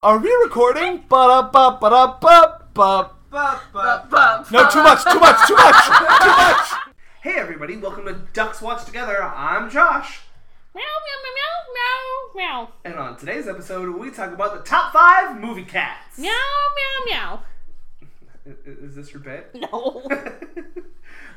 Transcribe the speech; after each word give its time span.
Are 0.00 0.18
we 0.18 0.28
recording? 0.44 1.02
Ba-da-ba-ba-da-ba-ba. 1.08 3.10
Ba. 3.30 3.60
No, 4.52 4.68
too 4.70 4.82
much, 4.84 5.02
too 5.02 5.18
much, 5.18 5.48
too 5.48 5.56
much, 5.56 5.86
too 5.86 5.92
much. 6.30 6.66
Hey 7.20 7.34
everybody, 7.34 7.76
welcome 7.78 8.04
to 8.04 8.12
Ducks 8.32 8.62
Watch 8.62 8.84
Together. 8.84 9.20
I'm 9.20 9.68
Josh, 9.68 10.20
Meow, 10.72 10.84
meow, 10.84 11.18
meow, 11.34 11.56
meow, 11.74 12.30
meow, 12.36 12.68
and 12.84 12.94
on 12.94 13.16
today's 13.16 13.48
episode, 13.48 13.92
we 13.98 14.12
talk 14.12 14.32
about 14.32 14.54
the 14.54 14.60
top 14.62 14.92
five 14.92 15.36
movie 15.40 15.64
cats. 15.64 16.16
meow, 16.16 16.30
meow, 17.06 17.40
I- 18.46 18.50
Is 18.66 18.94
this 18.94 19.10
your 19.12 19.20
bit? 19.20 19.52
meow. 19.52 19.68
No. 19.72 20.02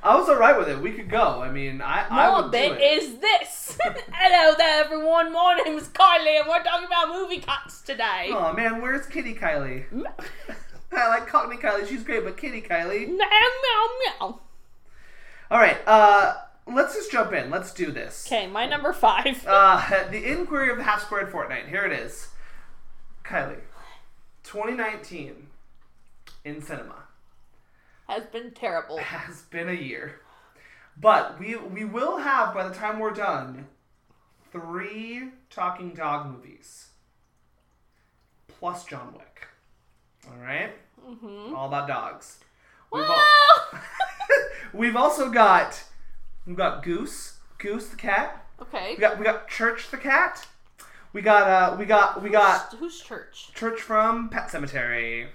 I 0.03 0.15
was 0.15 0.27
alright 0.29 0.57
with 0.57 0.67
it. 0.67 0.81
We 0.81 0.93
could 0.93 1.09
go. 1.09 1.41
I 1.41 1.51
mean, 1.51 1.79
I, 1.79 2.07
I 2.09 2.41
would 2.41 2.51
bit 2.51 2.69
do 2.69 2.75
it. 2.75 2.81
is 2.81 3.17
this. 3.19 3.77
Hello 4.11 4.55
there, 4.57 4.83
everyone. 4.83 5.31
My 5.31 5.61
name 5.63 5.77
is 5.77 5.89
Kylie, 5.89 6.39
and 6.39 6.49
we're 6.49 6.63
talking 6.63 6.87
about 6.87 7.09
movie 7.09 7.39
cuts 7.39 7.81
today. 7.81 8.29
Oh 8.31 8.51
man, 8.53 8.81
where's 8.81 9.05
Kitty 9.05 9.35
Kylie? 9.35 9.85
I 10.91 11.07
like 11.07 11.27
Cockney 11.27 11.57
Kylie. 11.57 11.87
She's 11.87 12.03
great, 12.03 12.23
but 12.23 12.35
Kitty 12.35 12.61
Kylie. 12.61 13.07
Meow, 13.07 13.15
meow, 13.15 13.87
meow. 14.19 14.39
All 15.51 15.59
right, 15.59 15.77
uh, 15.85 16.33
let's 16.65 16.95
just 16.95 17.11
jump 17.11 17.31
in. 17.33 17.51
Let's 17.51 17.71
do 17.71 17.91
this. 17.91 18.25
Okay, 18.27 18.47
my 18.47 18.65
number 18.65 18.93
five. 18.93 19.45
Uh, 19.45 20.07
the 20.09 20.31
Inquiry 20.31 20.71
of 20.71 20.77
the 20.77 20.83
Half 20.83 21.03
Squared 21.03 21.29
Fortnight. 21.31 21.67
Here 21.67 21.85
it 21.85 21.91
is. 21.91 22.29
Kylie, 23.23 23.61
2019 24.43 25.47
in 26.43 26.59
cinema. 26.59 27.00
Has 28.11 28.25
been 28.25 28.51
terrible. 28.51 28.97
has 29.01 29.43
been 29.43 29.69
a 29.69 29.73
year. 29.73 30.19
But 30.99 31.39
we 31.39 31.55
we 31.55 31.85
will 31.85 32.17
have 32.17 32.53
by 32.53 32.67
the 32.67 32.75
time 32.75 32.99
we're 32.99 33.11
done 33.11 33.67
three 34.51 35.29
talking 35.49 35.93
dog 35.93 36.29
movies 36.29 36.89
plus 38.49 38.83
John 38.83 39.13
Wick. 39.13 39.47
All 40.27 40.37
right? 40.43 40.71
Mm-hmm. 41.09 41.55
All 41.55 41.67
about 41.69 41.87
dogs. 41.87 42.39
We've, 42.91 43.01
al- 43.05 43.79
we've 44.73 44.97
also 44.97 45.29
got 45.29 45.81
we've 46.45 46.57
got 46.57 46.83
Goose, 46.83 47.37
Goose 47.59 47.87
the 47.87 47.95
cat. 47.95 48.45
okay. 48.61 48.95
We 48.95 48.97
got 48.99 49.19
we 49.19 49.23
got 49.23 49.47
Church 49.47 49.89
the 49.89 49.97
cat. 49.97 50.45
We 51.13 51.21
got 51.21 51.47
uh 51.47 51.77
we 51.77 51.85
got 51.85 52.21
we 52.21 52.29
got 52.29 52.73
Who's 52.73 52.99
church? 52.99 53.51
Church 53.55 53.79
from 53.79 54.27
Pet 54.27 54.49
Sematary. 54.49 55.27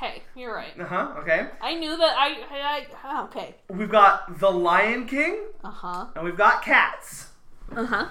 Okay, 0.00 0.22
you're 0.36 0.54
right. 0.54 0.78
Uh-huh, 0.80 1.14
okay. 1.18 1.48
I 1.60 1.74
knew 1.74 1.96
that. 1.96 2.14
I. 2.16 2.36
I, 2.52 2.86
I 3.02 3.22
okay. 3.24 3.56
We've 3.68 3.90
got 3.90 4.38
The 4.38 4.48
Lion 4.50 5.06
King 5.06 5.40
Uh 5.64 5.70
huh. 5.70 6.06
and 6.14 6.24
we've 6.24 6.36
got 6.36 6.62
Cats. 6.62 7.30
Uh 7.74 7.84
huh. 7.84 8.06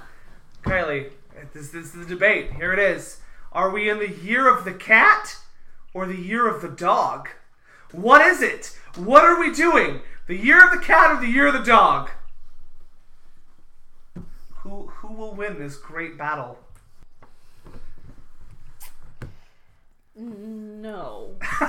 Kylie, 0.63 1.11
this, 1.53 1.69
this 1.69 1.85
is 1.85 1.91
the 1.93 2.05
debate. 2.05 2.51
Here 2.53 2.73
it 2.73 2.79
is. 2.79 3.21
Are 3.53 3.69
we 3.71 3.89
in 3.89 3.99
the 3.99 4.09
year 4.09 4.53
of 4.53 4.65
the 4.65 4.73
cat 4.73 5.37
or 5.93 6.05
the 6.05 6.17
year 6.17 6.45
of 6.47 6.61
the 6.61 6.67
dog? 6.67 7.29
What 7.93 8.21
is 8.21 8.41
it? 8.41 8.77
What 8.97 9.23
are 9.23 9.39
we 9.39 9.53
doing? 9.53 10.01
The 10.27 10.35
year 10.35 10.61
of 10.65 10.71
the 10.77 10.85
cat 10.85 11.11
or 11.11 11.21
the 11.21 11.31
year 11.31 11.47
of 11.47 11.53
the 11.53 11.63
dog? 11.63 12.09
Who 14.57 14.87
who 14.87 15.13
will 15.13 15.33
win 15.33 15.57
this 15.57 15.77
great 15.77 16.17
battle? 16.17 16.59
No. 20.17 21.35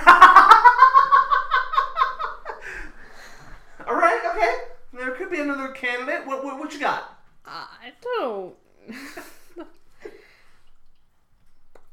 All 3.87 3.95
right, 3.95 4.21
okay. 4.35 4.55
There 4.95 5.11
could 5.13 5.31
be 5.31 5.41
another 5.41 5.69
candidate. 5.69 6.27
What 6.27 6.43
what, 6.43 6.59
what 6.59 6.73
you 6.73 6.81
got? 6.81 7.19
I 7.45 7.93
don't. 8.03 8.55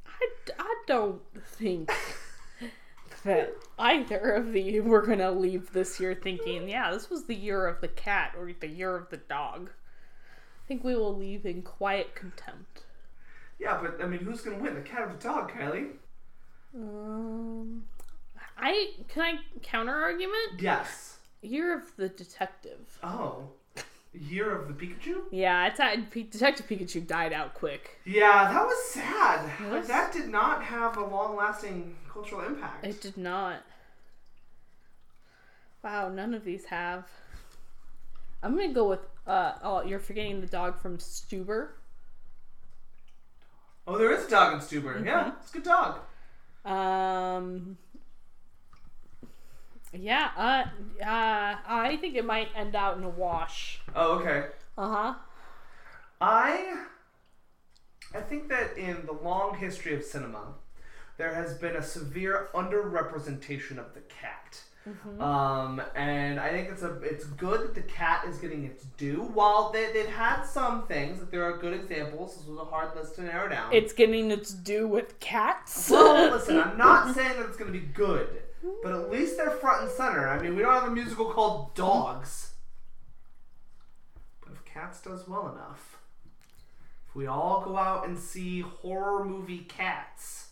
I, 0.08 0.28
I 0.58 0.76
don't 0.88 1.22
think 1.46 1.92
that 3.26 3.54
either 3.78 4.32
of 4.32 4.54
the 4.54 4.80
we're 4.80 5.06
gonna 5.06 5.32
leave 5.32 5.74
this 5.74 6.00
year 6.00 6.16
thinking, 6.16 6.70
yeah, 6.70 6.92
this 6.92 7.10
was 7.10 7.26
the 7.26 7.36
year 7.36 7.68
of 7.68 7.82
the 7.82 7.90
cat 7.90 8.34
or 8.38 8.50
the 8.58 8.68
year 8.68 8.96
of 8.96 9.10
the 9.10 9.18
dog. 9.18 9.72
I 10.64 10.68
think 10.68 10.86
we 10.86 10.96
will 10.96 11.16
leave 11.16 11.46
in 11.46 11.64
quiet 11.64 12.16
contempt. 12.16 12.84
Yeah, 13.60 13.80
but 13.82 14.02
I 14.02 14.08
mean, 14.08 14.22
who's 14.22 14.42
gonna 14.42 14.58
win, 14.58 14.74
the 14.76 14.82
cat 14.82 15.02
or 15.02 15.14
the 15.14 15.22
dog, 15.22 15.52
Kylie? 15.52 15.92
Um, 16.76 17.86
I 18.58 18.90
can 19.08 19.22
I 19.24 19.40
counter 19.64 19.94
argument 19.96 20.60
Yes. 20.60 21.18
year 21.42 21.78
of 21.78 21.96
the 21.96 22.10
detective. 22.10 23.00
Oh, 23.02 23.50
year 24.14 24.54
of 24.56 24.68
the 24.68 24.74
Pikachu. 24.74 25.22
Yeah, 25.32 25.68
it's 25.68 25.80
P- 26.12 26.24
Detective 26.24 26.68
Pikachu 26.68 27.06
died 27.06 27.32
out 27.34 27.54
quick. 27.54 28.00
Yeah, 28.06 28.52
that 28.52 28.66
was 28.66 28.84
sad. 28.90 29.50
Like 29.72 29.88
that 29.88 30.12
did 30.12 30.30
not 30.30 30.64
have 30.64 30.98
a 30.98 31.06
long-lasting 31.06 31.96
cultural 32.12 32.42
impact. 32.46 32.86
It 32.86 33.02
did 33.02 33.18
not. 33.18 33.64
Wow, 35.84 36.10
none 36.10 36.34
of 36.34 36.44
these 36.44 36.66
have. 36.66 37.06
I'm 38.44 38.56
gonna 38.56 38.74
go 38.74 38.88
with 38.90 39.02
uh 39.28 39.54
oh 39.64 39.82
you're 39.84 40.00
forgetting 40.00 40.42
the 40.42 40.48
dog 40.48 40.80
from 40.80 40.98
Stuber. 40.98 41.70
oh, 43.88 43.98
there 43.98 44.12
is 44.12 44.26
a 44.26 44.30
dog 44.30 44.54
in 44.54 44.60
Stuber. 44.60 44.96
Mm-hmm. 44.96 45.06
Yeah, 45.08 45.32
it's 45.42 45.52
a 45.52 45.54
good 45.54 45.64
dog. 45.64 46.00
Um 46.66 47.78
Yeah, 49.94 50.30
uh 50.36 50.66
uh 51.04 51.56
I 51.68 51.98
think 52.02 52.16
it 52.16 52.26
might 52.26 52.50
end 52.56 52.76
out 52.76 52.98
in 52.98 53.04
a 53.04 53.10
wash. 53.10 53.80
Oh, 53.96 54.20
okay. 54.20 54.48
Uh-huh. 54.78 55.14
I 56.20 56.86
I 58.14 58.22
think 58.22 58.50
that 58.50 58.78
in 58.78 59.06
the 59.06 59.14
long 59.14 59.58
history 59.58 59.94
of 59.94 60.04
cinema, 60.04 60.54
there 61.18 61.34
has 61.34 61.54
been 61.54 61.76
a 61.76 61.84
severe 61.84 62.50
underrepresentation 62.54 63.78
of 63.78 63.94
the 63.94 64.02
cat. 64.02 64.62
Mm-hmm. 64.88 65.20
Um, 65.20 65.82
and 65.96 66.40
I 66.40 66.50
think 66.50 66.70
it's 66.70 66.84
a 66.84 66.94
it's 67.02 67.26
good 67.26 67.62
that 67.62 67.74
the 67.74 67.82
cat 67.82 68.26
is 68.28 68.38
getting 68.38 68.66
its 68.66 68.84
due. 68.98 69.22
While 69.34 69.72
they, 69.72 69.92
they've 69.92 70.06
had 70.06 70.44
some 70.44 70.86
things, 70.86 71.20
like 71.20 71.32
there 71.32 71.44
are 71.44 71.58
good 71.58 71.74
examples. 71.74 72.38
This 72.38 72.46
was 72.46 72.60
a 72.60 72.66
hard 72.66 72.96
list 72.96 73.16
to 73.16 73.24
narrow 73.24 73.50
down. 73.50 73.74
It's 73.74 73.94
getting 73.94 74.30
its 74.30 74.54
due 74.54 74.88
with 74.88 75.20
cats. 75.20 75.90
Well, 75.90 76.36
listen, 76.36 76.60
I'm 76.60 76.78
not 76.78 77.16
saying 77.16 77.40
that 77.40 77.48
it's 77.48 77.58
going 77.58 77.74
to 77.74 77.80
be 77.80 77.86
good, 77.86 78.28
but 78.84 78.92
at 78.92 79.10
least 79.10 79.38
they're 79.38 79.50
front 79.50 79.84
and 79.84 79.92
center. 79.92 80.28
I 80.28 80.40
mean, 80.40 80.56
we 80.56 80.62
don't 80.62 80.74
have 80.74 80.88
a 80.88 80.92
musical 80.92 81.32
called 81.32 81.74
Dogs. 81.74 82.52
But 84.42 84.54
if 84.54 84.64
Cats 84.66 85.02
does 85.02 85.28
well 85.28 85.52
enough, 85.52 85.98
if 87.10 87.16
we 87.16 87.26
all 87.26 87.64
go 87.66 87.76
out 87.76 88.08
and 88.08 88.20
see 88.20 88.62
horror 88.62 89.26
movie 89.26 89.66
Cats, 89.68 90.50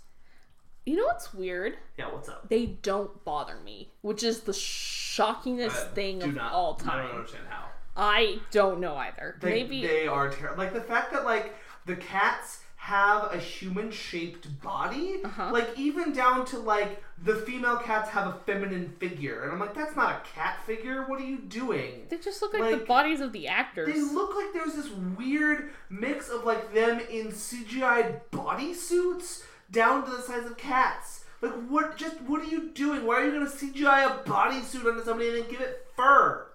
You 0.85 0.97
know 0.97 1.05
what's 1.05 1.33
weird? 1.33 1.77
yeah, 1.97 2.11
what's 2.11 2.27
up? 2.27 2.49
They 2.49 2.65
don't 2.65 3.23
bother 3.23 3.55
me, 3.63 3.89
which 4.01 4.21
is 4.23 4.41
the 4.41 4.51
shockingest 4.51 5.93
thing 5.93 6.21
of 6.23 6.35
not- 6.35 6.51
all 6.51 6.73
I 6.81 6.83
don't 6.83 6.87
time. 7.07 7.15
understand 7.15 7.43
how. 7.49 7.65
I 7.95 8.39
don't 8.51 8.79
know 8.79 8.95
either. 8.95 9.37
They, 9.39 9.49
Maybe 9.49 9.85
they 9.85 10.07
are 10.07 10.29
terrible. 10.29 10.57
Like 10.63 10.73
the 10.73 10.81
fact 10.81 11.13
that 11.13 11.25
like 11.25 11.53
the 11.85 11.95
cats 11.95 12.59
have 12.75 13.31
a 13.33 13.37
human-shaped 13.37 14.61
body, 14.61 15.21
Uh-huh. 15.23 15.51
like 15.53 15.69
even 15.77 16.11
down 16.11 16.43
to 16.47 16.57
like 16.59 17.01
the 17.23 17.35
female 17.35 17.77
cats 17.77 18.09
have 18.09 18.27
a 18.27 18.33
feminine 18.45 18.89
figure, 18.99 19.43
and 19.43 19.53
I'm 19.53 19.59
like, 19.59 19.73
that's 19.75 19.95
not 19.95 20.11
a 20.11 20.27
cat 20.35 20.59
figure. 20.65 21.03
What 21.05 21.21
are 21.21 21.25
you 21.25 21.37
doing? 21.37 22.07
They 22.09 22.17
just 22.17 22.41
look 22.41 22.53
like, 22.53 22.71
the 22.79 22.85
bodies 22.85 23.21
of 23.21 23.31
the 23.31 23.47
actors. 23.47 23.93
They 23.93 24.01
look 24.01 24.35
like 24.35 24.51
there's 24.51 24.73
this 24.73 24.89
weird 24.89 25.69
mix 25.89 26.29
of 26.29 26.43
like 26.43 26.73
them 26.73 26.99
in 27.09 27.27
CGI 27.27 28.19
bodysuits 28.33 29.43
down 29.73 30.05
to 30.05 30.11
the 30.11 30.21
size 30.21 30.45
of 30.45 30.55
cats. 30.55 31.25
Like 31.41 31.67
what? 31.67 31.97
Just 31.97 32.21
what 32.21 32.41
are 32.41 32.45
you 32.45 32.69
doing? 32.69 33.05
Why 33.05 33.15
are 33.15 33.25
you 33.25 33.31
gonna 33.33 33.47
CGI 33.47 34.05
a 34.05 34.23
bodysuit 34.23 34.85
onto 34.85 35.03
somebody 35.03 35.27
and 35.29 35.39
then 35.39 35.51
give 35.51 35.59
it 35.59 35.85
fur? 35.97 36.47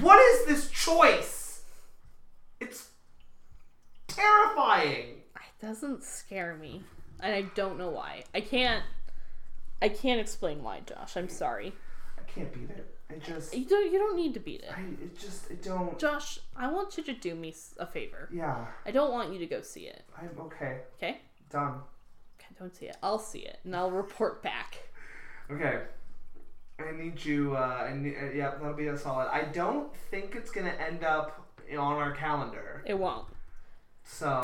What 0.00 0.20
is 0.20 0.46
this 0.46 0.70
choice? 0.70 1.62
It's 2.60 2.90
terrifying. 4.06 5.22
It 5.34 5.66
doesn't 5.66 6.04
scare 6.04 6.54
me, 6.54 6.84
and 7.18 7.34
I 7.34 7.42
don't 7.56 7.76
know 7.76 7.90
why. 7.90 8.22
I 8.32 8.40
can't. 8.40 8.84
I 9.82 9.88
can't 9.88 10.20
explain 10.20 10.62
why, 10.62 10.80
Josh. 10.80 11.16
I'm 11.16 11.28
sorry. 11.28 11.72
I 12.18 12.30
can't 12.30 12.52
beat 12.52 12.70
it. 12.70 12.94
I 13.10 13.14
just, 13.14 13.56
You 13.56 13.64
don't. 13.64 13.92
You 13.92 13.98
don't 13.98 14.16
need 14.16 14.34
to 14.34 14.40
beat 14.40 14.60
it, 14.60 14.70
I, 14.70 14.82
it 15.02 15.18
just, 15.18 15.50
it 15.50 15.64
don't. 15.64 15.98
Josh. 15.98 16.38
I 16.54 16.70
want 16.70 16.96
you 16.96 17.02
to 17.02 17.12
do 17.14 17.34
me 17.34 17.52
a 17.78 17.86
favor. 17.86 18.28
Yeah, 18.32 18.66
I 18.86 18.92
don't 18.92 19.10
want 19.10 19.32
you 19.32 19.40
to 19.40 19.46
go 19.46 19.62
see 19.62 19.86
it. 19.86 20.04
I'm 20.16 20.30
okay. 20.38 20.82
Okay. 20.96 21.18
Done. 21.50 21.80
Don't 22.60 22.76
see 22.76 22.86
it. 22.86 22.96
I'll 23.02 23.18
see 23.18 23.38
it, 23.38 23.58
and 23.64 23.74
I'll 23.74 23.90
report 23.90 24.42
back. 24.42 24.90
Okay. 25.50 25.80
I 26.78 26.92
need 26.92 27.24
you. 27.24 27.56
Uh, 27.56 27.88
I 27.88 27.94
need, 27.94 28.16
uh, 28.22 28.30
yeah, 28.34 28.50
that'll 28.50 28.74
be 28.74 28.88
a 28.88 28.98
solid. 28.98 29.28
I 29.32 29.44
don't 29.44 29.94
think 30.10 30.34
it's 30.36 30.50
gonna 30.50 30.74
end 30.78 31.02
up 31.02 31.48
on 31.70 31.96
our 31.96 32.12
calendar. 32.12 32.82
It 32.84 32.98
won't. 32.98 33.28
So, 34.04 34.42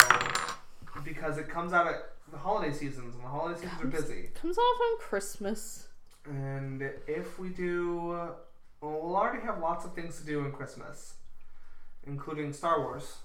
because 1.03 1.37
it 1.37 1.47
comes 1.47 1.73
out 1.73 1.85
at 1.85 2.13
the 2.31 2.37
holiday 2.39 2.73
seasons, 2.73 3.13
and 3.13 3.23
the 3.23 3.27
holiday 3.27 3.61
seasons 3.61 3.83
are 3.83 3.87
busy. 3.87 4.19
It 4.21 4.35
comes 4.35 4.57
off 4.57 4.81
on 4.81 4.97
Christmas. 4.99 5.87
And 6.25 6.81
if 7.05 7.37
we 7.37 7.49
do, 7.49 7.97
well, 8.81 8.99
we'll 9.03 9.15
already 9.15 9.45
have 9.45 9.59
lots 9.59 9.85
of 9.85 9.93
things 9.93 10.19
to 10.19 10.25
do 10.25 10.43
in 10.43 10.51
Christmas, 10.51 11.13
including 12.07 12.51
Star 12.51 12.79
Wars. 12.81 13.17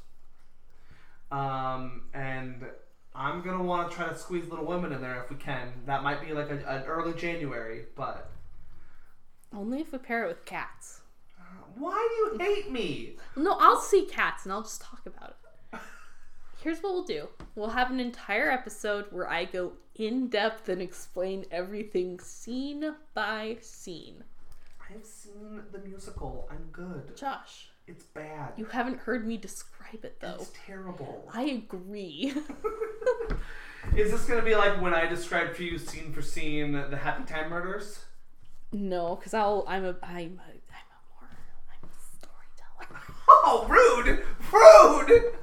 Um, 1.31 2.03
and 2.13 2.67
I'm 3.15 3.43
gonna 3.43 3.63
want 3.63 3.91
to 3.91 3.97
try 3.97 4.09
to 4.09 4.17
squeeze 4.17 4.49
Little 4.49 4.65
Women 4.65 4.93
in 4.93 5.01
there 5.03 5.23
if 5.23 5.31
we 5.31 5.37
can. 5.37 5.73
That 5.87 6.03
might 6.03 6.21
be 6.27 6.33
like 6.33 6.51
a, 6.51 6.57
an 6.67 6.85
early 6.85 7.13
January, 7.15 7.87
but 7.95 8.31
Only 9.55 9.81
if 9.81 9.93
we 9.93 9.99
pair 9.99 10.25
it 10.25 10.29
with 10.29 10.45
cats. 10.47 11.01
Uh, 11.39 11.43
why 11.77 12.09
do 12.11 12.45
you 12.45 12.55
hate 12.55 12.71
me? 12.71 13.17
No, 13.37 13.53
I'll 13.61 13.81
see 13.81 14.07
cats 14.07 14.45
and 14.45 14.53
I'll 14.53 14.63
just 14.63 14.81
talk 14.81 15.03
about 15.07 15.37
it. 15.73 15.79
Here's 16.63 16.83
what 16.83 16.93
we'll 16.95 17.05
do 17.05 17.29
we'll 17.55 17.71
have 17.71 17.91
an 17.91 18.01
entire 18.01 18.51
episode 18.51 19.07
where 19.11 19.29
I 19.29 19.45
go 19.45 19.73
in 19.97 20.29
depth 20.29 20.69
and 20.71 20.81
explain 20.81 21.45
everything 21.51 22.19
scene 22.21 22.95
by 23.15 23.59
scene. 23.61 24.25
I 24.89 24.93
have 24.95 25.05
seen 25.05 25.63
the 25.71 25.79
musical. 25.81 26.49
I'm 26.51 26.69
good. 26.73 27.15
Josh, 27.17 27.69
It's 27.87 28.05
bad. 28.05 28.53
you 28.57 28.65
haven't 28.67 29.01
heard 29.01 29.27
me 29.27 29.37
describe 29.37 30.05
it 30.05 30.19
though. 30.21 30.37
It's 30.41 30.53
terrible. 30.67 31.29
I 31.33 31.43
agree. 31.43 32.33
Is 33.97 34.13
this 34.13 34.25
gonna 34.25 34.43
be 34.43 34.55
like 34.55 34.81
when 34.81 34.95
I 34.95 35.07
described 35.07 35.57
for 35.57 35.63
you 35.65 35.77
scene 35.79 36.13
for 36.13 36.23
scene 36.23 36.73
the 36.73 36.97
Happy 36.97 37.25
Time 37.25 37.51
Murders? 37.51 38.05
no, 38.73 39.17
because 39.17 39.35
I'll 39.35 39.65
I'm 39.69 39.85
a 39.85 39.97
I'm 40.03 40.41
a 40.41 40.53
I'm 40.53 40.89
a 40.89 40.99
more 41.11 41.29
I'm 41.69 41.89
a 41.89 41.93
storyteller. 42.17 43.03
Oh, 43.45 43.67
rude! 43.69 44.25
Rude! 44.53 45.35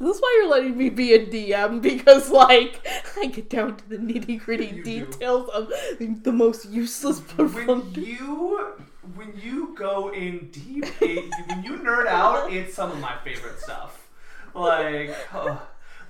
This 0.00 0.14
is 0.16 0.22
why 0.22 0.38
you're 0.40 0.50
letting 0.50 0.76
me 0.78 0.90
be 0.90 1.12
a 1.12 1.26
DM 1.26 1.82
because, 1.82 2.30
like, 2.30 2.86
I 3.16 3.26
get 3.26 3.50
down 3.50 3.76
to 3.76 3.88
the 3.88 3.96
nitty 3.96 4.40
gritty 4.40 4.66
You 4.66 4.84
do. 4.84 5.06
details 5.06 5.48
of 5.50 5.72
the 5.98 6.30
most 6.32 6.68
useless 6.68 7.18
when 7.36 7.92
you 7.94 8.76
when 9.14 9.32
you 9.42 9.74
go 9.76 10.12
in 10.12 10.48
deep, 10.50 10.86
it, 11.00 11.32
when 11.46 11.62
you 11.62 11.78
nerd 11.78 12.06
out, 12.06 12.52
it's 12.52 12.74
some 12.74 12.90
of 12.90 13.00
my 13.00 13.16
favorite 13.24 13.58
stuff. 13.60 14.08
Like, 14.54 15.14
oh. 15.34 15.60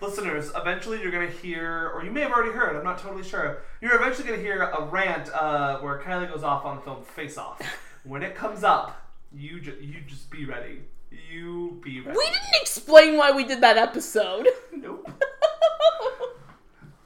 listeners, 0.00 0.50
eventually 0.54 1.02
you're 1.02 1.10
gonna 1.10 1.26
hear, 1.28 1.90
or 1.94 2.04
you 2.04 2.10
may 2.10 2.20
have 2.22 2.32
already 2.32 2.52
heard. 2.52 2.76
I'm 2.76 2.84
not 2.84 2.98
totally 2.98 3.24
sure. 3.24 3.62
You're 3.80 3.96
eventually 3.96 4.28
gonna 4.28 4.42
hear 4.42 4.62
a 4.62 4.84
rant 4.84 5.30
uh, 5.32 5.78
where 5.80 5.98
Kylie 6.00 6.30
goes 6.30 6.42
off 6.42 6.64
on 6.64 6.76
the 6.76 6.82
film 6.82 7.02
Face 7.02 7.38
Off. 7.38 7.60
When 8.04 8.22
it 8.22 8.34
comes 8.34 8.64
up, 8.64 9.02
you 9.32 9.60
ju- 9.60 9.76
you 9.80 10.00
just 10.06 10.30
be 10.30 10.44
ready. 10.44 10.82
You 11.10 11.80
be 11.82 12.00
ready. 12.00 12.16
We 12.16 12.24
didn't 12.24 12.62
explain 12.62 13.16
why 13.16 13.32
we 13.32 13.44
did 13.44 13.60
that 13.60 13.76
episode. 13.76 14.48
Nope. 14.72 15.10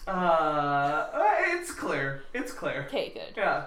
Uh, 0.04 0.10
uh, 0.10 1.30
it's 1.46 1.70
clear. 1.70 2.24
It's 2.34 2.50
clear. 2.52 2.86
okay, 2.88 3.10
good. 3.10 3.34
Yeah. 3.36 3.66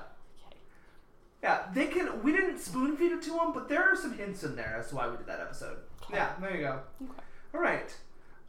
Okay. 1.45 1.53
Yeah, 1.53 1.65
they 1.73 1.87
can. 1.87 2.23
We 2.23 2.31
didn't 2.31 2.59
spoon 2.59 2.97
feed 2.97 3.11
it 3.11 3.21
to 3.23 3.29
them, 3.31 3.53
but 3.53 3.69
there 3.69 3.83
are 3.83 3.95
some 3.95 4.13
hints 4.17 4.43
in 4.43 4.55
there 4.55 4.77
as 4.79 4.89
to 4.89 4.95
why 4.95 5.07
we 5.07 5.17
did 5.17 5.27
that 5.27 5.39
episode. 5.39 5.77
Yeah, 6.11 6.31
there 6.41 6.55
you 6.55 6.61
go. 6.63 6.79
Okay. 7.03 7.21
All 7.53 7.61
right. 7.61 7.95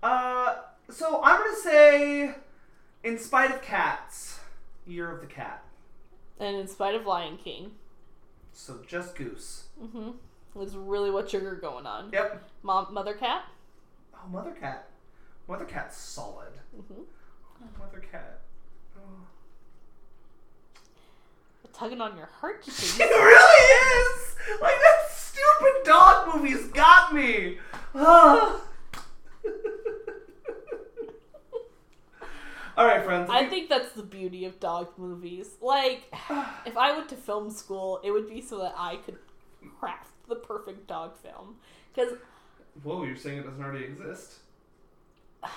Uh, 0.03 0.57
so 0.91 1.21
I'm 1.23 1.39
gonna 1.39 1.57
say, 1.57 2.35
in 3.05 3.19
spite 3.19 3.51
of 3.51 3.63
cats, 3.63 4.41
year 4.87 5.11
of 5.11 5.21
the 5.21 5.27
cat. 5.27 5.63
And 6.39 6.57
in 6.57 6.69
spite 6.69 6.95
of 6.95 7.07
Lion 7.07 7.39
King, 7.43 7.73
So 8.53 8.81
just 8.87 9.15
goose. 9.17 9.65
mm-hmm, 9.83 10.11
was 10.55 10.77
really 10.77 11.11
what 11.11 11.31
sugar 11.31 11.55
going 11.55 11.87
on. 11.87 12.11
Yep. 12.13 12.43
Mom, 12.63 12.93
mother 12.93 13.15
cat. 13.15 13.45
Oh, 14.15 14.29
mother 14.29 14.53
cat. 14.53 14.89
Mother 15.49 15.65
cat's 15.65 15.97
solid. 15.97 16.53
Mm-hmm. 16.77 17.03
Oh, 17.63 17.79
mother 17.79 18.01
cat. 18.13 18.41
Oh. 18.99 19.27
Tugging 21.77 22.01
on 22.01 22.17
your 22.17 22.29
heart. 22.41 22.65
It 22.67 22.99
really 23.01 24.01
is. 24.01 24.35
Like 24.63 24.75
that 24.75 25.11
stupid 25.11 25.85
dog 25.85 26.35
movie's 26.35 26.65
got 26.69 27.15
me. 27.15 27.59
All 27.95 28.61
right, 32.85 33.05
friends. 33.05 33.29
I 33.31 33.47
think 33.47 33.69
that's 33.69 33.93
the 33.93 34.03
beauty 34.03 34.45
of 34.45 34.59
dog 34.61 34.89
movies. 34.97 35.57
Like, 35.61 36.05
if 36.67 36.77
I 36.77 36.93
went 36.93 37.09
to 37.11 37.17
film 37.17 37.51
school, 37.51 38.01
it 38.03 38.11
would 38.11 38.29
be 38.29 38.41
so 38.41 38.59
that 38.59 38.75
I 38.77 38.97
could 38.97 39.17
craft 39.79 40.11
the 40.29 40.37
perfect 40.37 40.87
dog 40.87 41.17
film. 41.17 41.57
Because 41.95 42.15
Whoa, 42.83 43.05
you're 43.05 43.17
saying 43.17 43.39
it 43.39 43.45
doesn't 43.45 43.63
already 43.63 43.85
exist? 43.85 44.37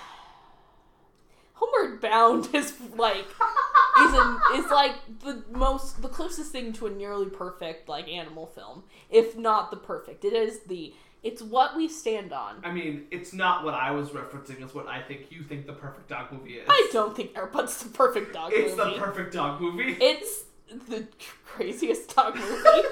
Homeward 1.60 2.00
Bound 2.00 2.48
is 2.54 2.72
like 2.96 3.26
is 3.26 4.14
a, 4.14 4.40
is 4.54 4.70
like 4.70 4.94
the 5.20 5.42
most 5.50 6.00
the 6.00 6.08
closest 6.08 6.52
thing 6.52 6.72
to 6.74 6.86
a 6.86 6.90
nearly 6.90 7.26
perfect 7.26 7.88
like 7.88 8.08
animal 8.08 8.46
film, 8.46 8.84
if 9.10 9.36
not 9.36 9.70
the 9.70 9.76
perfect. 9.76 10.24
It 10.24 10.32
is 10.32 10.60
the 10.60 10.94
it's 11.22 11.42
what 11.42 11.76
we 11.76 11.86
stand 11.86 12.32
on. 12.32 12.62
I 12.64 12.72
mean, 12.72 13.04
it's 13.10 13.34
not 13.34 13.62
what 13.62 13.74
I 13.74 13.90
was 13.90 14.08
referencing. 14.08 14.62
It's 14.62 14.74
what 14.74 14.88
I 14.88 15.02
think 15.02 15.30
you 15.30 15.42
think 15.42 15.66
the 15.66 15.74
perfect 15.74 16.08
dog 16.08 16.32
movie 16.32 16.54
is. 16.54 16.66
I 16.66 16.88
don't 16.92 17.14
think 17.14 17.36
Air 17.36 17.46
Bud's 17.46 17.76
the 17.82 17.90
perfect 17.90 18.32
dog 18.32 18.52
It's 18.54 18.74
movie. 18.74 18.90
It's 18.90 18.98
the 18.98 19.04
perfect 19.04 19.34
dog 19.34 19.60
movie. 19.60 19.96
it's 20.00 20.44
the 20.88 21.06
craziest 21.44 22.14
dog 22.16 22.36
movie. 22.36 22.48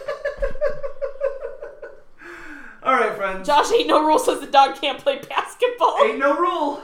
All 2.82 2.94
right, 2.94 3.16
friends. 3.16 3.46
Josh 3.46 3.72
ain't 3.72 3.88
no 3.88 4.06
rule 4.06 4.18
says 4.18 4.40
the 4.40 4.46
dog 4.46 4.76
can't 4.76 4.98
play 4.98 5.18
basketball. 5.18 5.96
Ain't 6.04 6.18
no 6.18 6.38
rule. 6.38 6.82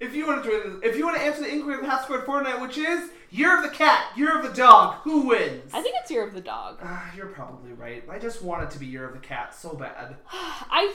If 0.00 0.14
you 0.14 0.26
want 0.26 0.42
to 0.42 0.50
join 0.50 0.80
if 0.82 0.96
you 0.96 1.04
want 1.04 1.16
to 1.16 1.22
answer 1.22 1.42
the 1.42 1.48
inquiry 1.52 1.74
of 1.76 1.80
the 1.82 1.88
half 1.88 2.04
squared 2.04 2.26
Fortnite, 2.26 2.60
which 2.60 2.76
is 2.76 3.10
year 3.30 3.56
of 3.56 3.62
the 3.62 3.70
cat, 3.70 4.06
year 4.16 4.36
of 4.38 4.44
the 4.44 4.52
dog, 4.52 4.96
who 5.02 5.28
wins? 5.28 5.72
I 5.72 5.80
think 5.82 5.96
it's 6.00 6.10
Year 6.10 6.26
of 6.26 6.34
the 6.34 6.40
Dog. 6.40 6.78
Ah, 6.82 7.12
you're 7.16 7.26
probably 7.26 7.72
right. 7.72 8.04
I 8.08 8.18
just 8.18 8.42
want 8.42 8.64
it 8.64 8.70
to 8.72 8.78
be 8.78 8.86
year 8.86 9.06
of 9.06 9.12
the 9.14 9.20
cat 9.20 9.54
so 9.54 9.74
bad. 9.74 10.16
I, 10.32 10.92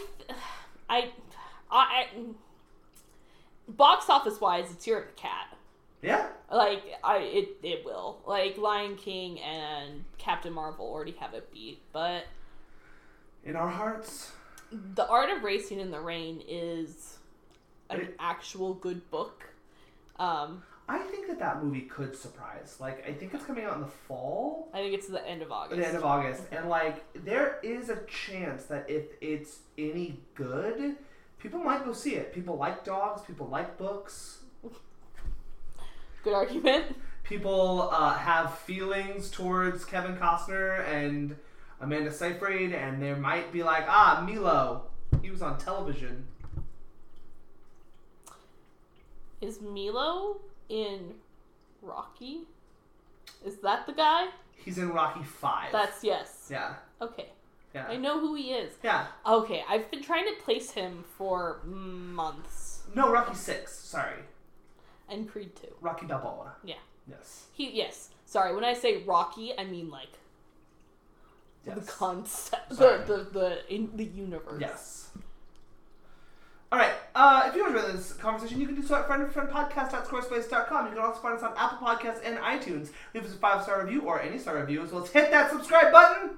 I, 0.90 1.00
I, 1.00 1.10
I 1.72 2.08
box 3.68 4.10
office 4.10 4.40
wise, 4.42 4.72
it's 4.72 4.86
Year 4.86 5.00
of 5.00 5.08
the 5.08 5.14
Cat. 5.14 5.58
Yeah. 6.02 6.28
Like 6.52 6.84
I, 7.04 7.18
it, 7.18 7.50
it 7.64 7.86
will. 7.86 8.20
Like 8.26 8.58
Lion 8.58 8.96
King 8.96 9.40
and 9.40 10.06
Captain 10.18 10.54
Marvel 10.54 10.86
already 10.86 11.12
have 11.20 11.34
it 11.34 11.52
beat, 11.52 11.82
but 11.92 12.24
In 13.44 13.56
our 13.56 13.70
hearts. 13.70 14.32
The 14.72 15.08
Art 15.08 15.30
of 15.30 15.44
Racing 15.44 15.80
in 15.80 15.92
the 15.92 16.00
Rain 16.00 16.42
is 16.48 17.19
an 17.90 18.10
actual 18.20 18.74
good 18.74 19.10
book. 19.10 19.44
Um, 20.18 20.64
I 20.88 21.00
think 21.00 21.28
that 21.28 21.40
that 21.40 21.64
movie 21.64 21.82
could 21.82 22.16
surprise. 22.16 22.78
Like, 22.80 23.08
I 23.08 23.14
think 23.14 23.34
it's 23.34 23.46
coming 23.46 23.64
out 23.64 23.76
in 23.76 23.82
the 23.82 23.88
fall, 23.88 24.70
I 24.74 24.78
think 24.78 24.94
it's 24.94 25.08
the 25.08 25.26
end 25.28 25.42
of 25.42 25.52
August. 25.52 25.80
the 25.80 25.88
end 25.88 25.98
of 25.98 26.04
August, 26.04 26.44
and 26.52 26.68
like, 26.68 27.06
there 27.26 27.60
is 27.64 27.90
a 27.90 27.98
chance 28.08 28.66
that 28.66 28.90
if 28.90 29.06
it's 29.22 29.60
any 29.78 30.20
good, 30.36 30.96
people 31.38 31.60
might 31.60 31.86
go 31.86 31.94
see 31.94 32.16
it. 32.16 32.34
People 32.34 32.58
like 32.58 32.84
dogs. 32.84 33.22
People 33.22 33.48
like 33.48 33.78
books. 33.78 34.40
Good 36.24 36.34
argument. 36.34 36.96
People 37.24 37.90
uh, 37.92 38.16
have 38.16 38.58
feelings 38.58 39.30
towards 39.30 39.86
Kevin 39.86 40.18
Costner 40.18 40.86
and 40.88 41.36
Amanda 41.80 42.12
Seyfried, 42.12 42.74
and 42.74 43.02
they 43.02 43.14
might 43.14 43.54
be 43.54 43.64
like, 43.64 43.86
ah, 43.88 44.26
Milo, 44.28 44.86
he 45.22 45.30
was 45.30 45.42
on 45.42 45.58
television. 45.58 46.26
Is 49.42 49.62
Milo 49.62 50.38
in 50.68 51.16
Rocky? 51.82 52.42
Is 53.46 53.58
that 53.58 53.86
the 53.88 53.94
guy? 53.94 54.28
He's 54.54 54.78
in 54.78 54.90
Rocky 54.92 55.24
Five. 55.24 55.72
That's 55.72 56.04
yes. 56.04 56.48
yeah, 56.52 56.74
Okay. 57.02 57.30
yeah, 57.74 57.86
I 57.88 57.96
know 57.96 58.20
who 58.20 58.36
he 58.36 58.52
is. 58.52 58.74
yeah. 58.84 59.08
Okay, 59.26 59.64
I've 59.70 59.90
been 59.90 60.04
trying 60.04 60.26
to 60.26 60.42
place 60.44 60.72
him 60.72 61.06
for 61.18 61.62
months. 61.66 62.84
No, 62.96 63.12
Rocky 63.12 63.36
Six. 63.36 63.74
Sorry, 63.74 64.20
And 65.08 65.30
Creed 65.30 65.56
2. 65.56 65.68
Rocky 65.80 66.06
Balboa. 66.06 66.54
Yeah. 66.64 66.76
Yes. 67.08 67.46
He 67.54 67.72
yes. 67.72 68.10
Sorry, 68.26 68.54
when 68.54 68.64
I 68.66 68.74
say 68.74 69.04
Rocky, 69.04 69.58
I 69.58 69.64
mean 69.64 69.90
like 69.90 70.10
Yes. 71.66 71.78
the 71.86 71.92
concept, 71.92 72.74
Sorry. 72.76 73.04
the 73.06 73.18
the 73.18 73.24
the 73.40 73.74
in 73.74 73.92
the 73.96 74.06
universe. 74.06 74.60
Yes. 74.62 75.10
All 76.72 76.78
right. 76.78 76.94
Uh, 77.16 77.46
if 77.48 77.56
you 77.56 77.66
enjoyed 77.66 77.94
this 77.96 78.14
conversation, 78.14 78.60
you 78.62 78.68
can 78.68 78.76
do 78.76 78.84
so 78.84 78.96
at 78.96 79.08
friendfriendpodcast.squarespace.com. 79.08 80.86
You 80.86 80.92
can 80.92 81.00
also 81.00 81.20
find 81.20 81.36
us 81.38 81.44
on 81.44 81.54
Apple 81.58 81.80
Podcasts 81.86 82.22
and 82.24 82.38
iTunes. 82.38 82.92
Leave 83.14 83.26
us 83.26 83.34
a 83.34 83.38
five 83.38 83.64
star 83.64 83.84
review 83.84 84.02
or 84.02 84.22
any 84.22 84.38
star 84.38 84.60
review, 84.60 84.84
as 84.84 84.92
well 84.92 85.04
as 85.04 85.10
hit 85.10 85.32
that 85.32 85.52
subscribe 85.52 85.92
button. 85.92 86.38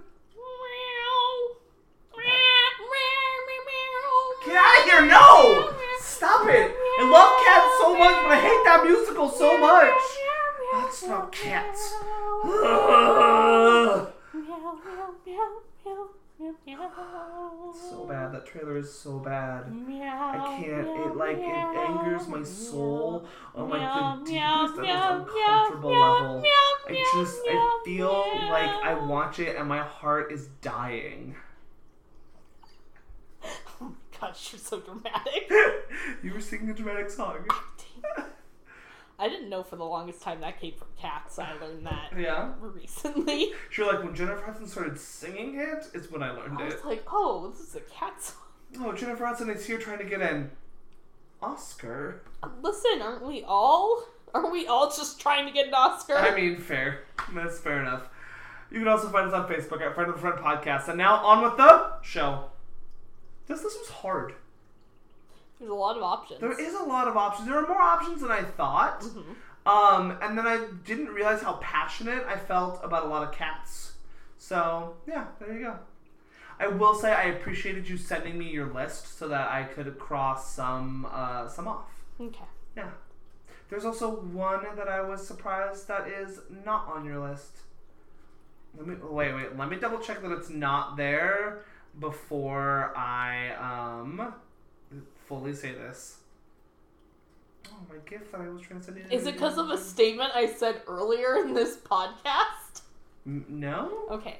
Get 4.46 4.56
out 4.56 4.80
of 4.80 4.86
here! 4.86 5.06
No! 5.06 5.74
Stop 6.00 6.48
it! 6.48 6.72
I 7.00 7.04
love 7.12 7.32
cats 7.46 7.78
so 7.80 7.94
much, 7.98 8.16
but 8.24 8.32
I 8.32 8.40
hate 8.42 8.64
that 8.66 8.84
musical 8.84 9.30
so 9.30 9.58
much. 9.58 9.94
That's 10.74 11.04
not 11.08 11.32
cats. 11.32 11.94
Ugh. 12.44 14.08
So 17.90 18.06
bad. 18.10 18.34
That 18.34 18.46
trailer 18.46 18.78
is 18.78 18.92
so 18.92 19.20
bad. 19.20 19.66
I 19.90 20.58
can't. 20.60 20.88
It 20.88 21.16
like 21.16 21.38
it 21.38 21.44
angers 21.44 22.28
my 22.28 22.44
soul 22.44 23.26
on 23.56 23.70
like 23.70 23.82
the 23.82 24.32
deepest, 24.32 24.78
and 24.80 24.88
most 24.88 25.30
uncomfortable 25.30 25.92
level. 25.92 26.44
I 26.88 27.06
just 27.16 27.40
I 27.48 27.82
feel 27.86 28.26
like 28.50 28.70
I 28.70 28.94
watch 28.94 29.40
it 29.40 29.56
and 29.56 29.68
my 29.68 29.80
heart 29.80 30.32
is 30.32 30.48
dying. 30.62 31.36
Oh 33.84 33.86
my 33.86 34.28
gosh, 34.28 34.54
you're 34.54 34.60
so 34.60 34.80
dramatic. 34.80 35.50
you 36.24 36.32
were 36.34 36.40
singing 36.42 36.70
a 36.70 36.74
dramatic 36.74 37.10
song. 37.10 37.48
I 39.22 39.30
didn't 39.30 39.50
know 39.50 39.62
for 39.63 39.75
the 39.75 39.86
longest 39.86 40.22
time 40.22 40.42
that 40.42 40.60
came 40.60 40.74
from 40.74 40.88
cats. 41.00 41.38
I 41.40 41.54
learned 41.62 41.86
that 41.86 42.12
Yeah. 42.18 42.51
recently. 42.60 43.54
Sure, 43.70 43.94
like 43.94 44.04
when 44.04 44.16
Jennifer 44.16 44.44
Hudson 44.46 44.68
started 44.68 45.00
singing 45.00 45.56
it, 45.60 45.86
is 45.94 46.12
when 46.12 46.24
I 46.24 46.32
learned 46.32 46.58
I 46.60 46.63
it. 46.68 46.74
was 46.74 46.84
like, 46.86 47.04
oh, 47.12 47.50
this 47.51 47.60
is 47.62 47.75
a 47.75 47.82
cat 47.82 48.22
song. 48.22 48.38
Oh, 48.80 48.92
Jennifer 48.94 49.25
Hudson 49.25 49.50
is 49.50 49.66
here 49.66 49.78
trying 49.78 50.00
to 50.00 50.06
get 50.06 50.22
an 50.22 50.50
Oscar. 51.42 52.22
Listen, 52.62 53.01
aren't 53.01 53.25
we 53.25 53.44
all? 53.48 54.04
Aren't 54.34 54.51
we 54.51 54.66
all 54.68 54.88
just 54.90 55.20
trying 55.20 55.46
to 55.46 55.51
get 55.51 55.68
an 55.68 55.74
Oscar? 55.74 56.16
I 56.18 56.36
mean, 56.36 56.58
fair. 56.58 57.01
That's 57.34 57.60
fair 57.60 57.82
enough. 57.82 58.10
You 58.72 58.80
can 58.80 58.88
also 58.88 59.10
find 59.10 59.28
us 59.28 59.34
on 59.34 59.48
Facebook 59.50 59.82
at 59.82 59.94
Friend 59.94 60.10
of 60.10 60.16
the 60.16 60.22
Friend 60.22 60.38
Podcast. 60.40 60.88
And 60.88 60.98
now 60.98 61.16
on 61.18 61.44
with 61.44 61.58
the 61.58 61.92
show. 62.01 62.46
This 63.48 63.62
this 63.62 63.75
was 63.78 63.90
hard. 63.90 64.34
There's 65.62 65.72
a 65.72 65.75
lot 65.75 65.96
of 65.96 66.01
options. 66.01 66.39
There 66.41 66.60
is 66.60 66.74
a 66.74 66.84
lot 66.84 67.08
of 67.08 67.15
options. 67.15 67.48
There 67.48 67.56
are 67.56 67.68
more 67.68 67.82
options 67.82 68.22
than 68.22 68.32
I 68.32 68.41
thought. 68.41 69.01
Mm-hmm. 69.01 69.68
Um, 69.68 70.18
and 70.24 70.36
then 70.36 70.48
I 70.48 70.65
didn't 70.84 71.10
realize 71.10 71.44
how 71.44 71.53
passionate 71.62 72.25
I 72.27 72.36
felt 72.36 72.84
about 72.84 73.06
a 73.06 73.08
lot 73.08 73.22
of 73.22 73.32
cats. 73.32 73.94
So 74.39 74.96
yeah, 75.08 75.27
there 75.39 75.53
you 75.53 75.65
go. 75.65 75.75
I 76.60 76.68
will 76.68 76.96
say 76.96 77.13
I 77.13 77.25
appreciated 77.25 77.88
you 77.88 77.96
sending 77.96 78.39
me 78.39 78.50
your 78.50 78.74
list 78.74 79.20
so 79.20 79.27
that 79.27 79.51
I 79.51 79.63
could 79.63 80.00
cross 80.00 80.51
some 80.51 81.08
uh, 81.12 81.48
some 81.48 81.68
off. 81.68 81.86
Okay. 82.20 82.46
Yeah. 82.75 82.89
There's 83.70 83.86
also 83.86 84.10
one 84.10 84.65
that 84.75 84.88
I 84.88 85.01
was 85.01 85.25
surprised 85.25 85.88
that 85.89 86.08
is 86.08 86.39
not 86.65 86.88
on 86.88 87.06
your 87.06 87.20
list. 87.20 87.58
Let 88.75 88.88
me 88.88 88.96
wait, 88.96 89.34
wait. 89.36 89.56
Let 89.56 89.70
me 89.70 89.77
double 89.77 90.00
check 90.00 90.24
that 90.24 90.32
it's 90.32 90.50
not 90.50 90.98
there 90.98 91.65
before 92.00 92.98
I 92.98 94.00
um 94.00 94.34
fully 95.32 95.54
say 95.54 95.72
this. 95.72 96.18
Oh, 97.70 97.78
my 97.90 97.96
gift 98.06 98.34
that 98.34 98.42
I 98.42 98.50
was 98.50 98.62
trying 98.62 98.82
to 98.82 98.86
send 98.86 98.98
you. 98.98 99.06
Is 99.10 99.26
it 99.26 99.36
because 99.36 99.58
of 99.58 99.70
a 99.70 99.78
statement 99.78 100.32
I 100.36 100.46
said 100.46 100.82
earlier 100.88 101.38
in 101.38 101.54
this 101.54 101.78
podcast? 101.78 102.82
No. 103.24 104.08
Okay. 104.10 104.40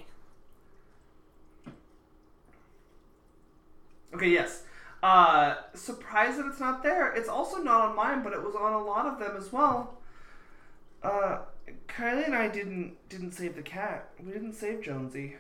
Okay. 4.14 4.30
Yes. 4.30 4.64
Uh, 5.02 5.56
surprised 5.74 6.38
that 6.38 6.48
it's 6.48 6.60
not 6.60 6.84
there. 6.84 7.14
It's 7.14 7.30
also 7.30 7.62
not 7.62 7.90
on 7.90 7.96
mine, 7.96 8.22
but 8.22 8.34
it 8.34 8.44
was 8.44 8.54
on 8.54 8.74
a 8.74 8.84
lot 8.84 9.06
of 9.06 9.18
them 9.18 9.38
as 9.38 9.54
well. 9.54 9.98
Uh, 11.02 11.40
Kylie 11.88 12.26
and 12.26 12.36
I 12.36 12.50
didn't 12.50 12.98
didn't 13.08 13.32
save 13.32 13.56
the 13.56 13.62
cat. 13.62 14.10
We 14.22 14.34
didn't 14.34 14.54
save 14.54 14.82
Jonesy. 14.82 15.36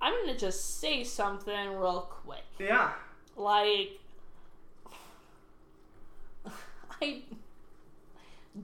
I'm 0.00 0.14
gonna 0.24 0.38
just 0.38 0.80
say 0.80 1.04
something 1.04 1.68
real 1.68 2.08
quick. 2.10 2.44
Yeah. 2.58 2.92
Like, 3.36 4.00
I. 7.02 7.22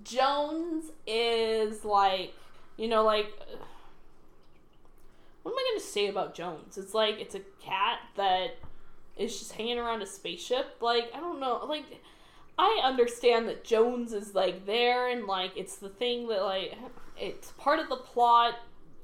Jones 0.05 0.87
is 1.07 1.85
like, 1.85 2.35
you 2.77 2.89
know, 2.89 3.05
like. 3.05 3.33
What 5.43 5.53
am 5.53 5.59
I 5.59 5.71
gonna 5.73 5.85
say 5.85 6.07
about 6.09 6.35
Jones? 6.35 6.79
It's 6.79 6.95
like, 6.95 7.19
it's 7.19 7.35
a 7.35 7.41
cat 7.61 7.99
that 8.17 8.59
is 9.17 9.39
just 9.39 9.53
hanging 9.53 9.79
around 9.79 10.01
a 10.01 10.07
spaceship. 10.07 10.77
Like, 10.81 11.11
I 11.15 11.21
don't 11.21 11.41
know. 11.41 11.65
Like, 11.67 11.85
I 12.59 12.81
understand 12.85 13.49
that 13.49 13.65
Jones 13.65 14.13
is 14.13 14.35
like 14.35 14.67
there 14.67 15.09
and 15.09 15.27
like 15.27 15.53
it's 15.57 15.77
the 15.77 15.89
thing 15.89 16.29
that 16.29 16.43
like 16.43 16.77
it's 17.19 17.53
part 17.53 17.79
of 17.79 17.89
the 17.89 17.97
plot 17.97 18.55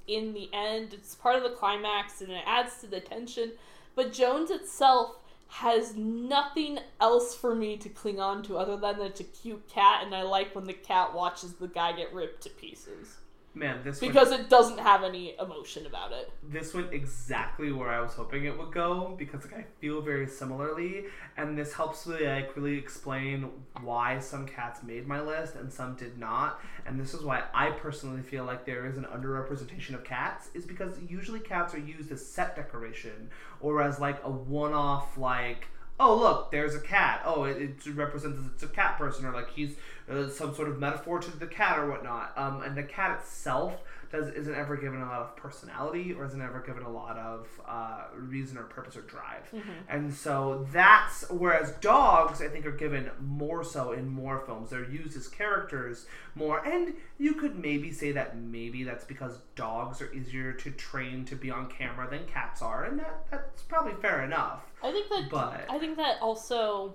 in 0.06 0.34
the 0.34 0.48
end. 0.52 0.94
It's 0.94 1.14
part 1.14 1.36
of 1.36 1.42
the 1.42 1.56
climax 1.56 2.20
and 2.20 2.30
it 2.30 2.42
adds 2.46 2.80
to 2.80 2.86
the 2.86 3.00
tension. 3.00 3.52
But 3.94 4.12
Jones 4.12 4.50
itself 4.50 5.16
has 5.48 5.96
nothing 5.96 6.78
else 7.00 7.34
for 7.34 7.54
me 7.54 7.76
to 7.78 7.88
cling 7.88 8.20
on 8.20 8.42
to 8.44 8.58
other 8.58 8.76
than 8.76 9.00
it's 9.00 9.20
a 9.20 9.24
cute 9.24 9.66
cat 9.68 10.04
and 10.04 10.14
I 10.14 10.22
like 10.22 10.54
when 10.54 10.66
the 10.66 10.74
cat 10.74 11.14
watches 11.14 11.54
the 11.54 11.68
guy 11.68 11.92
get 11.92 12.12
ripped 12.12 12.42
to 12.42 12.50
pieces. 12.50 13.16
Man, 13.58 13.80
this 13.82 14.00
went, 14.00 14.12
Because 14.12 14.30
it 14.30 14.48
doesn't 14.48 14.78
have 14.78 15.02
any 15.02 15.34
emotion 15.38 15.84
about 15.84 16.12
it. 16.12 16.30
this 16.42 16.74
went 16.74 16.92
exactly 16.92 17.72
where 17.72 17.88
I 17.88 18.00
was 18.00 18.14
hoping 18.14 18.44
it 18.44 18.56
would 18.56 18.72
go 18.72 19.16
because 19.18 19.44
like 19.44 19.54
I 19.54 19.64
feel 19.80 20.00
very 20.00 20.28
similarly, 20.28 21.06
and 21.36 21.58
this 21.58 21.72
helps 21.72 22.06
me 22.06 22.24
like 22.24 22.54
really 22.56 22.78
explain 22.78 23.50
why 23.82 24.20
some 24.20 24.46
cats 24.46 24.82
made 24.84 25.08
my 25.08 25.20
list 25.20 25.56
and 25.56 25.72
some 25.72 25.96
did 25.96 26.18
not, 26.18 26.60
and 26.86 27.00
this 27.00 27.14
is 27.14 27.22
why 27.22 27.44
I 27.52 27.70
personally 27.70 28.22
feel 28.22 28.44
like 28.44 28.64
there 28.64 28.86
is 28.86 28.96
an 28.96 29.04
underrepresentation 29.04 29.94
of 29.94 30.04
cats 30.04 30.50
is 30.54 30.64
because 30.64 30.94
usually 31.08 31.40
cats 31.40 31.74
are 31.74 31.78
used 31.80 32.12
as 32.12 32.24
set 32.24 32.54
decoration 32.54 33.28
or 33.60 33.82
as 33.82 33.98
like 33.98 34.22
a 34.22 34.30
one-off 34.30 35.18
like 35.18 35.66
oh 36.00 36.16
look 36.16 36.50
there's 36.52 36.76
a 36.76 36.80
cat 36.80 37.22
oh 37.24 37.42
it, 37.44 37.56
it 37.60 37.94
represents 37.94 38.38
it's 38.54 38.62
a 38.62 38.68
cat 38.68 38.96
person 38.96 39.26
or 39.26 39.32
like 39.32 39.50
he's 39.50 39.74
uh, 40.10 40.28
some 40.28 40.54
sort 40.54 40.68
of 40.68 40.78
metaphor 40.78 41.18
to 41.18 41.36
the 41.38 41.46
cat 41.46 41.78
or 41.78 41.90
whatnot. 41.90 42.32
Um, 42.36 42.62
and 42.62 42.76
the 42.76 42.82
cat 42.82 43.18
itself 43.20 43.74
does 44.10 44.28
isn't 44.30 44.54
ever 44.54 44.74
given 44.74 45.02
a 45.02 45.04
lot 45.04 45.20
of 45.20 45.36
personality 45.36 46.14
or 46.14 46.24
isn't 46.24 46.40
ever 46.40 46.60
given 46.66 46.82
a 46.82 46.90
lot 46.90 47.18
of 47.18 47.46
uh, 47.68 48.04
reason 48.16 48.56
or 48.56 48.62
purpose 48.62 48.96
or 48.96 49.02
drive. 49.02 49.52
And 49.86 50.14
so 50.14 50.66
that's 50.72 51.28
whereas 51.30 51.72
dogs 51.82 52.40
i 52.40 52.48
think 52.48 52.64
are 52.64 52.70
given 52.72 53.10
more 53.20 53.62
so 53.62 53.92
in 53.92 54.08
more 54.08 54.40
films. 54.46 54.70
They're 54.70 54.88
used 54.88 55.14
as 55.14 55.28
characters 55.28 56.06
more. 56.34 56.64
And 56.66 56.94
you 57.18 57.34
could 57.34 57.58
maybe 57.58 57.92
say 57.92 58.12
that 58.12 58.34
maybe 58.38 58.82
that's 58.82 59.04
because 59.04 59.40
dogs 59.56 60.00
are 60.00 60.10
easier 60.14 60.54
to 60.54 60.70
train 60.70 61.26
to 61.26 61.36
be 61.36 61.50
on 61.50 61.68
camera 61.68 62.08
than 62.08 62.24
cats 62.26 62.62
are. 62.62 62.84
And 62.84 62.98
that 63.00 63.26
that's 63.30 63.62
probably 63.62 63.92
fair 64.00 64.24
enough. 64.24 64.62
I 64.82 64.90
think 64.90 65.10
that 65.10 65.28
But- 65.30 65.66
I 65.68 65.78
think 65.78 65.98
that 65.98 66.16
also 66.22 66.94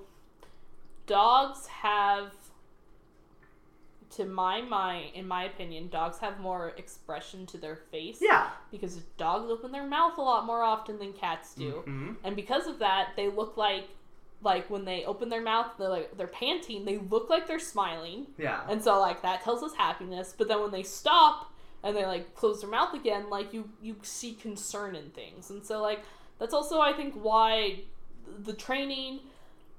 dogs 1.05 1.67
have 1.67 2.31
to 4.15 4.25
my 4.25 4.61
mind 4.61 5.11
in 5.15 5.27
my 5.27 5.43
opinion 5.45 5.87
dogs 5.89 6.17
have 6.19 6.39
more 6.39 6.69
expression 6.77 7.45
to 7.45 7.57
their 7.57 7.75
face 7.75 8.19
yeah. 8.21 8.49
because 8.71 8.95
dogs 9.17 9.49
open 9.49 9.71
their 9.71 9.85
mouth 9.87 10.17
a 10.17 10.21
lot 10.21 10.45
more 10.45 10.63
often 10.63 10.99
than 10.99 11.13
cats 11.13 11.53
do. 11.55 11.83
Mhm. 11.85 12.15
and 12.23 12.35
because 12.35 12.67
of 12.67 12.79
that 12.79 13.09
they 13.15 13.29
look 13.29 13.57
like 13.57 13.87
like 14.41 14.69
when 14.69 14.83
they 14.85 15.05
open 15.05 15.29
their 15.29 15.41
mouth 15.41 15.67
they're 15.77 15.89
like 15.89 16.17
they're 16.17 16.27
panting 16.27 16.85
they 16.85 16.97
look 16.97 17.29
like 17.29 17.47
they're 17.47 17.59
smiling. 17.59 18.27
Yeah. 18.37 18.61
And 18.69 18.83
so 18.83 18.99
like 18.99 19.21
that 19.21 19.43
tells 19.43 19.63
us 19.63 19.73
happiness. 19.75 20.33
But 20.37 20.47
then 20.49 20.61
when 20.61 20.71
they 20.71 20.83
stop 20.83 21.51
and 21.81 21.95
they 21.95 22.05
like 22.05 22.35
close 22.35 22.61
their 22.61 22.69
mouth 22.69 22.93
again 22.93 23.29
like 23.29 23.53
you 23.53 23.69
you 23.81 23.95
see 24.01 24.33
concern 24.33 24.95
in 24.95 25.09
things. 25.11 25.49
And 25.49 25.63
so 25.65 25.81
like 25.81 26.03
that's 26.39 26.53
also 26.53 26.81
i 26.81 26.91
think 26.91 27.13
why 27.13 27.79
the 28.39 28.53
training 28.53 29.19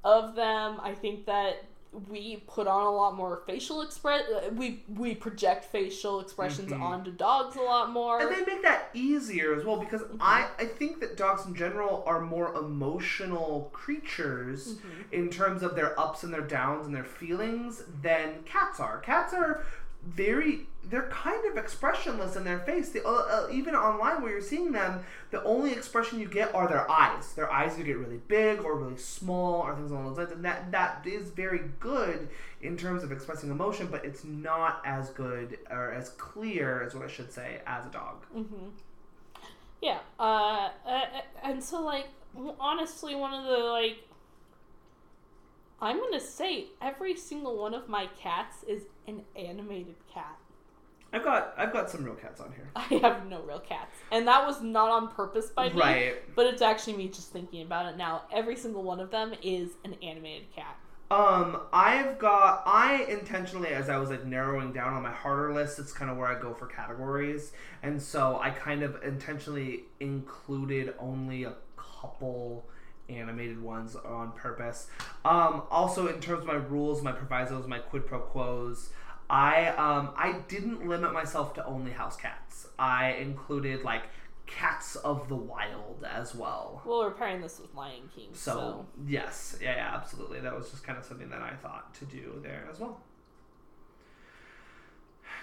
of 0.05 0.35
them 0.35 0.79
i 0.83 0.95
think 0.95 1.27
that 1.27 1.65
we 2.09 2.43
put 2.47 2.67
on 2.67 2.87
a 2.87 2.91
lot 2.91 3.15
more 3.15 3.43
facial 3.47 3.83
express 3.83 4.23
we 4.53 4.83
we 4.89 5.15
project 5.15 5.65
facial 5.67 6.21
expressions 6.21 6.73
Mhm. 6.73 6.81
onto 6.83 7.11
dogs 7.13 7.57
a 7.57 7.61
lot 7.61 7.91
more 7.91 8.21
And 8.21 8.31
they 8.35 8.45
make 8.45 8.63
that 8.63 8.91
easier 8.95 9.55
as 9.55 9.65
well 9.65 9.77
because 9.77 10.03
Mm-hmm. 10.03 10.17
I, 10.21 10.49
I 10.59 10.67
think 10.67 11.01
that 11.01 11.17
dogs 11.17 11.47
in 11.47 11.55
general 11.55 12.03
are 12.07 12.21
more 12.21 12.55
emotional 12.55 13.71
creatures 13.73 14.75
Mm-hmm. 14.75 15.13
in 15.15 15.31
terms 15.31 15.63
of 15.63 15.75
their 15.77 15.99
ups 15.99 16.23
and 16.25 16.33
their 16.33 16.41
downs 16.43 16.87
and 16.87 16.95
their 16.95 17.05
feelings 17.05 17.83
than 18.03 18.43
cats 18.45 18.81
are. 18.81 18.99
Cats 18.99 19.33
are 19.35 19.63
very 20.07 20.67
they're 20.91 21.09
kind 21.09 21.45
of 21.51 21.57
expressionless 21.57 22.37
in 22.37 22.45
their 22.45 22.59
face. 22.61 22.95
Uh, 22.95 23.09
uh, 23.09 23.49
even 23.51 23.75
online 23.75 24.23
where 24.23 24.33
you're 24.33 24.41
seeing 24.41 24.73
them, 24.73 25.05
the 25.31 25.43
only 25.45 25.73
expression 25.73 26.21
you 26.21 26.29
get 26.29 26.55
are 26.55 26.69
their 26.69 26.91
eyes. 26.91 27.33
Their 27.33 27.51
eyes 27.51 27.73
either 27.75 27.85
get 27.85 27.97
really 27.97 28.21
big 28.29 28.61
or 28.61 28.77
really 28.77 28.99
small 28.99 29.63
or 29.63 29.75
things 29.75 29.91
along 29.91 30.07
those 30.07 30.19
lines, 30.19 30.33
and 30.33 30.45
that 30.45 30.71
that 30.73 31.07
is 31.07 31.31
very 31.31 31.63
good 31.81 32.29
in 32.61 32.77
terms 32.77 33.03
of 33.03 33.13
expressing 33.13 33.51
emotion, 33.51 33.89
but 33.91 34.05
it's 34.05 34.25
not 34.25 34.83
as 34.85 35.11
good 35.11 35.59
or 35.71 35.93
as 35.93 36.11
clear 36.11 36.83
as 36.83 36.95
what 36.95 37.05
I 37.05 37.09
should 37.09 37.33
say 37.33 37.61
as 37.67 37.87
a 37.87 37.91
dog. 37.91 38.25
Mm-hmm. 38.37 38.69
Yeah. 39.81 39.99
Uh, 40.19 40.71
uh, 40.87 41.03
and 41.43 41.63
so 41.63 41.83
like 41.83 42.07
honestly, 42.59 43.15
one 43.15 43.33
of 43.33 43.45
the 43.45 43.65
like, 43.65 43.99
I'm 45.85 46.01
gonna 46.01 46.21
say 46.21 46.67
every 46.81 47.15
single 47.17 47.59
one 47.59 47.75
of 47.75 47.89
my 47.89 48.09
cats 48.19 48.65
is 48.67 48.85
an 49.07 49.23
animated 49.37 49.97
cat. 50.13 50.39
I've 51.13 51.23
got 51.23 51.55
I've 51.57 51.73
got 51.73 51.91
some 51.91 52.05
real 52.05 52.15
cats 52.15 52.41
on 52.41 52.53
here. 52.53 52.69
I 52.77 52.83
have 53.07 53.27
no 53.27 53.43
real 53.43 53.61
cats, 53.61 53.95
and 54.11 54.27
that 54.27 54.47
was 54.47 54.63
not 54.63 54.91
on 54.91 55.09
purpose 55.09 55.51
by 55.51 55.69
me. 55.69 55.81
Right. 55.81 56.35
But 56.35 56.47
it's 56.47 56.63
actually 56.63 56.97
me 56.97 57.09
just 57.09 57.31
thinking 57.31 57.63
about 57.63 57.93
it 57.93 57.97
now. 57.97 58.23
Every 58.33 58.57
single 58.57 58.83
one 58.83 58.99
of 58.99 59.11
them 59.11 59.35
is 59.43 59.73
an 59.85 59.95
animated 60.03 60.53
cat. 60.55 60.77
Um, 61.11 61.61
I've 61.73 62.19
got 62.19 62.63
I 62.67 63.05
intentionally 63.09 63.69
as 63.69 63.89
I 63.89 63.99
was 63.99 64.11
like 64.11 64.25
narrowing 64.25 64.73
down 64.73 64.95
on 64.95 65.03
my 65.03 65.13
harder 65.13 65.53
list, 65.53 65.79
it's 65.79 65.93
kind 65.93 66.11
of 66.11 66.17
where 66.17 66.27
I 66.29 66.41
go 66.41 66.55
for 66.55 66.67
categories. 66.67 67.53
And 67.83 68.01
so 68.01 68.39
I 68.41 68.51
kind 68.51 68.83
of 68.83 69.03
intentionally 69.05 69.85
included 70.01 70.95
only 70.99 71.45
a 71.45 71.55
couple 71.77 72.67
animated 73.09 73.63
ones 73.63 73.97
on 73.97 74.33
purpose. 74.33 74.89
Um, 75.25 75.63
also 75.71 76.07
in 76.09 76.21
terms 76.21 76.41
of 76.43 76.47
my 76.47 76.55
rules, 76.55 77.03
my 77.03 77.13
provisos, 77.13 77.67
my 77.67 77.79
quid 77.79 78.07
pro 78.07 78.21
quos, 78.21 78.91
I 79.31 79.69
um 79.69 80.11
I 80.17 80.41
didn't 80.49 80.87
limit 80.87 81.13
myself 81.13 81.55
to 81.55 81.65
only 81.65 81.93
house 81.93 82.17
cats. 82.17 82.69
I 82.79 83.13
included 83.13 83.83
like 83.83 84.03
Cats 84.47 84.97
of 84.97 85.29
the 85.29 85.37
Wild 85.37 86.05
as 86.09 86.35
well. 86.35 86.83
Well, 86.85 86.99
we're 87.01 87.11
pairing 87.13 87.41
this 87.41 87.59
with 87.59 87.75
Lion 87.75 88.11
King, 88.15 88.29
So, 88.35 88.53
so, 88.53 88.87
yes, 89.07 89.57
yeah, 89.63 89.77
yeah, 89.77 89.95
absolutely. 89.95 90.41
That 90.41 90.55
was 90.55 90.71
just 90.71 90.85
kind 90.85 90.99
of 90.99 91.05
something 91.07 91.31
that 91.31 91.41
I 91.41 91.55
thought 91.57 91.95
to 91.95 92.05
do 92.05 92.39
there 92.43 92.69
as 92.71 92.79
well. 92.79 93.01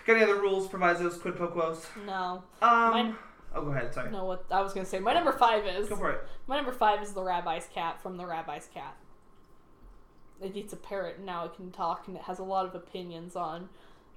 Got 0.05 0.17
any 0.17 0.23
other 0.23 0.39
rules, 0.41 0.67
provisos, 0.67 1.17
quid 1.17 1.35
pro 1.35 1.47
quos? 1.47 1.85
no, 2.05 2.43
Um, 2.61 2.91
Mine- 2.91 3.15
oh, 3.55 3.61
go 3.65 3.71
ahead. 3.71 3.93
Sorry. 3.93 4.11
no. 4.11 4.25
What 4.25 4.45
I 4.51 4.61
was 4.61 4.73
gonna 4.73 4.85
say, 4.85 4.99
my 4.99 5.13
number 5.13 5.31
five 5.31 5.65
is 5.65 5.89
Go 5.89 5.95
for 5.95 6.11
it. 6.11 6.27
my 6.47 6.55
number 6.55 6.71
five 6.71 7.01
is 7.01 7.13
the 7.13 7.23
Rabbi's 7.23 7.67
cat 7.73 8.01
from 8.01 8.17
the 8.17 8.25
Rabbi's 8.25 8.67
cat. 8.73 8.95
It 10.41 10.55
eats 10.55 10.73
a 10.73 10.77
parrot 10.77 11.17
and 11.17 11.25
now 11.25 11.45
it 11.45 11.55
can 11.55 11.71
talk 11.71 12.07
and 12.07 12.15
it 12.17 12.23
has 12.23 12.39
a 12.39 12.43
lot 12.43 12.65
of 12.65 12.73
opinions 12.75 13.35
on 13.35 13.69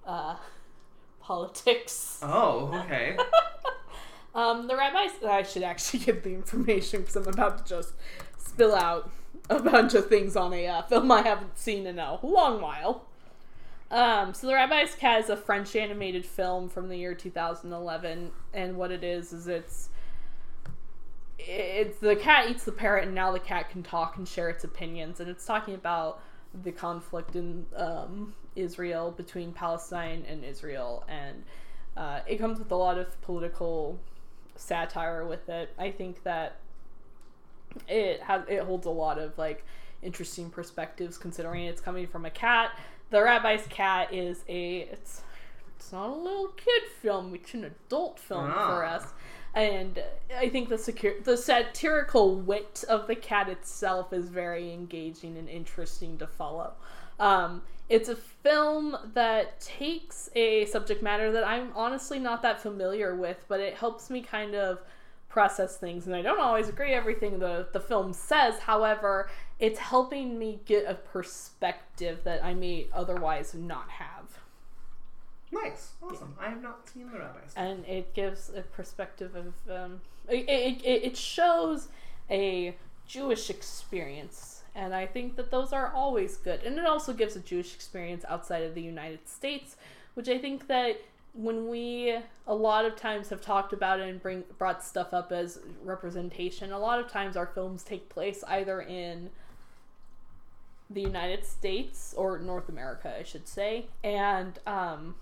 uh, 0.07 0.37
politics. 1.21 2.19
Oh, 2.23 2.73
okay. 2.85 3.17
Um, 4.35 4.67
the 4.67 4.76
rabbis. 4.76 5.12
I 5.25 5.45
should 5.45 5.62
actually 5.62 6.00
give 6.00 6.25
the 6.25 6.35
information 6.35 7.03
because 7.03 7.14
I'm 7.14 7.29
about 7.29 7.64
to 7.64 7.73
just 7.76 7.93
spill 8.37 8.75
out 8.75 9.09
a 9.49 9.62
bunch 9.62 9.95
of 9.95 10.09
things 10.09 10.35
on 10.35 10.53
a 10.53 10.67
uh, 10.67 10.83
film 10.83 11.12
I 11.12 11.23
haven't 11.23 11.57
seen 11.57 11.87
in 11.87 12.00
a 12.00 12.19
long 12.21 12.61
while. 12.61 13.05
Um, 13.94 14.34
so 14.34 14.48
the 14.48 14.54
Rabbi's 14.54 14.96
Cat 14.96 15.20
is 15.20 15.30
a 15.30 15.36
French 15.36 15.76
animated 15.76 16.26
film 16.26 16.68
from 16.68 16.88
the 16.88 16.96
year 16.96 17.14
2011, 17.14 18.32
and 18.52 18.76
what 18.76 18.90
it 18.90 19.04
is 19.04 19.32
is 19.32 19.46
it's 19.46 19.88
it's 21.38 22.00
the 22.00 22.16
cat 22.16 22.50
eats 22.50 22.64
the 22.64 22.72
parrot, 22.72 23.04
and 23.04 23.14
now 23.14 23.30
the 23.30 23.38
cat 23.38 23.70
can 23.70 23.84
talk 23.84 24.16
and 24.16 24.26
share 24.26 24.50
its 24.50 24.64
opinions, 24.64 25.20
and 25.20 25.30
it's 25.30 25.46
talking 25.46 25.74
about 25.74 26.20
the 26.64 26.72
conflict 26.72 27.36
in 27.36 27.66
um, 27.76 28.34
Israel 28.56 29.12
between 29.12 29.52
Palestine 29.52 30.24
and 30.28 30.44
Israel, 30.44 31.04
and 31.08 31.44
uh, 31.96 32.18
it 32.26 32.38
comes 32.38 32.58
with 32.58 32.72
a 32.72 32.76
lot 32.76 32.98
of 32.98 33.20
political 33.22 33.96
satire 34.56 35.24
with 35.24 35.48
it. 35.48 35.70
I 35.78 35.92
think 35.92 36.24
that 36.24 36.56
it 37.86 38.20
has 38.22 38.42
it 38.48 38.64
holds 38.64 38.86
a 38.86 38.90
lot 38.90 39.20
of 39.20 39.38
like 39.38 39.64
interesting 40.02 40.50
perspectives 40.50 41.16
considering 41.16 41.64
it's 41.66 41.80
coming 41.80 42.08
from 42.08 42.24
a 42.24 42.30
cat. 42.30 42.76
The 43.11 43.23
rabbi's 43.23 43.66
cat 43.68 44.12
is 44.12 44.44
a 44.49 44.80
it's 44.92 45.23
it's 45.76 45.92
not 45.92 46.08
a 46.08 46.14
little 46.14 46.49
kid 46.49 46.82
film, 47.00 47.34
it's 47.34 47.54
an 47.54 47.64
adult 47.64 48.18
film 48.18 48.50
for 48.50 48.84
Ah. 48.84 48.96
us. 48.96 49.12
And 49.54 50.02
I 50.37 50.49
think 50.49 50.68
the 50.68 50.78
secure 50.78 51.14
the 51.23 51.37
satirical 51.37 52.34
wit 52.34 52.84
of 52.88 53.06
the 53.06 53.14
cat 53.14 53.49
itself 53.49 54.12
is 54.12 54.28
very 54.28 54.73
engaging 54.73 55.37
and 55.37 55.49
interesting 55.49 56.18
to 56.18 56.26
follow. 56.26 56.73
Um, 57.20 57.62
it's 57.88 58.08
a 58.08 58.16
film 58.16 58.96
that 59.12 59.61
takes 59.61 60.30
a 60.34 60.64
subject 60.66 61.02
matter 61.02 61.30
that 61.32 61.46
I'm 61.46 61.70
honestly 61.76 62.18
not 62.18 62.42
that 62.42 62.61
familiar 62.61 63.14
with, 63.14 63.44
but 63.46 63.61
it 63.61 63.75
helps 63.75 64.11
me 64.11 64.23
kind 64.23 64.54
of 64.56 64.80
process 65.28 65.76
things. 65.76 66.06
And 66.06 66.16
I 66.16 66.23
don't 66.23 66.40
always 66.40 66.68
agree 66.68 66.92
everything 66.92 67.38
the 67.38 67.68
the 67.73 67.80
film 67.80 68.12
says. 68.12 68.58
However, 68.58 69.30
it's 69.58 69.78
helping 69.78 70.38
me 70.38 70.61
get 70.66 70.84
a 70.87 70.94
perspective 70.94 72.20
that 72.25 72.44
I 72.44 72.54
may 72.54 72.88
otherwise 72.92 73.54
not 73.54 73.88
have. 73.88 74.38
Nice. 75.52 75.92
Awesome. 76.02 76.34
I 76.40 76.49
have 76.49 76.62
not 76.62 76.88
seen 76.88 77.11
the 77.12 77.18
rabbis. 77.18 77.52
and 77.56 77.84
it 77.87 78.12
gives 78.14 78.50
a 78.54 78.62
perspective 78.62 79.37
of 79.37 79.54
um, 79.70 80.00
it, 80.28 80.49
it, 80.49 80.84
it 80.84 81.04
it 81.04 81.16
shows 81.16 81.88
a 82.30 82.75
Jewish 83.06 83.50
experience, 83.50 84.62
and 84.75 84.94
I 84.94 85.06
think 85.06 85.37
that 85.37 85.50
those 85.50 85.73
are 85.73 85.92
always 85.92 86.37
good. 86.38 86.62
And 86.64 86.78
it 86.78 86.87
also 86.87 87.12
gives 87.12 87.37
a 87.37 87.40
Jewish 87.40 87.75
experience 87.75 88.25
outside 88.28 88.64
of 88.64 88.75
the 88.75 88.82
United 88.82 89.28
States, 89.28 89.76
which 90.14 90.28
I 90.28 90.38
think 90.38 90.66
that 90.66 91.00
when 91.34 91.68
we 91.68 92.16
a 92.46 92.54
lot 92.54 92.84
of 92.84 92.96
times 92.96 93.28
have 93.28 93.40
talked 93.40 93.73
about 93.73 94.00
it 94.00 94.08
and 94.08 94.20
bring 94.20 94.44
brought 94.58 94.82
stuff 94.82 95.12
up 95.12 95.30
as 95.30 95.61
representation, 95.84 96.73
a 96.73 96.78
lot 96.78 96.99
of 96.99 97.08
times 97.08 97.37
our 97.37 97.46
films 97.46 97.84
take 97.84 98.08
place 98.08 98.42
either 98.49 98.80
in 98.80 99.30
the 100.91 101.00
United 101.00 101.45
States 101.45 102.14
or 102.17 102.38
North 102.38 102.69
America, 102.69 103.12
I 103.19 103.23
should 103.23 103.49
say, 103.49 103.87
and 104.03 104.59
um, 104.67 105.14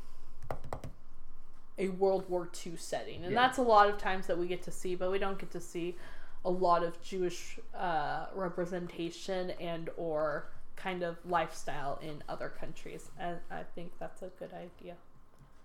a 1.79 1.89
World 1.89 2.29
War 2.29 2.49
II 2.67 2.77
setting, 2.77 3.25
and 3.25 3.33
Yeah. 3.33 3.41
that's 3.43 3.59
a 3.59 3.63
lot 3.63 3.89
of 3.89 3.99
times 3.99 4.27
that 4.27 4.37
we 4.39 4.47
get 4.47 4.63
to 4.65 4.71
see, 4.71 4.95
but 4.95 5.11
we 5.11 5.19
don't 5.19 5.39
get 5.39 5.51
to 5.53 5.61
see 5.61 5.97
a 6.45 6.51
lot 6.51 6.83
of 6.83 7.01
Jewish 7.03 7.59
uh, 7.75 8.27
representation 8.35 9.51
and 9.53 9.89
or 9.97 10.47
kind 10.77 11.03
of 11.03 11.17
lifestyle 11.25 11.99
in 12.03 12.23
other 12.29 12.49
countries, 12.49 13.11
and 13.19 13.39
I 13.51 13.63
think 13.75 13.93
that's 13.99 14.23
a 14.23 14.29
good 14.39 14.53
idea. 14.53 14.97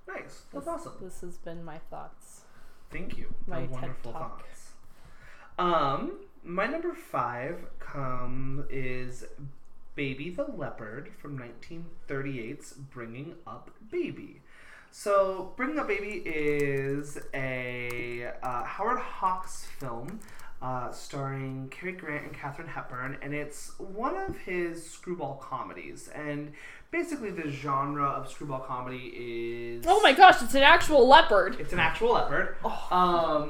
Nice. 0.08 0.44
That's 0.54 0.66
This- 0.66 0.68
awesome. 0.68 0.94
This 1.02 1.22
has 1.22 1.38
been 1.38 1.64
my 1.66 1.80
thoughts. 1.90 2.42
Thank 2.90 3.18
you. 3.18 3.34
My 3.48 3.62
They're 3.62 3.68
wonderful 3.70 4.14
Talk. 4.14 4.44
thoughts. 4.46 4.72
Um, 5.60 6.20
my 6.44 6.68
number 6.68 6.94
five 6.94 7.66
come 7.80 8.66
is 8.70 9.26
Baby 9.98 10.30
the 10.30 10.44
Leopard 10.44 11.10
from 11.20 11.40
1938's 11.40 12.74
Bringing 12.74 13.34
Up 13.48 13.72
Baby. 13.92 14.42
So, 14.92 15.54
Bringing 15.58 15.80
Up 15.80 15.88
Baby 15.88 16.22
is 16.24 17.18
a 17.34 18.30
uh, 18.44 18.64
Howard 18.64 19.00
Hawks 19.00 19.66
film 19.80 20.20
uh, 20.62 20.92
starring 20.92 21.70
Cary 21.70 21.94
Grant 21.94 22.26
and 22.26 22.34
Katharine 22.34 22.68
Hepburn, 22.68 23.18
and 23.24 23.34
it's 23.34 23.72
one 23.80 24.16
of 24.16 24.38
his 24.38 24.88
screwball 24.88 25.38
comedies. 25.44 26.10
And 26.14 26.52
basically, 26.92 27.32
the 27.32 27.50
genre 27.50 28.06
of 28.08 28.30
screwball 28.32 28.60
comedy 28.60 29.12
is 29.16 29.84
Oh 29.88 30.00
my 30.04 30.14
gosh, 30.14 30.44
it's 30.44 30.54
an 30.54 30.62
actual 30.62 31.08
leopard. 31.08 31.60
it's 31.60 31.74
an 31.74 31.80
actual 31.80 32.14
leopard. 32.14 32.56
Um, 32.92 33.50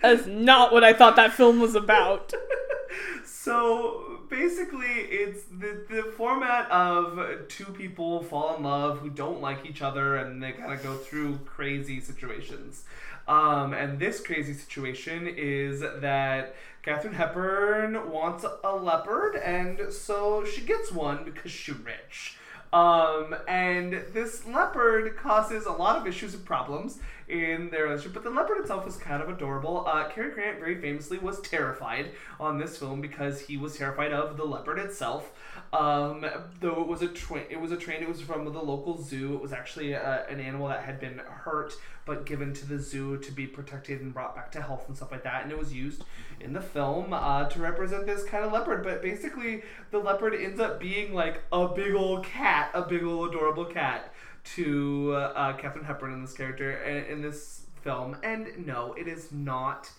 That's 0.00 0.26
not 0.26 0.72
what 0.72 0.84
I 0.84 0.94
thought 0.94 1.16
that 1.16 1.34
film 1.34 1.60
was 1.60 1.74
about. 1.74 2.32
so 3.42 4.20
basically, 4.28 4.86
it's 4.86 5.44
the 5.44 5.86
the 5.88 6.02
format 6.02 6.70
of 6.70 7.48
two 7.48 7.64
people 7.64 8.22
fall 8.22 8.54
in 8.56 8.62
love 8.62 8.98
who 8.98 9.08
don't 9.08 9.40
like 9.40 9.64
each 9.64 9.80
other, 9.80 10.16
and 10.16 10.42
they 10.42 10.52
kind 10.52 10.74
of 10.74 10.82
go 10.82 10.94
through 10.96 11.38
crazy 11.46 12.02
situations. 12.02 12.84
Um, 13.26 13.72
and 13.72 13.98
this 13.98 14.20
crazy 14.20 14.52
situation 14.52 15.26
is 15.26 15.80
that 15.80 16.54
Katharine 16.82 17.14
Hepburn 17.14 18.10
wants 18.10 18.44
a 18.62 18.76
leopard, 18.76 19.36
and 19.36 19.90
so 19.90 20.44
she 20.44 20.60
gets 20.60 20.92
one 20.92 21.24
because 21.24 21.50
she's 21.50 21.76
rich. 21.76 22.36
Um, 22.74 23.34
and 23.48 24.04
this 24.12 24.46
leopard 24.46 25.16
causes 25.16 25.64
a 25.64 25.72
lot 25.72 25.96
of 25.96 26.06
issues 26.06 26.34
and 26.34 26.44
problems 26.44 26.98
in 27.30 27.70
their 27.70 27.84
relationship, 27.84 28.14
but 28.14 28.24
the 28.24 28.30
leopard 28.30 28.58
itself 28.58 28.86
is 28.86 28.96
kind 28.96 29.22
of 29.22 29.28
adorable. 29.28 29.84
Uh, 29.86 30.08
Cary 30.08 30.32
Grant 30.32 30.58
very 30.58 30.80
famously 30.80 31.18
was 31.18 31.40
terrified 31.40 32.10
on 32.38 32.58
this 32.58 32.76
film 32.76 33.00
because 33.00 33.40
he 33.40 33.56
was 33.56 33.76
terrified 33.76 34.12
of 34.12 34.36
the 34.36 34.44
leopard 34.44 34.78
itself. 34.78 35.32
Um, 35.72 36.26
though 36.60 36.80
it 36.80 36.88
was 36.88 37.02
a 37.02 37.08
train, 37.08 37.44
it 37.48 37.60
was 37.60 37.70
a 37.70 37.76
train. 37.76 38.02
It 38.02 38.08
was 38.08 38.20
from 38.20 38.44
the 38.44 38.50
local 38.50 39.00
zoo. 39.00 39.34
It 39.34 39.40
was 39.40 39.52
actually 39.52 39.94
uh, 39.94 40.24
an 40.28 40.40
animal 40.40 40.68
that 40.68 40.82
had 40.82 40.98
been 40.98 41.18
hurt, 41.18 41.74
but 42.04 42.26
given 42.26 42.52
to 42.54 42.66
the 42.66 42.78
zoo 42.78 43.18
to 43.18 43.30
be 43.30 43.46
protected 43.46 44.00
and 44.00 44.12
brought 44.12 44.34
back 44.34 44.50
to 44.52 44.62
health 44.62 44.88
and 44.88 44.96
stuff 44.96 45.12
like 45.12 45.22
that. 45.22 45.44
And 45.44 45.52
it 45.52 45.58
was 45.58 45.72
used 45.72 46.04
in 46.40 46.52
the 46.52 46.60
film 46.60 47.12
uh, 47.12 47.48
to 47.48 47.60
represent 47.60 48.06
this 48.06 48.24
kind 48.24 48.44
of 48.44 48.52
leopard. 48.52 48.82
But 48.82 49.02
basically, 49.02 49.62
the 49.92 49.98
leopard 49.98 50.34
ends 50.34 50.58
up 50.58 50.80
being 50.80 51.14
like 51.14 51.42
a 51.52 51.68
big 51.68 51.94
old 51.94 52.24
cat, 52.24 52.70
a 52.74 52.82
big 52.82 53.04
old 53.04 53.30
adorable 53.30 53.66
cat 53.66 54.12
to 54.56 55.12
uh, 55.14 55.16
uh, 55.16 55.56
Katharine 55.56 55.84
Hepburn 55.84 56.12
in 56.12 56.22
this 56.22 56.32
character 56.32 56.72
in 56.82 57.22
this 57.22 57.66
film. 57.82 58.16
And 58.22 58.66
no, 58.66 58.94
it 58.94 59.08
is 59.08 59.32
not 59.32 59.90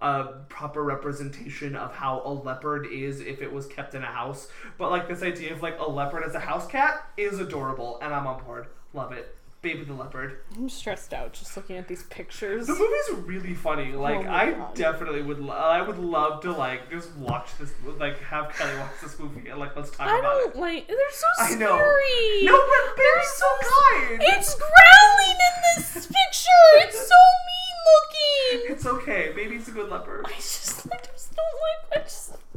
a 0.00 0.24
proper 0.48 0.84
representation 0.84 1.74
of 1.74 1.94
how 1.94 2.22
a 2.24 2.32
leopard 2.32 2.86
is 2.86 3.20
if 3.20 3.42
it 3.42 3.52
was 3.52 3.66
kept 3.66 3.94
in 3.94 4.02
a 4.02 4.06
house. 4.06 4.48
But 4.76 4.90
like 4.90 5.08
this 5.08 5.22
idea 5.22 5.52
of 5.52 5.62
like 5.62 5.78
a 5.78 5.88
leopard 5.88 6.24
as 6.24 6.34
a 6.34 6.40
house 6.40 6.66
cat 6.66 7.04
is 7.16 7.38
adorable, 7.38 7.98
and 8.02 8.14
I'm 8.14 8.26
on 8.26 8.44
board. 8.44 8.66
Love 8.94 9.12
it. 9.12 9.37
Baby 9.60 9.82
the 9.82 9.92
leopard. 9.92 10.38
I'm 10.56 10.68
stressed 10.68 11.12
out 11.12 11.32
just 11.32 11.56
looking 11.56 11.76
at 11.78 11.88
these 11.88 12.04
pictures. 12.04 12.68
The 12.68 12.74
movie's 12.74 13.26
really 13.26 13.54
funny. 13.54 13.92
Oh 13.92 14.00
like 14.00 14.24
my 14.24 14.42
I 14.42 14.50
God. 14.52 14.74
definitely 14.76 15.22
would. 15.22 15.40
Lo- 15.40 15.52
I 15.54 15.82
would 15.82 15.98
love 15.98 16.42
to 16.42 16.52
like 16.52 16.88
just 16.90 17.12
watch 17.16 17.48
this. 17.58 17.72
Like 17.98 18.20
have 18.20 18.52
Kelly 18.52 18.78
watch 18.78 18.92
this 19.02 19.18
movie 19.18 19.48
and 19.48 19.58
like 19.58 19.74
let's 19.74 19.90
talk 19.90 20.06
I 20.06 20.18
about 20.20 20.36
it. 20.36 20.44
don't 20.52 20.56
like. 20.58 20.86
They're 20.86 20.96
so 21.10 21.26
I 21.40 21.54
know. 21.56 21.76
scary. 21.76 22.44
No, 22.44 22.56
but 22.56 22.96
baby's 22.96 23.32
so 23.32 23.46
kind. 23.60 24.22
It's 24.22 24.54
growling 24.54 25.36
in 25.36 25.62
this 25.76 26.06
picture. 26.06 26.86
It's 26.86 27.08
so 27.08 27.14
mean 27.48 28.60
looking. 28.62 28.74
It's 28.76 28.86
okay. 28.86 29.32
Baby's 29.34 29.66
a 29.66 29.72
good 29.72 29.90
leopard. 29.90 30.26
I 30.28 30.34
just, 30.36 30.86
I 30.86 30.96
just 31.04 31.34
don't 31.34 31.90
like. 31.94 32.00
I 32.00 32.04
just, 32.04 32.30
it's 32.30 32.47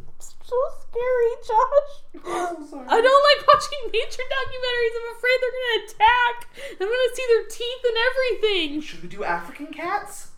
so 0.52 0.60
scary, 0.84 1.34
Josh. 1.48 1.92
I'm 2.28 2.56
so 2.68 2.76
sorry. 2.76 2.88
I 2.88 3.00
don't 3.02 3.24
like 3.30 3.48
watching 3.48 3.82
nature 3.94 4.28
documentaries. 4.28 4.96
I'm 5.00 5.16
afraid 5.16 5.38
they're 5.40 5.58
gonna 5.58 5.80
attack. 5.88 6.36
I'm 6.80 6.88
gonna 6.88 7.16
see 7.16 7.26
their 7.32 7.46
teeth 7.48 7.84
and 7.88 7.98
everything. 8.10 8.82
Should 8.82 9.02
we 9.04 9.10
do 9.10 9.24
African 9.24 9.68
cats? 9.68 10.30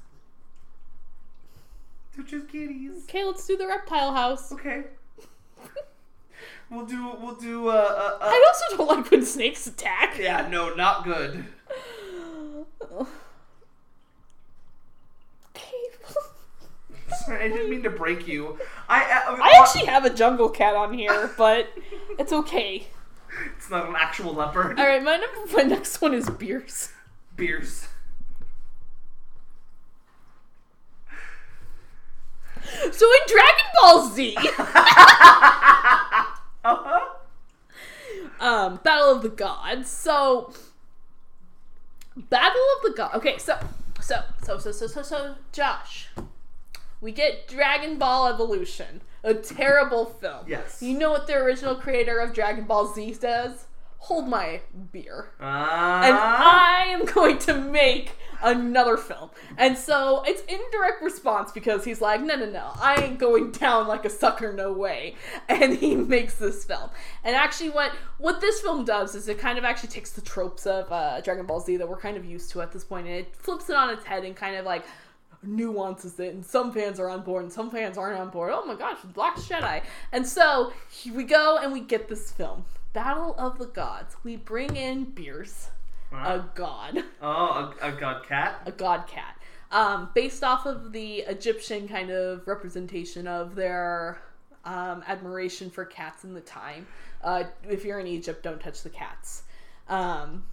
They're 2.15 2.25
just 2.25 2.47
kitties. 2.49 3.03
Okay, 3.05 3.23
let's 3.23 3.47
do 3.47 3.57
the 3.57 3.67
reptile 3.67 4.13
house. 4.13 4.51
Okay. 4.51 4.83
We'll 6.69 6.85
do. 6.87 7.11
We'll 7.21 7.35
do. 7.35 7.67
Uh, 7.67 7.71
uh, 7.73 7.75
uh, 7.75 8.17
I 8.21 8.43
also 8.47 8.77
don't 8.77 8.87
like 8.97 9.11
when 9.11 9.23
snakes 9.23 9.67
attack. 9.67 10.17
yeah. 10.17 10.47
No, 10.49 10.73
not 10.73 11.03
good. 11.03 11.45
Sorry, 17.13 17.43
I 17.45 17.47
didn't 17.47 17.69
mean 17.69 17.83
to 17.83 17.89
break 17.89 18.27
you. 18.27 18.57
I, 18.89 19.01
uh, 19.03 19.37
I 19.41 19.53
actually 19.61 19.85
have 19.85 20.05
a 20.05 20.09
jungle 20.09 20.49
cat 20.49 20.75
on 20.75 20.93
here, 20.93 21.31
but 21.37 21.67
it's 22.19 22.31
okay. 22.33 22.87
It's 23.57 23.69
not 23.69 23.87
an 23.89 23.95
actual 23.97 24.33
leopard. 24.33 24.79
All 24.79 24.85
right, 24.85 25.01
my 25.03 25.17
number, 25.17 25.53
my 25.57 25.63
next 25.63 26.01
one 26.01 26.13
is 26.13 26.27
Beerus. 26.29 26.91
Beerus. 27.35 27.87
So 32.91 33.05
in 33.05 33.19
Dragon 33.27 33.65
Ball 33.75 34.09
Z, 34.09 34.37
Uh-huh. 36.63 36.99
um, 38.39 38.79
Battle 38.83 39.11
of 39.15 39.21
the 39.21 39.29
Gods. 39.29 39.89
So 39.89 40.53
Battle 42.15 42.61
of 42.77 42.83
the 42.83 42.93
Gods. 42.95 43.15
Okay, 43.15 43.37
so 43.37 43.57
so 44.01 44.23
so 44.43 44.57
so 44.57 44.71
so 44.71 44.87
so 44.87 45.01
so 45.01 45.35
Josh, 45.51 46.07
we 47.03 47.11
get 47.11 47.49
Dragon 47.49 47.97
Ball 47.97 48.27
Evolution, 48.27 49.01
a 49.25 49.33
terrible 49.33 50.05
film. 50.05 50.45
Yes. 50.47 50.81
You 50.81 50.97
know 50.97 51.11
what 51.11 51.27
the 51.27 51.35
original 51.35 51.75
creator 51.75 52.17
of 52.17 52.33
Dragon 52.33 52.63
Ball 52.63 52.91
Z 52.93 53.13
says? 53.15 53.67
Hold 53.97 54.29
my 54.29 54.61
beer. 54.91 55.31
Uh, 55.39 55.43
and 55.43 56.15
I 56.15 56.85
am 56.87 57.05
going 57.05 57.39
to 57.39 57.53
make 57.55 58.15
another 58.41 58.95
film. 58.95 59.31
And 59.57 59.77
so 59.77 60.23
it's 60.25 60.41
in 60.43 60.59
direct 60.71 61.01
response 61.01 61.51
because 61.51 61.83
he's 61.83 61.99
like, 61.99 62.21
no, 62.21 62.35
no, 62.35 62.49
no, 62.49 62.71
I 62.75 62.95
ain't 62.95 63.19
going 63.19 63.51
down 63.51 63.87
like 63.87 64.05
a 64.05 64.09
sucker, 64.09 64.53
no 64.53 64.71
way. 64.71 65.15
And 65.49 65.77
he 65.77 65.95
makes 66.15 66.35
this 66.35 66.63
film. 66.63 66.89
And 67.25 67.35
actually, 67.35 67.69
what 67.69 67.91
what 68.17 68.39
this 68.39 68.61
film 68.61 68.85
does 68.85 69.13
is 69.13 69.27
it 69.27 69.39
kind 69.39 69.57
of 69.57 69.65
actually 69.65 69.89
takes 69.89 70.11
the 70.11 70.21
tropes 70.21 70.65
of 70.65 70.89
uh, 70.91 71.19
Dragon 71.21 71.45
Ball 71.45 71.59
Z 71.59 71.77
that 71.77 71.87
we're 71.87 71.99
kind 71.99 72.15
of 72.15 72.23
used 72.23 72.51
to 72.51 72.61
at 72.61 72.71
this 72.71 72.83
point, 72.85 73.07
and 73.07 73.15
it 73.15 73.35
flips 73.35 73.69
it 73.69 73.75
on 73.75 73.89
its 73.89 74.05
head 74.05 74.23
and 74.23 74.35
kind 74.35 74.55
of 74.55 74.65
like 74.65 74.85
nuances 75.43 76.19
it 76.19 76.33
and 76.33 76.45
some 76.45 76.71
fans 76.71 76.99
are 76.99 77.09
on 77.09 77.21
board 77.21 77.43
and 77.43 77.51
some 77.51 77.69
fans 77.69 77.97
aren't 77.97 78.19
on 78.19 78.29
board. 78.29 78.51
Oh 78.53 78.65
my 78.65 78.75
gosh 78.75 78.97
black 79.13 79.37
jedi. 79.37 79.81
And 80.11 80.27
so 80.27 80.73
here 80.89 81.13
we 81.13 81.23
go 81.23 81.57
and 81.61 81.71
we 81.71 81.81
get 81.81 82.07
this 82.07 82.31
film 82.31 82.65
battle 82.93 83.35
of 83.37 83.57
the 83.57 83.65
gods. 83.65 84.15
We 84.23 84.35
bring 84.35 84.75
in 84.75 85.07
beerus 85.07 85.67
a 86.11 86.43
god. 86.53 87.03
Oh, 87.21 87.73
a, 87.81 87.89
a 87.89 87.91
god 87.91 88.27
cat. 88.27 88.61
a 88.65 88.71
god 88.71 89.07
cat. 89.07 89.37
Um, 89.71 90.09
based 90.13 90.43
off 90.43 90.65
of 90.65 90.91
the 90.91 91.19
egyptian 91.21 91.87
kind 91.87 92.11
of 92.11 92.47
representation 92.47 93.27
of 93.27 93.55
their 93.55 94.21
um, 94.65 95.03
admiration 95.07 95.69
for 95.69 95.83
cats 95.85 96.23
in 96.23 96.33
the 96.33 96.41
time. 96.41 96.85
Uh, 97.23 97.45
if 97.67 97.83
you're 97.83 97.99
in 97.99 98.07
egypt 98.07 98.43
don't 98.43 98.59
touch 98.61 98.83
the 98.83 98.89
cats. 98.89 99.43
Um, 99.89 100.43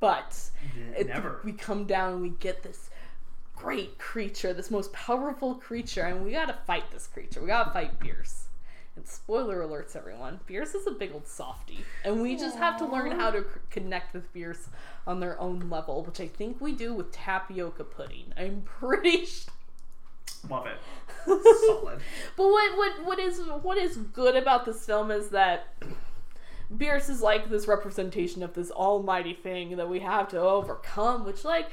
but 0.00 0.50
it- 0.96 1.06
Never. 1.08 1.40
we 1.44 1.52
come 1.52 1.84
down 1.84 2.14
and 2.14 2.22
we 2.22 2.30
get 2.30 2.62
this 2.62 2.90
great 3.54 3.98
creature, 3.98 4.52
this 4.54 4.70
most 4.70 4.92
powerful 4.92 5.54
creature, 5.56 6.02
and 6.02 6.24
we 6.24 6.32
gotta 6.32 6.56
fight 6.66 6.90
this 6.90 7.06
creature. 7.06 7.40
We 7.40 7.46
gotta 7.48 7.70
fight 7.70 8.00
Beerus. 8.00 8.44
And 8.96 9.06
spoiler 9.06 9.60
alerts, 9.64 9.94
everyone. 9.94 10.40
Beerus 10.48 10.74
is 10.74 10.86
a 10.86 10.90
big 10.90 11.12
old 11.12 11.26
softy, 11.28 11.84
and 12.04 12.20
we 12.22 12.36
just 12.36 12.56
have 12.56 12.76
to 12.78 12.86
learn 12.86 13.12
how 13.12 13.30
to 13.30 13.42
c- 13.42 13.46
connect 13.70 14.12
with 14.14 14.32
Beerus 14.34 14.68
on 15.06 15.20
their 15.20 15.38
own 15.40 15.68
level, 15.70 16.02
which 16.02 16.20
I 16.20 16.26
think 16.26 16.60
we 16.60 16.72
do 16.72 16.92
with 16.94 17.12
tapioca 17.12 17.84
pudding. 17.84 18.32
I'm 18.36 18.62
pretty. 18.64 19.26
Sh- 19.26 19.46
Love 20.48 20.66
it. 20.66 20.78
Solid. 21.66 22.00
but 22.36 22.44
what 22.48 22.76
what 22.78 23.04
what 23.04 23.18
is 23.18 23.40
what 23.62 23.76
is 23.76 23.98
good 23.98 24.36
about 24.36 24.64
this 24.64 24.86
film 24.86 25.10
is 25.10 25.28
that 25.30 25.68
Beerus 26.74 27.10
is 27.10 27.20
like 27.20 27.48
this 27.48 27.66
representation 27.66 28.42
of 28.42 28.54
this 28.54 28.70
almighty 28.70 29.34
thing 29.34 29.76
that 29.76 29.88
we 29.88 30.00
have 30.00 30.28
to 30.28 30.40
overcome, 30.40 31.24
which 31.24 31.44
like 31.44 31.68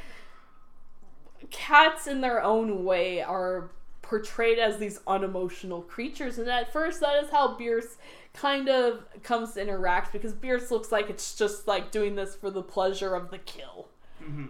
cats 1.51 2.07
in 2.07 2.21
their 2.21 2.41
own 2.41 2.83
way 2.83 3.21
are 3.21 3.69
portrayed 4.01 4.57
as 4.57 4.77
these 4.77 5.01
unemotional 5.05 5.81
creatures 5.81 6.39
and 6.39 6.47
at 6.47 6.71
first 6.71 7.01
that 7.01 7.21
is 7.21 7.29
how 7.29 7.57
Beerus 7.57 7.97
kind 8.33 8.69
of 8.69 9.03
comes 9.21 9.53
to 9.53 9.62
interact 9.62 10.13
because 10.13 10.31
Beerus 10.33 10.71
looks 10.71 10.91
like 10.91 11.10
it's 11.10 11.36
just 11.36 11.67
like 11.67 11.91
doing 11.91 12.15
this 12.15 12.36
for 12.36 12.49
the 12.49 12.62
pleasure 12.62 13.15
of 13.15 13.31
the 13.31 13.39
kill. 13.39 13.88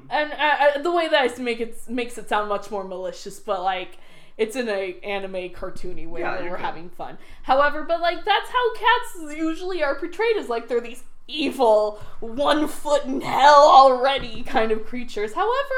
And 0.10 0.32
uh, 0.34 0.36
uh, 0.36 0.82
the 0.82 0.92
way 0.92 1.08
that 1.08 1.32
I 1.32 1.42
make 1.42 1.60
it 1.60 1.78
makes 1.90 2.18
it 2.18 2.30
sound 2.30 2.50
much 2.50 2.70
more 2.72 2.84
malicious, 2.84 3.40
but 3.40 3.64
like 3.64 3.98
it's 4.38 4.56
in 4.56 4.70
a 4.70 5.00
anime 5.04 5.50
cartoony 5.50 6.08
way 6.08 6.22
Yeah, 6.22 6.40
where 6.40 6.52
we're 6.52 6.58
having 6.58 6.90
fun. 6.90 7.18
However, 7.44 7.84
but 7.84 8.00
like 8.02 8.24
that's 8.26 8.50
how 8.50 8.76
cats 8.76 9.36
usually 9.38 9.84
are 9.84 9.96
portrayed 9.96 10.38
as 10.38 10.50
like 10.50 10.68
they're 10.68 10.82
these 10.82 11.04
evil, 11.28 12.00
one 12.20 12.68
foot 12.68 13.04
in 13.06 13.22
hell 13.22 13.70
already 13.70 14.44
kind 14.44 14.72
of 14.72 14.86
creatures. 14.86 15.34
However, 15.34 15.76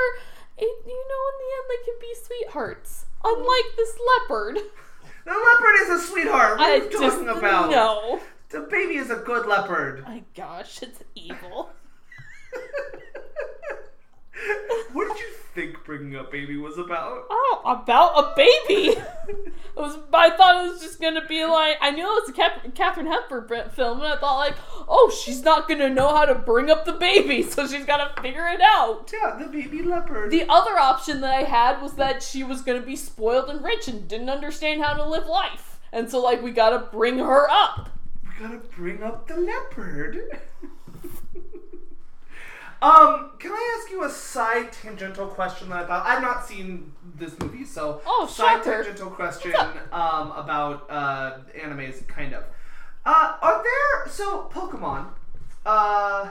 it, 0.58 0.86
you 0.86 1.06
know, 1.10 1.24
in 1.30 1.36
the 1.39 1.50
end, 1.56 1.65
they 1.69 1.86
can 1.86 1.95
be 2.02 2.15
sweethearts. 2.15 3.06
Unlike 3.24 3.76
this 3.76 3.98
leopard. 4.30 4.58
The 5.26 5.32
leopard 5.32 5.76
is 5.82 5.89
a 5.89 6.08
sweetheart. 6.08 6.58
What 6.58 6.69
are 6.69 6.78
you 6.78 6.89
talking 6.89 7.28
about? 7.30 7.69
no. 7.69 8.19
The 8.50 8.62
baby 8.62 8.95
is 8.95 9.12
a 9.12 9.17
good 9.17 9.45
leopard. 9.45 10.04
My 10.04 10.24
gosh, 10.36 10.82
it's 10.82 11.04
evil. 11.13 11.69
what 14.93 15.08
did 15.08 15.19
you 15.19 15.34
think 15.54 15.84
bringing 15.84 16.15
up 16.15 16.32
baby 16.32 16.58
was 16.58 16.78
about? 16.78 17.25
Oh, 17.30 17.62
about 17.65 18.12
a 18.17 18.36
baby. 18.36 18.97
it 19.28 19.54
was. 19.75 19.97
I 20.13 20.30
thought 20.32 20.65
it 20.65 20.71
was 20.71 20.82
just 20.82 21.02
gonna 21.02 21.25
be 21.25 21.43
like. 21.45 21.78
I 21.82 21.91
knew 21.91 22.04
it 22.04 22.21
was 22.21 22.30
a 22.30 22.34
Cap- 22.34 22.75
Katharine 22.75 23.08
Hepburn 23.08 23.69
film, 23.71 23.99
and 24.02 24.13
I 24.13 24.17
thought 24.17 24.38
like, 24.38 24.56
oh, 24.88 25.12
she's 25.23 25.43
not 25.43 25.67
gonna 25.67 25.89
know 25.89 26.15
how 26.15 26.25
to 26.25 26.36
bring 26.36 26.69
up 26.69 26.86
the 26.86 26.93
baby, 26.93 27.43
so 27.49 27.67
she's 27.67 27.86
gotta 27.86 28.19
figure 28.21 28.47
it 28.47 28.62
out. 28.62 29.12
Yeah, 29.12 29.38
the 29.39 29.47
baby 29.47 29.82
leopard. 29.84 30.32
The 30.32 30.45
other 30.49 30.78
option 30.78 31.21
that 31.21 31.34
I 31.34 31.43
had 31.43 31.82
was 31.82 31.93
that 31.95 32.23
she 32.23 32.43
was 32.43 32.62
gonna 32.62 32.82
be 32.82 32.95
spoiled 32.95 33.49
and 33.49 33.63
rich 33.63 33.88
and 33.88 34.08
didn't 34.08 34.30
understand 34.30 34.82
how 34.82 34.93
to 34.93 35.08
live 35.08 35.28
life, 35.28 35.80
and 35.91 36.10
so 36.10 36.21
like 36.21 36.41
we 36.41 36.52
gotta 36.52 36.80
bring 36.80 37.19
her 37.19 37.49
up. 37.49 37.89
We 38.23 38.45
gotta 38.45 38.60
bring 38.75 39.04
up 39.04 39.28
the 39.28 39.38
leopard. 39.38 40.39
Um, 42.82 43.32
can 43.39 43.52
I 43.52 43.78
ask 43.80 43.92
you 43.92 44.04
a 44.04 44.10
side 44.10 44.72
tangential 44.72 45.28
question 45.28 45.70
that 45.70 45.84
I 45.84 45.88
thought 45.88 46.06
I've 46.06 46.22
not 46.22 46.46
seen 46.46 46.94
this 47.18 47.38
movie, 47.39 47.65
so 47.65 48.02
Oh, 48.06 48.26
side 48.26 48.63
shocker. 48.63 48.84
tangential 48.84 49.10
question 49.12 49.54
um 49.92 50.32
about 50.32 50.86
uh 50.89 51.38
animes 51.58 52.08
kind 52.08 52.34
of. 52.34 52.44
Uh 53.06 53.38
are 53.42 53.63
there 53.63 54.12
so 54.12 54.50
Pokemon 54.54 55.08
uh 55.65 56.30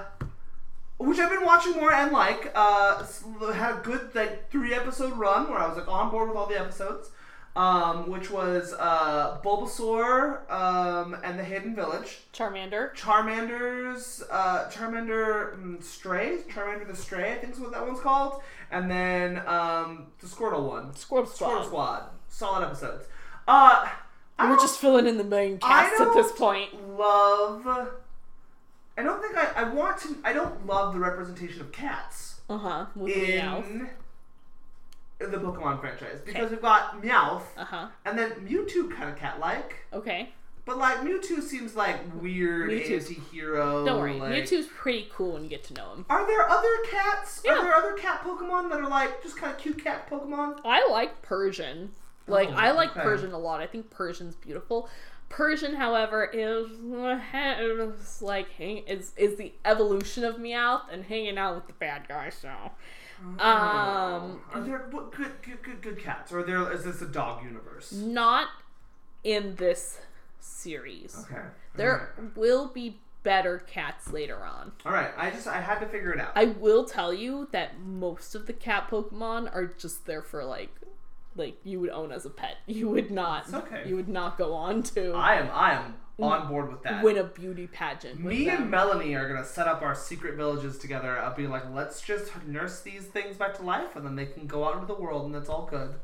which 0.99 1.19
I've 1.19 1.31
been 1.31 1.45
watching 1.45 1.75
more 1.75 1.93
and 1.93 2.13
like 2.13 2.51
uh 2.55 3.05
had 3.53 3.79
a 3.79 3.81
good 3.83 4.15
like 4.15 4.51
three 4.51 4.75
episode 4.75 5.13
run 5.15 5.49
where 5.51 5.59
I 5.59 5.69
was 5.69 5.77
like 5.77 5.89
on 5.89 6.11
board 6.11 6.29
with 6.29 6.37
all 6.39 6.47
the 6.47 6.59
episodes. 6.59 7.11
Um, 7.59 8.09
which 8.09 8.31
was 8.31 8.73
uh, 8.79 9.39
Bulbasaur 9.43 10.49
um, 10.49 11.17
and 11.25 11.37
the 11.37 11.43
Hidden 11.43 11.75
Village. 11.75 12.19
Charmander. 12.33 12.95
Charmander's 12.95 14.23
uh, 14.31 14.71
Charmander 14.71 15.59
mm, 15.59 15.83
Stray, 15.83 16.39
Charmander 16.49 16.87
the 16.87 16.95
Stray, 16.95 17.33
I 17.33 17.39
think 17.39 17.55
is 17.55 17.59
what 17.59 17.73
that 17.73 17.85
one's 17.85 17.99
called, 17.99 18.43
and 18.71 18.89
then 18.89 19.39
um, 19.49 20.07
the 20.21 20.29
Squirtle 20.29 20.69
one, 20.69 20.93
Squirtle 20.93 21.27
Squad. 21.27 21.51
Squirtle 21.51 21.67
Squad, 21.67 22.03
solid 22.29 22.65
episodes. 22.65 23.07
Uh, 23.49 23.89
I 24.39 24.49
We're 24.51 24.57
just 24.59 24.79
filling 24.79 25.09
in 25.09 25.17
the 25.19 25.25
main 25.25 25.59
cast 25.59 26.01
at 26.01 26.15
this 26.15 26.31
point. 26.31 26.71
love. 26.97 27.67
I 27.67 29.03
don't 29.03 29.21
think 29.21 29.37
I, 29.37 29.63
I 29.63 29.65
want 29.65 29.99
to. 30.03 30.17
I 30.23 30.33
don't 30.33 30.65
love 30.65 30.95
the 30.95 31.01
representation 31.01 31.61
of 31.61 31.73
cats 31.73 32.41
Uh 32.49 32.59
huh. 32.59 32.87
Meowth. 32.97 33.89
In 35.21 35.31
the 35.31 35.37
Pokemon 35.39 35.81
franchise 35.81 36.21
because 36.25 36.51
we've 36.51 36.63
got 36.63 37.03
Meowth, 37.03 37.43
Uh 37.57 37.65
huh. 37.65 37.87
and 38.05 38.19
then 38.19 38.31
Mewtwo 38.47 38.91
kind 38.95 39.11
of 39.11 39.17
cat-like. 39.17 39.77
Okay. 39.93 40.31
But 40.65 40.77
like 40.79 40.99
Mewtwo 40.99 41.41
seems 41.43 41.75
like 41.75 41.97
weird 42.21 42.71
Mewtwo's- 42.71 43.09
anti-hero. 43.09 43.85
Don't 43.87 43.99
worry. 43.99 44.13
like- 44.21 44.33
Mewtwo's 44.33 44.67
pretty 44.67 45.09
cool 45.13 45.33
when 45.33 45.43
you 45.43 45.49
get 45.49 45.65
to 45.65 45.75
know 45.75 45.93
him. 45.95 46.05
Are 46.11 46.27
there 46.27 46.49
other 46.49 46.69
cats? 46.91 47.41
Yeah. 47.45 47.53
Are 47.59 47.63
there 47.63 47.75
other 47.75 47.95
cat 47.95 48.23
Pokemon 48.23 48.69
that 48.71 48.79
are 48.81 48.89
like 48.89 49.23
just 49.23 49.37
kind 49.39 49.51
of 49.53 49.59
cute 49.59 49.83
cat 49.83 50.09
Pokemon? 50.11 50.61
I 50.65 50.87
like 50.91 51.23
Persian. 51.23 51.93
Like 52.27 52.51
Oh, 52.51 52.55
I 52.55 52.73
like 52.73 52.91
okay. 52.91 53.01
Persian 53.01 53.33
a 53.33 53.39
lot. 53.39 53.61
I 53.63 53.67
think 53.67 53.89
Persian's 53.91 54.35
beautiful. 54.35 54.89
Persian, 55.31 55.75
however, 55.77 56.25
is, 56.33 56.71
is 56.71 58.23
like 58.23 58.51
hang, 58.53 58.79
is 58.87 59.13
is 59.17 59.37
the 59.37 59.53
evolution 59.65 60.25
of 60.25 60.37
Meowth 60.37 60.83
and 60.93 61.05
hanging 61.05 61.39
out 61.39 61.55
with 61.55 61.67
the 61.67 61.73
bad 61.75 62.09
guys. 62.09 62.35
So, 62.41 62.51
um, 63.39 64.41
Are 64.53 64.61
there 64.61 64.89
what, 64.91 65.13
good, 65.13 65.33
good, 65.43 65.63
good, 65.63 65.83
good 65.83 65.99
cats? 65.99 66.33
Or 66.33 66.41
are 66.41 66.43
there 66.43 66.73
is 66.73 66.85
this 66.85 67.03
a 67.03 67.07
dog 67.07 67.45
universe? 67.45 67.93
not 67.93 68.49
in 69.25 69.57
this 69.57 70.01
series. 70.41 71.25
Okay. 71.31 71.43
There 71.75 72.15
will 72.35 72.69
be 72.69 72.99
better 73.23 73.59
cats 73.59 74.13
later 74.13 74.45
on. 74.45 74.73
All 74.87 74.93
right. 74.93 75.11
I 75.17 75.31
just 75.31 75.47
I 75.47 75.61
had 75.61 75.81
to 75.81 75.87
figure 75.87 76.13
it 76.13 76.21
out. 76.21 76.33
I 76.35 76.47
will 76.47 76.85
tell 76.85 77.13
you 77.13 77.49
that 77.53 77.81
most 77.81 78.35
of 78.35 78.47
the 78.47 78.53
cat 78.53 78.89
Pokemon 78.91 79.55
are 79.55 79.67
just 79.67 80.07
there 80.07 80.23
for 80.23 80.45
like 80.45 80.71
like 81.39 81.59
you 81.65 81.81
would 81.81 81.91
own 81.91 82.13
as 82.13 82.27
a 82.27 82.31
pet. 82.31 82.57
You 82.67 82.89
would 82.91 83.11
not 83.11 83.45
It's 83.47 83.55
okay. 83.55 83.85
you 83.87 83.97
would 83.97 84.09
not 84.09 84.37
go 84.39 84.53
on 84.55 84.83
to 84.95 85.13
I 85.15 85.35
am 85.37 85.49
I 85.53 85.73
am 85.75 85.95
on 86.21 86.49
board 86.49 86.69
with 86.71 86.83
that. 86.83 87.03
win 87.05 87.17
a 87.17 87.23
beauty 87.25 87.69
pageant. 87.69 88.19
Me 88.19 88.45
them. 88.47 88.63
and 88.63 88.71
Melanie 88.73 89.15
are 89.15 89.29
gonna 89.29 89.45
set 89.45 89.69
up 89.69 89.83
our 89.83 89.95
secret 89.95 90.35
villages 90.35 90.77
together. 90.79 91.17
I'll 91.19 91.35
be 91.37 91.47
like, 91.47 91.63
let's 91.73 92.01
just 92.01 92.33
nurse 92.47 92.81
these 92.81 93.05
things 93.05 93.37
back 93.37 93.55
to 93.59 93.63
life, 93.63 93.95
and 93.95 94.05
then 94.05 94.17
they 94.17 94.27
can 94.27 94.47
go 94.49 94.65
out 94.65 94.75
into 94.75 94.87
the 94.87 95.01
world, 95.01 95.27
and 95.27 95.35
that's 95.35 95.49
all 95.49 95.67
good. 95.71 95.95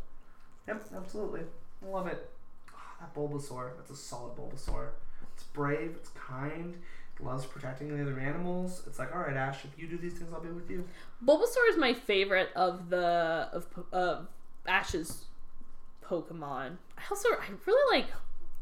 Yep, 0.69 0.85
absolutely, 0.97 1.41
I 1.85 1.91
love 1.91 2.07
it. 2.07 2.31
Ah, 2.73 2.95
that 3.01 3.15
Bulbasaur, 3.15 3.71
that's 3.77 3.91
a 3.91 3.97
solid 3.97 4.37
Bulbasaur. 4.37 4.91
It's 5.35 5.43
brave, 5.43 5.95
it's 5.97 6.11
kind, 6.11 6.77
it 7.19 7.25
loves 7.25 7.45
protecting 7.45 7.89
the 7.95 8.01
other 8.01 8.19
animals. 8.21 8.83
It's 8.87 9.01
like, 9.01 9.13
all 9.13 9.21
right, 9.23 9.37
Ash, 9.37 9.65
if 9.65 9.77
you 9.77 9.89
do 9.89 9.99
these 9.99 10.15
things, 10.15 10.33
I'll 10.33 10.41
be 10.41 10.49
with 10.49 10.71
you. 10.71 10.85
Bulbasaur 11.27 11.69
is 11.71 11.77
my 11.77 11.93
favorite 11.93 12.51
of 12.55 12.89
the 12.89 13.49
of 13.53 13.67
of 13.93 14.29
Ash's 14.67 15.27
Pokemon. 16.05 16.77
I 16.99 17.03
also 17.11 17.29
I 17.31 17.47
really 17.67 17.99
like 17.99 18.11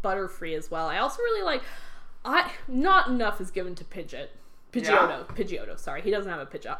Butterfree 0.03 0.57
as 0.57 0.71
well. 0.71 0.89
I 0.89 0.99
also 0.99 1.19
really 1.23 1.43
like 1.43 1.63
I 2.25 2.53
not 2.69 3.09
enough 3.09 3.41
is 3.41 3.51
given 3.51 3.75
to 3.77 3.85
Pidgeot. 3.85 4.29
Pidgeotto. 4.73 5.27
Pidgeotto, 5.29 5.79
sorry. 5.79 6.03
He 6.03 6.11
doesn't 6.11 6.31
have 6.31 6.41
a 6.41 6.47
Pidgeot. 6.47 6.79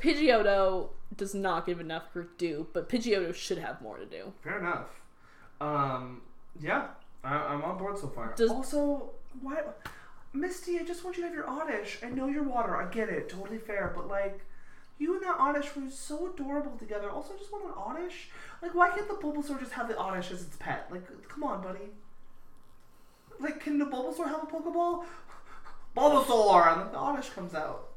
Pidgeotto 0.00 0.88
does 1.16 1.34
not 1.34 1.66
give 1.66 1.80
enough 1.80 2.04
due, 2.38 2.66
but 2.72 2.88
Pidgeotto 2.88 3.34
should 3.34 3.58
have 3.58 3.80
more 3.82 3.98
to 3.98 4.06
do. 4.06 4.32
Fair 4.42 4.58
enough. 4.58 4.88
Um, 5.60 6.22
yeah, 6.60 6.88
I, 7.22 7.34
I'm 7.36 7.62
on 7.62 7.78
board 7.78 7.98
so 7.98 8.08
far. 8.08 8.34
Does- 8.36 8.50
also, 8.50 9.10
why, 9.40 9.60
Misty? 10.32 10.78
I 10.78 10.82
just 10.84 11.04
want 11.04 11.16
you 11.16 11.22
to 11.22 11.28
have 11.28 11.34
your 11.34 11.48
Oddish. 11.48 11.98
I 12.02 12.08
know 12.10 12.26
you're 12.28 12.42
water. 12.42 12.76
I 12.76 12.86
get 12.90 13.08
it. 13.08 13.28
Totally 13.28 13.58
fair. 13.58 13.92
But 13.94 14.08
like, 14.08 14.40
you 14.98 15.14
and 15.14 15.22
that 15.22 15.36
Oddish 15.38 15.74
were 15.74 15.90
so 15.90 16.32
adorable 16.32 16.76
together. 16.78 17.10
Also, 17.10 17.34
I 17.34 17.38
just 17.38 17.52
want 17.52 17.64
an 17.64 17.72
Oddish. 17.76 18.30
Like, 18.62 18.74
why 18.74 18.90
can't 18.90 19.08
the 19.08 19.14
Bulbasaur 19.14 19.58
just 19.60 19.72
have 19.72 19.88
the 19.88 19.96
Oddish 19.96 20.30
as 20.30 20.42
its 20.42 20.56
pet? 20.58 20.86
Like, 20.90 21.02
come 21.28 21.42
on, 21.44 21.62
buddy. 21.62 21.90
Like, 23.40 23.60
can 23.60 23.78
the 23.78 23.84
Bulbasaur 23.86 24.26
have 24.26 24.42
a 24.44 24.46
Pokeball? 24.46 25.04
Bulbasaur, 25.96 26.72
and 26.72 26.80
then 26.82 26.92
the 26.92 26.98
Oddish 26.98 27.30
comes 27.30 27.54
out. 27.54 27.88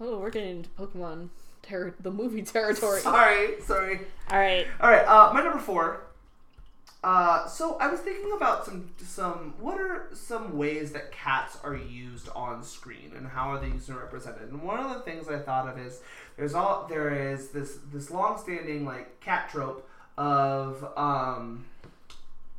Oh, 0.00 0.18
we're 0.18 0.30
getting 0.30 0.58
into 0.58 0.68
Pokemon 0.70 1.28
ter- 1.62 1.94
the 2.00 2.10
movie 2.10 2.42
territory. 2.44 3.00
Sorry, 3.00 3.60
sorry. 3.62 4.00
All 4.30 4.38
right. 4.38 4.66
All 4.80 4.90
right, 4.90 5.04
uh, 5.06 5.32
my 5.32 5.42
number 5.42 5.58
four. 5.58 6.02
Uh, 7.08 7.46
so 7.46 7.78
I 7.80 7.88
was 7.88 8.00
thinking 8.00 8.32
about 8.36 8.66
some 8.66 8.90
some 9.02 9.54
what 9.58 9.80
are 9.80 10.10
some 10.12 10.58
ways 10.58 10.92
that 10.92 11.10
cats 11.10 11.56
are 11.64 11.74
used 11.74 12.28
on 12.36 12.62
screen 12.62 13.12
and 13.16 13.26
how 13.26 13.48
are 13.50 13.58
they 13.58 13.68
used 13.68 13.88
and 13.88 13.96
represented? 13.96 14.52
And 14.52 14.62
one 14.62 14.78
of 14.78 14.90
the 14.90 15.00
things 15.00 15.26
I 15.26 15.38
thought 15.38 15.66
of 15.66 15.78
is 15.78 16.02
there's 16.36 16.52
all 16.52 16.86
there 16.86 17.32
is 17.32 17.48
this 17.48 17.78
this 17.90 18.10
long-standing 18.10 18.84
like 18.84 19.20
cat 19.20 19.48
trope 19.48 19.88
of 20.18 20.86
um, 20.98 21.64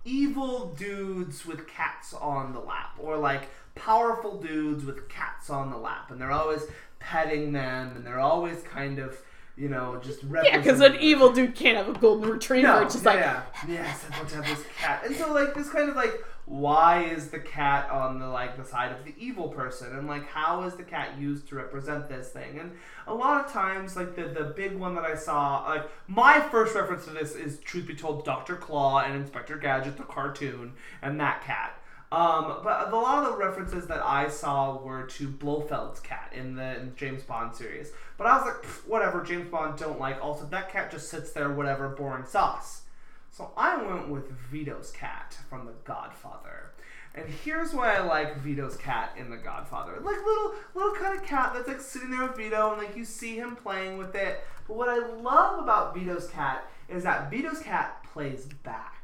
evil 0.04 0.74
dudes 0.76 1.46
with 1.46 1.68
cats 1.68 2.16
on 2.16 2.52
the 2.52 2.60
lap 2.60 2.96
or 2.98 3.18
like 3.18 3.50
powerful 3.76 4.42
dudes 4.42 4.84
with 4.84 5.08
cats 5.10 5.52
on 5.52 5.70
the 5.70 5.78
lap 5.78 6.10
and 6.10 6.20
they're 6.20 6.32
always 6.32 6.64
petting 6.98 7.52
them 7.52 7.96
and 7.96 8.04
they're 8.04 8.20
always 8.20 8.64
kind 8.64 8.98
of 8.98 9.16
you 9.60 9.68
know 9.68 10.00
just 10.02 10.24
Yeah, 10.24 10.58
because 10.58 10.80
an 10.80 10.96
evil 11.00 11.34
dude 11.34 11.54
can't 11.54 11.78
have 11.78 11.94
a 11.94 12.00
golden 12.00 12.30
retriever. 12.30 12.68
no, 12.68 12.82
it's 12.82 12.94
just 12.94 13.06
yeah, 13.06 13.12
like 13.12 13.20
yeah. 13.20 13.44
yes, 13.68 14.06
I 14.12 14.18
want 14.18 14.30
to 14.30 14.36
have 14.38 14.46
this 14.46 14.66
cat. 14.80 15.04
And 15.06 15.16
so 15.16 15.34
like 15.34 15.54
this 15.54 15.70
kind 15.70 15.90
of 15.90 15.98
like 15.98 16.14
why 16.46 17.04
is 17.04 17.28
the 17.28 17.40
cat 17.40 17.92
on 17.92 18.20
the 18.20 18.28
like 18.28 18.58
the 18.58 18.64
side 18.64 18.92
of 18.92 19.04
the 19.04 19.14
evil 19.18 19.50
person 19.50 19.96
and 19.96 20.08
like 20.08 20.28
how 20.28 20.64
is 20.64 20.74
the 20.76 20.84
cat 20.84 21.10
used 21.20 21.48
to 21.50 21.56
represent 21.56 22.08
this 22.08 22.30
thing? 22.30 22.58
And 22.58 22.72
a 23.06 23.14
lot 23.14 23.46
of 23.46 23.52
times 23.52 23.98
like 23.98 24.16
the 24.16 24.30
the 24.30 24.46
big 24.56 24.78
one 24.78 24.96
that 24.96 25.04
I 25.04 25.16
saw 25.16 25.66
like 25.68 25.90
my 26.08 26.40
first 26.40 26.74
reference 26.74 27.04
to 27.06 27.12
this 27.12 27.36
is 27.36 27.60
truth 27.60 27.86
be 27.86 27.96
told 27.96 28.24
Dr. 28.24 28.56
Claw 28.56 29.02
and 29.02 29.14
Inspector 29.14 29.56
Gadget 29.58 29.98
the 29.98 30.04
cartoon 30.04 30.74
and 31.02 31.20
that 31.20 31.44
cat. 31.44 31.79
Um, 32.12 32.62
but 32.64 32.92
a 32.92 32.96
lot 32.96 33.24
of 33.24 33.32
the 33.32 33.38
references 33.38 33.86
that 33.88 34.04
I 34.04 34.30
saw 34.30 34.78
were 34.78 35.04
to 35.04 35.28
Blofeld's 35.28 36.00
cat 36.00 36.34
in 36.36 36.56
the 36.56 36.80
in 36.80 36.96
James 36.96 37.22
Bond 37.22 37.56
series. 37.56 37.92
But 38.18 38.26
I 38.26 38.38
was 38.38 38.46
like, 38.48 38.66
whatever, 38.88 39.24
James 39.24 39.50
Bond 39.50 39.78
don't 39.78 40.00
like. 40.00 40.24
Also, 40.24 40.46
that 40.46 40.72
cat 40.72 40.90
just 40.90 41.10
sits 41.10 41.32
there, 41.32 41.52
whatever, 41.52 41.90
boring 41.90 42.26
sauce. 42.26 42.82
So 43.30 43.52
I 43.56 43.82
went 43.84 44.10
with 44.10 44.32
Vito's 44.52 44.92
cat 44.92 45.38
from 45.50 45.68
The 45.68 45.74
Godfather. 45.86 46.72
And 47.14 47.28
here's 47.28 47.74
why 47.74 47.96
I 47.96 48.00
like 48.00 48.38
Vito's 48.40 48.76
cat 48.76 49.12
in 49.16 49.30
The 49.30 49.38
Godfather. 49.38 49.94
Like 50.02 50.18
little 50.18 50.54
little 50.74 50.94
kind 50.94 51.18
of 51.18 51.26
cat 51.26 51.52
that's 51.54 51.68
like 51.68 51.80
sitting 51.80 52.10
there 52.10 52.24
with 52.24 52.38
Vito 52.38 52.72
and 52.72 52.82
like 52.82 52.98
you 52.98 53.06
see 53.06 53.36
him 53.36 53.56
playing 53.56 53.98
with 53.98 54.16
it. 54.16 54.44
But 54.68 54.78
what 54.78 54.90
I 54.90 54.98
love 54.98 55.60
about 55.60 55.94
Vito's 55.94 56.28
cat 56.28 56.66
is 56.88 57.04
that 57.04 57.30
Vito's 57.30 57.60
cat 57.60 58.04
plays 58.04 58.46
back. 58.64 58.99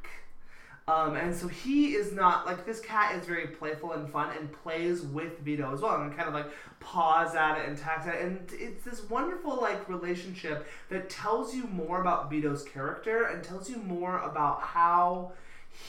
Um, 0.87 1.15
and 1.15 1.35
so 1.35 1.47
he 1.47 1.95
is 1.95 2.13
not 2.13 2.45
like 2.45 2.63
this 2.63 2.79
cat 2.79 3.15
is 3.15 3.25
very 3.25 3.47
playful 3.47 3.93
and 3.93 4.07
fun 4.07 4.37
and 4.37 4.51
plays 4.51 5.01
with 5.01 5.39
Vito 5.39 5.73
as 5.73 5.81
well 5.81 5.99
and 5.99 6.15
kind 6.15 6.27
of 6.27 6.35
like 6.35 6.45
paws 6.79 7.33
at 7.33 7.57
it 7.57 7.67
and 7.67 7.75
tacks 7.75 8.05
at 8.05 8.15
it. 8.15 8.21
And 8.21 8.47
it's 8.53 8.83
this 8.83 9.09
wonderful 9.09 9.57
like 9.59 9.89
relationship 9.89 10.67
that 10.89 11.09
tells 11.09 11.55
you 11.55 11.65
more 11.67 12.01
about 12.01 12.29
Vito's 12.29 12.63
character 12.63 13.23
and 13.23 13.43
tells 13.43 13.67
you 13.67 13.77
more 13.77 14.19
about 14.19 14.61
how 14.61 15.31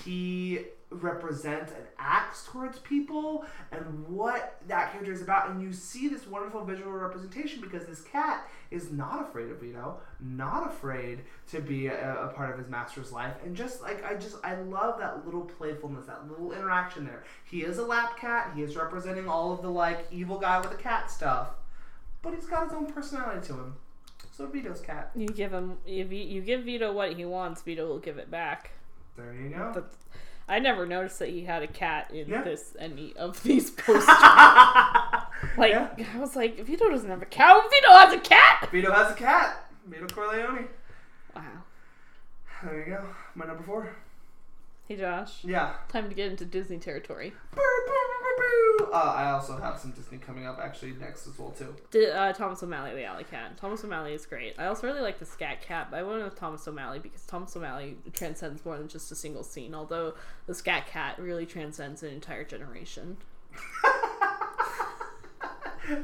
he 0.04 0.60
represents 0.90 1.72
and 1.72 1.84
acts 1.98 2.46
towards 2.46 2.78
people 2.78 3.44
and 3.72 4.06
what 4.06 4.60
that 4.68 4.92
character 4.92 5.12
is 5.12 5.20
about. 5.20 5.50
And 5.50 5.60
you 5.60 5.72
see 5.72 6.08
this 6.08 6.26
wonderful 6.26 6.64
visual 6.64 6.92
representation 6.92 7.60
because 7.60 7.86
this 7.86 8.02
cat 8.02 8.48
is 8.70 8.92
not 8.92 9.22
afraid 9.22 9.50
of 9.50 9.60
Vito 9.60 10.00
not 10.20 10.68
afraid 10.68 11.20
to 11.50 11.60
be 11.60 11.86
a, 11.86 12.24
a 12.24 12.28
part 12.28 12.50
of 12.50 12.58
his 12.58 12.68
master's 12.68 13.12
life. 13.12 13.34
And 13.44 13.56
just 13.56 13.82
like 13.82 14.04
I 14.04 14.14
just 14.14 14.36
I 14.44 14.54
love 14.54 14.98
that 15.00 15.24
little 15.24 15.42
playfulness 15.42 16.06
that 16.06 16.28
little 16.28 16.52
interaction 16.52 17.04
there. 17.04 17.24
He 17.44 17.62
is 17.62 17.78
a 17.78 17.84
lap 17.84 18.16
cat. 18.16 18.52
He 18.54 18.62
is 18.62 18.76
representing 18.76 19.28
all 19.28 19.52
of 19.52 19.62
the 19.62 19.70
like 19.70 20.06
evil 20.10 20.38
guy 20.38 20.60
with 20.60 20.72
a 20.72 20.82
cat 20.82 21.10
stuff 21.10 21.48
but 22.26 22.34
he's 22.34 22.46
got 22.46 22.64
his 22.64 22.72
own 22.72 22.86
personality 22.86 23.46
to 23.46 23.52
him. 23.54 23.76
So 24.32 24.46
Vito's 24.46 24.80
cat. 24.80 25.12
You 25.14 25.28
give 25.28 25.52
him 25.52 25.78
if 25.86 26.10
you, 26.10 26.18
you 26.18 26.42
give 26.42 26.64
Vito 26.64 26.92
what 26.92 27.12
he 27.14 27.24
wants, 27.24 27.62
Vito 27.62 27.86
will 27.86 28.00
give 28.00 28.18
it 28.18 28.30
back. 28.30 28.72
there 29.16 29.32
you 29.32 29.50
go. 29.50 29.70
That's, 29.74 29.96
I 30.48 30.58
never 30.60 30.86
noticed 30.86 31.18
that 31.18 31.30
he 31.30 31.44
had 31.44 31.62
a 31.62 31.66
cat 31.66 32.10
in 32.12 32.28
Yeah. 32.28 32.42
this 32.42 32.76
any 32.78 33.14
of 33.16 33.42
these 33.42 33.70
posters. 33.82 34.06
like 35.56 35.72
Yeah. 35.72 35.88
I 36.14 36.18
was 36.18 36.36
like, 36.36 36.60
Vito 36.64 36.88
doesn't 36.88 37.08
have 37.10 37.22
a 37.22 37.26
cat. 37.26 37.52
Oh, 37.56 37.68
Vito 37.70 37.92
has 37.92 38.12
a 38.14 38.18
cat. 38.20 38.68
Vito 38.70 38.92
has 38.92 39.12
a 39.12 39.14
cat 39.14 39.70
Vito 39.86 40.06
Corleone 40.06 40.68
Wow. 41.34 41.42
there 42.64 42.78
you 42.78 42.84
go 42.86 43.04
my 43.34 43.44
number 43.46 43.62
four 43.62 43.94
Hey 44.88 44.96
Josh, 44.96 45.44
yeah 45.44 45.74
time 45.88 46.08
to 46.08 46.14
get 46.14 46.30
into 46.30 46.44
Disney 46.44 46.78
territory. 46.78 47.32
Boo, 47.54 47.60
boo. 47.86 48.05
Uh, 48.92 49.14
I 49.16 49.30
also 49.30 49.56
have 49.58 49.78
some 49.78 49.90
Disney 49.90 50.18
coming 50.18 50.46
up 50.46 50.58
actually 50.62 50.92
next 50.92 51.26
as 51.26 51.38
well 51.38 51.50
too. 51.50 51.74
Did 51.90 52.10
uh, 52.10 52.32
Thomas 52.32 52.62
O'Malley 52.62 52.94
the 52.94 53.04
Alley 53.04 53.24
Cat? 53.24 53.56
Thomas 53.58 53.84
O'Malley 53.84 54.14
is 54.14 54.24
great. 54.26 54.54
I 54.58 54.66
also 54.66 54.86
really 54.86 55.00
like 55.00 55.18
the 55.18 55.26
Scat 55.26 55.60
Cat, 55.60 55.88
but 55.90 55.98
I 55.98 56.02
went 56.02 56.22
with 56.22 56.36
Thomas 56.36 56.66
O'Malley 56.66 56.98
because 56.98 57.22
Thomas 57.22 57.54
O'Malley 57.56 57.96
transcends 58.12 58.64
more 58.64 58.78
than 58.78 58.88
just 58.88 59.10
a 59.12 59.14
single 59.14 59.42
scene. 59.42 59.74
Although 59.74 60.14
the 60.46 60.54
Scat 60.54 60.86
Cat 60.86 61.18
really 61.18 61.46
transcends 61.46 62.02
an 62.02 62.10
entire 62.10 62.44
generation. 62.44 63.18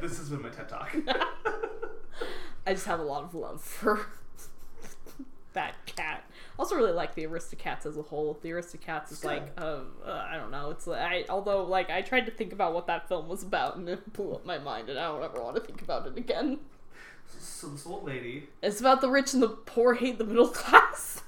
this 0.00 0.18
has 0.18 0.28
been 0.28 0.42
my 0.42 0.50
TED 0.50 0.68
talk. 0.68 0.94
I 2.66 2.74
just 2.74 2.86
have 2.86 3.00
a 3.00 3.04
lot 3.04 3.24
of 3.24 3.34
love 3.34 3.62
for 3.62 4.06
that 5.52 5.74
cat. 5.86 6.24
Also, 6.62 6.76
really 6.76 6.92
like 6.92 7.16
the 7.16 7.24
Aristocats 7.24 7.86
as 7.86 7.96
a 7.96 8.02
whole. 8.02 8.38
The 8.40 8.50
Aristocats 8.50 9.10
is 9.10 9.24
like, 9.24 9.52
uh, 9.58 9.80
uh, 10.06 10.26
I 10.30 10.36
don't 10.36 10.52
know. 10.52 10.70
It's 10.70 10.86
like, 10.86 11.00
I 11.00 11.24
although 11.28 11.64
like 11.64 11.90
I 11.90 12.02
tried 12.02 12.24
to 12.26 12.30
think 12.30 12.52
about 12.52 12.72
what 12.72 12.86
that 12.86 13.08
film 13.08 13.26
was 13.26 13.42
about, 13.42 13.74
and 13.74 13.88
it 13.88 14.12
blew 14.12 14.32
up 14.32 14.46
my 14.46 14.58
mind, 14.58 14.88
and 14.88 14.96
I 14.96 15.08
don't 15.08 15.24
ever 15.24 15.42
want 15.42 15.56
to 15.56 15.60
think 15.60 15.82
about 15.82 16.06
it 16.06 16.16
again. 16.16 16.60
so 17.36 17.66
this 17.66 17.84
old 17.84 18.04
lady. 18.04 18.48
It's 18.62 18.78
about 18.78 19.00
the 19.00 19.10
rich 19.10 19.34
and 19.34 19.42
the 19.42 19.48
poor 19.48 19.94
hate 19.94 20.18
the 20.18 20.24
middle 20.24 20.46
class. 20.50 21.22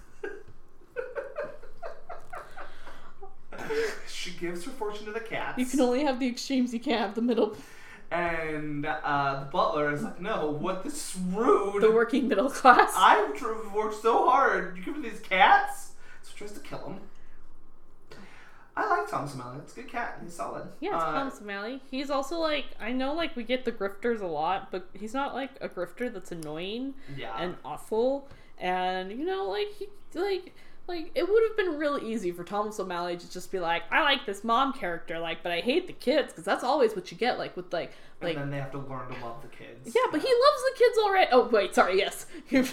She 4.07 4.31
gives 4.39 4.65
her 4.67 4.71
fortune 4.71 5.07
to 5.07 5.13
the 5.13 5.19
cats. 5.19 5.59
You 5.59 5.67
can 5.67 5.81
only 5.81 6.05
have 6.05 6.21
the 6.21 6.29
extremes. 6.29 6.73
You 6.73 6.79
can't 6.79 7.01
have 7.01 7.17
the 7.17 7.23
middle. 7.23 7.57
And 8.15 8.87
uh, 8.87 9.41
the 9.41 9.47
butler 9.47 9.93
is 9.93 10.03
like, 10.03 10.21
"No, 10.21 10.51
what? 10.51 10.85
This 10.85 10.95
is 11.15 11.21
rude. 11.33 11.83
The 11.83 11.91
working 11.91 12.29
middle 12.29 12.51
class. 12.51 12.93
I've 12.97 13.35
tr- 13.35 13.53
worked 13.75 14.01
so 14.03 14.29
hard. 14.31 14.77
You 14.77 14.83
give 14.85 14.97
me 14.97 15.09
these 15.09 15.21
cats." 15.21 15.93
So 16.23 16.33
tries 16.37 16.53
to 16.53 16.61
kill 16.61 16.79
him. 16.87 17.01
I 18.77 18.89
like 18.89 19.09
Thomas 19.09 19.35
O'Malley. 19.35 19.59
It's 19.59 19.73
a 19.77 19.83
good 19.83 19.89
cat. 19.89 20.19
He's 20.23 20.35
solid. 20.35 20.67
yeah, 20.81 20.95
it's 20.97 21.05
Uh, 21.05 21.13
Thomas 21.13 21.41
O'Malley. 21.41 21.81
He's 21.91 22.11
also 22.11 22.39
like 22.39 22.67
I 22.81 22.91
know 22.93 23.15
like 23.15 23.37
we 23.37 23.45
get 23.45 23.65
the 23.65 23.71
grifters 23.73 24.21
a 24.21 24.27
lot, 24.27 24.71
but 24.73 24.89
he's 24.95 25.15
not 25.15 25.33
like 25.35 25.51
a 25.61 25.69
grifter 25.69 26.13
that's 26.13 26.33
annoying 26.33 26.95
Yeah. 27.17 27.35
and 27.39 27.55
awful. 27.65 28.29
And 28.59 29.13
you 29.13 29.25
know, 29.25 29.45
like 29.49 29.69
he 29.79 29.89
like 30.15 30.55
like 30.87 31.11
it 31.15 31.29
would 31.29 31.43
have 31.49 31.57
been 31.57 31.79
really 31.79 32.13
easy 32.13 32.31
for 32.31 32.45
Thomas 32.45 32.79
O'Malley 32.79 33.17
to 33.17 33.31
just 33.31 33.51
be 33.51 33.59
like, 33.59 33.85
I 33.91 34.03
like 34.03 34.27
this 34.27 34.45
mom 34.45 34.73
character, 34.73 35.19
like, 35.19 35.43
but 35.43 35.51
I 35.53 35.61
hate 35.61 35.87
the 35.87 35.93
kids 35.93 36.33
because 36.33 36.45
that's 36.45 36.65
always 36.65 36.95
what 36.95 37.11
you 37.11 37.17
get, 37.17 37.39
like 37.39 37.57
with 37.57 37.73
like 37.73 37.93
like 38.21 38.37
and 38.37 38.45
then 38.45 38.51
they 38.51 38.59
have 38.59 38.73
to 38.73 38.79
learn 38.79 39.09
to 39.09 39.25
love 39.25 39.43
the 39.43 39.49
kids. 39.49 39.95
yeah, 39.95 40.03
but 40.11 40.21
he 40.21 40.29
loves 40.29 40.63
the 40.63 40.79
kids 40.79 40.99
already. 40.99 41.29
Oh 41.33 41.49
wait, 41.49 41.75
sorry, 41.75 41.99
yes, 41.99 42.27
he 42.47 42.57
loves 42.59 42.73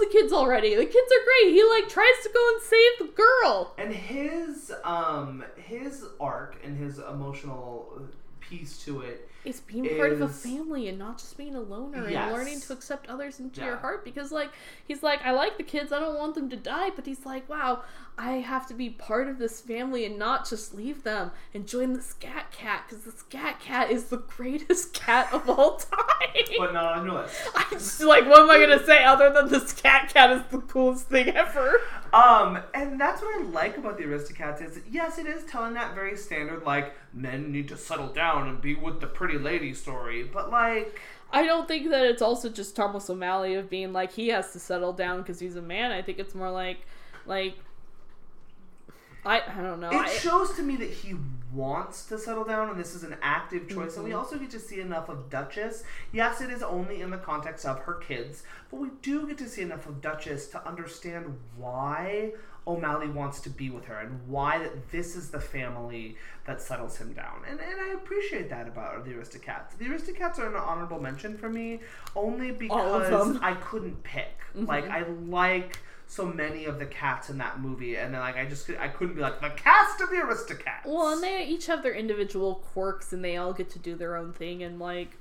the 0.00 0.08
kids 0.10 0.32
already. 0.32 0.74
The 0.74 0.86
kids 0.86 1.12
are 1.12 1.24
great. 1.24 1.52
He 1.54 1.62
like 1.64 1.88
tries 1.88 2.22
to 2.22 2.30
go 2.32 2.48
and 2.54 2.62
save 2.62 3.08
the 3.08 3.14
girl. 3.14 3.74
And 3.78 3.92
his 3.92 4.72
um 4.84 5.44
his 5.56 6.04
arc 6.20 6.56
and 6.64 6.76
his 6.76 6.98
emotional 6.98 8.02
piece 8.48 8.82
to 8.84 9.00
it 9.02 9.28
It's 9.44 9.60
being 9.60 9.96
part 9.96 10.12
of 10.12 10.20
a 10.20 10.28
family 10.28 10.88
and 10.88 10.98
not 10.98 11.18
just 11.18 11.36
being 11.36 11.54
a 11.54 11.60
loner 11.60 12.08
Yes. 12.08 12.24
and 12.24 12.32
learning 12.32 12.60
to 12.60 12.72
accept 12.72 13.08
others 13.08 13.40
into 13.40 13.60
your 13.62 13.76
heart 13.76 14.04
because 14.04 14.32
like 14.32 14.50
he's 14.86 15.02
like 15.02 15.20
I 15.24 15.32
like 15.32 15.56
the 15.56 15.62
kids 15.64 15.92
I 15.92 15.98
don't 16.00 16.16
want 16.18 16.34
them 16.34 16.48
to 16.50 16.56
die 16.56 16.90
but 16.94 17.06
he's 17.06 17.24
like 17.26 17.48
wow 17.48 17.82
I 18.20 18.32
have 18.32 18.66
to 18.66 18.74
be 18.74 18.90
part 18.90 19.28
of 19.28 19.38
this 19.38 19.60
family 19.60 20.04
and 20.04 20.18
not 20.18 20.48
just 20.48 20.74
leave 20.74 21.04
them 21.04 21.30
and 21.54 21.68
join 21.68 21.92
the 21.92 22.02
scat 22.02 22.50
cat 22.50 22.84
because 22.88 23.04
the 23.04 23.12
scat 23.12 23.60
cat 23.60 23.90
is 23.92 24.04
the 24.06 24.16
greatest 24.18 24.92
cat 25.06 25.32
of 25.32 25.48
all 25.48 25.76
time. 25.76 26.44
but 26.58 26.72
not 26.74 26.98
on 26.98 27.06
your 27.06 27.14
list. 27.22 27.36
Just 27.70 28.00
like 28.02 28.26
what 28.26 28.40
am 28.40 28.50
I 28.50 28.58
gonna 28.58 28.84
say 28.84 29.04
other 29.04 29.32
than 29.32 29.48
the 29.48 29.60
scat 29.60 30.12
cat 30.12 30.30
is 30.32 30.42
the 30.50 30.58
coolest 30.58 31.08
thing 31.08 31.28
ever. 31.28 31.80
Um, 32.12 32.58
and 32.74 32.98
that's 33.00 33.22
what 33.22 33.40
I 33.40 33.44
like 33.50 33.76
about 33.76 33.98
the 33.98 34.04
Aristocats 34.04 34.64
is 34.66 34.80
yes, 34.90 35.18
it 35.18 35.26
is 35.26 35.44
telling 35.44 35.74
that 35.74 35.94
very 35.94 36.16
standard 36.16 36.64
like 36.64 36.94
men 37.18 37.52
need 37.52 37.68
to 37.68 37.76
settle 37.76 38.08
down 38.08 38.48
and 38.48 38.60
be 38.60 38.74
with 38.74 39.00
the 39.00 39.06
pretty 39.06 39.38
lady 39.38 39.74
story, 39.74 40.22
but 40.24 40.50
like 40.50 41.00
I 41.32 41.44
don't 41.44 41.68
think 41.68 41.90
that 41.90 42.06
it's 42.06 42.22
also 42.22 42.48
just 42.48 42.74
Thomas 42.76 43.10
O'Malley 43.10 43.54
of 43.54 43.68
being 43.68 43.92
like 43.92 44.12
he 44.12 44.28
has 44.28 44.52
to 44.52 44.58
settle 44.58 44.92
down 44.94 45.18
because 45.22 45.38
he's 45.40 45.56
a 45.56 45.62
man. 45.62 45.92
I 45.92 46.00
think 46.02 46.18
it's 46.18 46.34
more 46.34 46.50
like, 46.50 46.78
like, 47.26 47.56
I 49.24 49.42
I 49.46 49.62
don't 49.62 49.80
know. 49.80 49.90
it 49.90 49.96
I, 49.96 50.08
shows 50.08 50.54
to 50.56 50.62
me 50.62 50.76
that 50.76 50.90
he 50.90 51.14
wants 51.52 52.04
to 52.06 52.18
settle 52.18 52.44
down 52.44 52.70
and 52.70 52.78
this 52.78 52.94
is 52.94 53.02
an 53.02 53.16
active 53.22 53.68
choice 53.68 53.96
and 53.96 54.04
we 54.04 54.10
Mm-hmm. 54.10 54.18
also 54.18 54.38
get 54.38 54.50
to 54.50 54.60
see 54.60 54.80
enough 54.80 55.08
of 55.08 55.28
Duchess. 55.30 55.82
Yes, 56.12 56.40
it 56.40 56.50
is 56.50 56.62
only 56.62 57.00
in 57.00 57.10
the 57.10 57.16
context 57.18 57.64
of 57.66 57.80
her 57.80 57.94
kids, 57.94 58.42
but 58.70 58.78
we 58.80 58.88
do 59.02 59.26
get 59.26 59.38
to 59.38 59.48
see 59.48 59.62
enough 59.62 59.86
of 59.86 60.00
Duchess 60.00 60.46
to 60.48 60.66
understand 60.66 61.36
why 61.56 62.32
O'Malley 62.68 63.08
wants 63.08 63.40
to 63.40 63.50
be 63.50 63.70
with 63.70 63.86
her 63.86 63.98
and 63.98 64.28
why 64.28 64.58
that 64.58 64.90
this 64.90 65.16
is 65.16 65.30
the 65.30 65.40
family 65.40 66.16
that 66.46 66.60
settles 66.60 66.98
him 66.98 67.14
down. 67.14 67.42
And 67.48 67.58
and 67.58 67.80
I 67.80 67.94
appreciate 67.94 68.50
that 68.50 68.68
about 68.68 69.04
the 69.04 69.12
Aristocats. 69.12 69.76
The 69.78 69.86
Aristocats 69.86 70.38
are 70.38 70.46
an 70.46 70.54
honorable 70.54 71.00
mention 71.00 71.36
for 71.36 71.48
me 71.48 71.80
only 72.14 72.50
because. 72.50 73.38
I 73.40 73.54
couldn't 73.54 74.02
pick. 74.02 74.38
Mm-hmm. 74.54 74.66
Like 74.66 74.88
I 74.88 75.04
like 75.08 75.78
so 76.06 76.24
many 76.24 76.64
of 76.64 76.78
the 76.78 76.86
cats 76.86 77.28
in 77.28 77.38
that 77.38 77.60
movie, 77.60 77.96
and 77.96 78.14
then 78.14 78.20
like 78.20 78.36
I 78.36 78.46
just 78.46 78.70
I 78.70 78.88
couldn't 78.88 79.14
be 79.14 79.20
like 79.20 79.40
the 79.40 79.50
cast 79.50 80.00
of 80.00 80.08
the 80.08 80.16
Aristocats. 80.16 80.86
well, 80.86 81.12
and 81.12 81.22
they 81.22 81.44
each 81.46 81.66
have 81.66 81.82
their 81.82 81.94
individual 81.94 82.56
quirks, 82.72 83.12
and 83.12 83.24
they 83.24 83.36
all 83.36 83.52
get 83.52 83.70
to 83.70 83.78
do 83.78 83.94
their 83.94 84.16
own 84.16 84.32
thing. 84.32 84.62
And 84.62 84.78
like, 84.78 85.17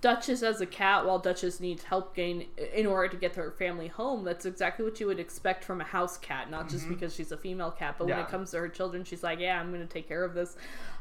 Duchess 0.00 0.42
as 0.42 0.60
a 0.60 0.66
cat, 0.66 1.04
while 1.04 1.18
Duchess 1.18 1.60
needs 1.60 1.84
help 1.84 2.14
gain 2.14 2.46
in 2.74 2.86
order 2.86 3.08
to 3.08 3.16
get 3.16 3.36
her 3.36 3.50
family 3.50 3.88
home, 3.88 4.24
that's 4.24 4.46
exactly 4.46 4.84
what 4.84 4.98
you 4.98 5.06
would 5.06 5.20
expect 5.20 5.62
from 5.62 5.80
a 5.80 5.84
house 5.84 6.16
cat. 6.16 6.50
Not 6.50 6.68
just 6.70 6.88
because 6.88 7.14
she's 7.14 7.32
a 7.32 7.36
female 7.36 7.70
cat, 7.70 7.96
but 7.98 8.08
when 8.08 8.18
it 8.18 8.28
comes 8.28 8.50
to 8.52 8.58
her 8.58 8.68
children, 8.68 9.04
she's 9.04 9.22
like, 9.22 9.40
"Yeah, 9.40 9.60
I'm 9.60 9.70
going 9.70 9.86
to 9.86 9.92
take 9.92 10.08
care 10.08 10.24
of 10.24 10.32
this." 10.32 10.56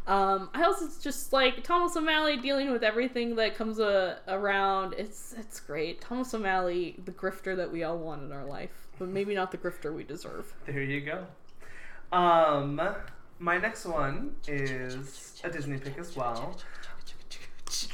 Um, 0.06 0.50
I 0.54 0.64
also 0.64 0.90
just 1.02 1.32
like 1.32 1.64
Thomas 1.64 1.96
O'Malley 1.96 2.38
dealing 2.38 2.72
with 2.72 2.84
everything 2.84 3.36
that 3.36 3.56
comes 3.56 3.80
uh, 3.80 4.18
around. 4.28 4.96
It's 4.98 5.34
it's 5.38 5.60
great. 5.60 6.02
Thomas 6.02 6.34
O'Malley, 6.34 6.96
the 7.06 7.12
grifter 7.12 7.56
that 7.56 7.72
we 7.72 7.84
all 7.84 7.98
want 7.98 8.24
in 8.24 8.32
our 8.32 8.46
life, 8.46 8.88
but 8.98 9.08
maybe 9.18 9.34
not 9.34 9.52
the 9.52 9.58
grifter 9.58 9.94
we 9.96 10.04
deserve. 10.04 10.54
There 10.66 10.82
you 10.82 11.02
go. 11.02 11.26
Um, 12.12 12.82
my 13.38 13.58
next 13.58 13.86
one 13.86 14.36
is 14.48 15.40
a 15.44 15.50
Disney 15.50 15.78
pick 15.78 15.98
as 15.98 16.16
well. 16.16 16.58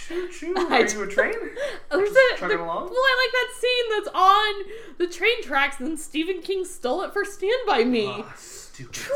Choo 0.07 0.27
choo. 0.29 0.53
Are 0.69 0.85
you 0.85 1.03
a 1.03 1.07
train? 1.07 1.33
There's 1.91 2.11
a 2.11 2.37
chugging 2.37 2.59
along? 2.59 2.89
well, 2.89 2.93
I 2.93 3.15
like 3.23 3.31
that 3.33 3.53
scene 3.59 3.85
that's 3.91 4.09
on 4.13 4.63
the 4.99 5.07
train 5.07 5.41
tracks, 5.41 5.79
and 5.79 5.99
Stephen 5.99 6.41
King 6.41 6.63
stole 6.65 7.01
it 7.03 7.13
for 7.13 7.25
Stand 7.25 7.65
by 7.65 7.83
Me. 7.83 8.07
Ah, 8.07 8.33
stupid. 8.37 8.93
Train. 8.93 9.15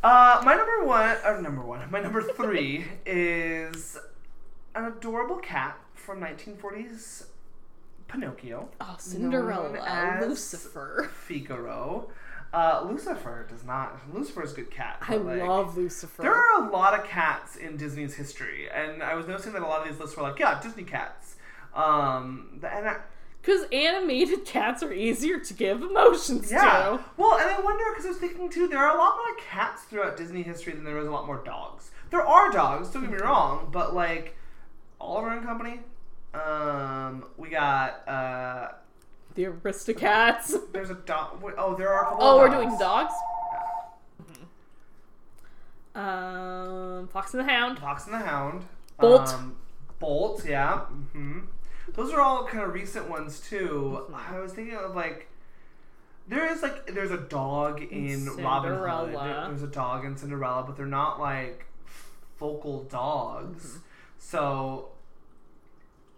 Uh, 0.00 0.40
my 0.44 0.54
number 0.54 0.84
one, 0.84 1.16
or 1.24 1.42
number 1.42 1.60
one, 1.60 1.90
my 1.90 2.00
number 2.00 2.22
three 2.22 2.86
is 3.04 3.98
an 4.76 4.84
adorable 4.84 5.38
cat 5.38 5.76
from 5.94 6.20
1940s 6.20 7.26
Pinocchio. 8.06 8.68
Oh, 8.80 8.94
Cinderella, 8.96 10.20
Lucifer. 10.24 11.10
Figaro. 11.12 12.10
Uh, 12.52 12.86
Lucifer 12.88 13.46
does 13.48 13.64
not. 13.64 13.98
Lucifer's 14.12 14.52
a 14.52 14.56
good 14.56 14.70
cat. 14.70 14.98
I 15.02 15.16
like, 15.16 15.42
love 15.42 15.76
Lucifer. 15.76 16.22
There 16.22 16.34
are 16.34 16.64
a 16.64 16.70
lot 16.70 16.98
of 16.98 17.04
cats 17.06 17.56
in 17.56 17.76
Disney's 17.76 18.14
history, 18.14 18.68
and 18.70 19.02
I 19.02 19.14
was 19.14 19.26
noticing 19.26 19.52
that 19.52 19.62
a 19.62 19.66
lot 19.66 19.82
of 19.82 19.88
these 19.88 20.00
lists 20.00 20.16
were 20.16 20.22
like, 20.22 20.38
yeah, 20.38 20.60
Disney 20.60 20.84
cats. 20.84 21.36
Um, 21.74 22.60
and 22.64 22.96
Because 23.42 23.66
animated 23.70 24.46
cats 24.46 24.82
are 24.82 24.92
easier 24.92 25.38
to 25.38 25.54
give 25.54 25.82
emotions 25.82 26.50
yeah. 26.50 26.60
to. 26.60 27.04
Well, 27.18 27.38
and 27.38 27.50
I 27.50 27.60
wonder 27.60 27.84
because 27.90 28.06
I 28.06 28.08
was 28.08 28.18
thinking 28.18 28.48
too, 28.48 28.66
there 28.66 28.78
are 28.78 28.94
a 28.94 28.98
lot 28.98 29.16
more 29.16 29.36
cats 29.36 29.82
throughout 29.82 30.16
Disney 30.16 30.42
history 30.42 30.72
than 30.72 30.84
there 30.84 30.96
was 30.96 31.06
a 31.06 31.10
lot 31.10 31.26
more 31.26 31.42
dogs. 31.44 31.90
There 32.10 32.26
are 32.26 32.50
dogs. 32.50 32.88
Don't 32.88 33.02
get 33.02 33.12
me 33.12 33.18
wrong, 33.18 33.68
but 33.70 33.94
like 33.94 34.36
Oliver 35.00 35.30
and 35.30 35.44
Company. 35.44 35.80
Um, 36.34 37.24
we 37.36 37.50
got 37.50 38.08
uh, 38.08 38.68
The 39.38 39.44
Aristocats. 39.44 40.52
there's 40.72 40.90
a 40.90 40.94
dog. 40.94 41.40
Oh, 41.56 41.76
there 41.76 41.94
are. 41.94 42.06
A 42.06 42.08
couple 42.08 42.26
Oh, 42.26 42.38
we're 42.38 42.48
doing 42.48 42.76
dogs. 42.76 43.14
dogs? 45.94 45.94
Um, 45.94 47.06
Fox 47.06 47.34
and 47.34 47.46
the 47.46 47.52
Hound. 47.52 47.78
Fox 47.78 48.06
and 48.06 48.14
the 48.14 48.18
Hound. 48.18 48.64
Bolt. 48.98 49.28
Um, 49.32 49.54
Bolt, 50.00 50.44
yeah. 50.44 50.78
hmm 50.78 51.42
Those 51.94 52.12
are 52.12 52.20
all 52.20 52.48
kind 52.48 52.64
of 52.64 52.74
recent 52.74 53.08
ones 53.08 53.38
too. 53.38 54.00
Mm-hmm. 54.10 54.34
I 54.34 54.40
was 54.40 54.52
thinking 54.54 54.74
of 54.74 54.96
like. 54.96 55.28
There 56.26 56.50
is 56.52 56.60
like 56.60 56.88
there's 56.92 57.12
a 57.12 57.18
dog 57.18 57.80
in 57.80 58.26
Robin 58.42 58.72
Hood. 58.72 58.80
Cinderella. 58.80 59.44
There's 59.50 59.62
a 59.62 59.68
dog 59.68 60.04
in 60.04 60.16
Cinderella, 60.16 60.64
but 60.66 60.76
they're 60.76 60.84
not 60.84 61.20
like 61.20 61.64
focal 62.38 62.82
dogs. 62.82 63.64
Mm-hmm. 63.68 63.78
So 64.18 64.88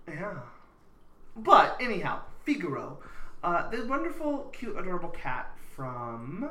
yeah. 0.08 0.38
But 1.36 1.76
anyhow, 1.80 2.22
Figaro, 2.44 2.98
uh, 3.42 3.68
the 3.70 3.84
wonderful, 3.86 4.50
cute, 4.52 4.76
adorable 4.78 5.08
cat 5.10 5.56
from 5.74 6.48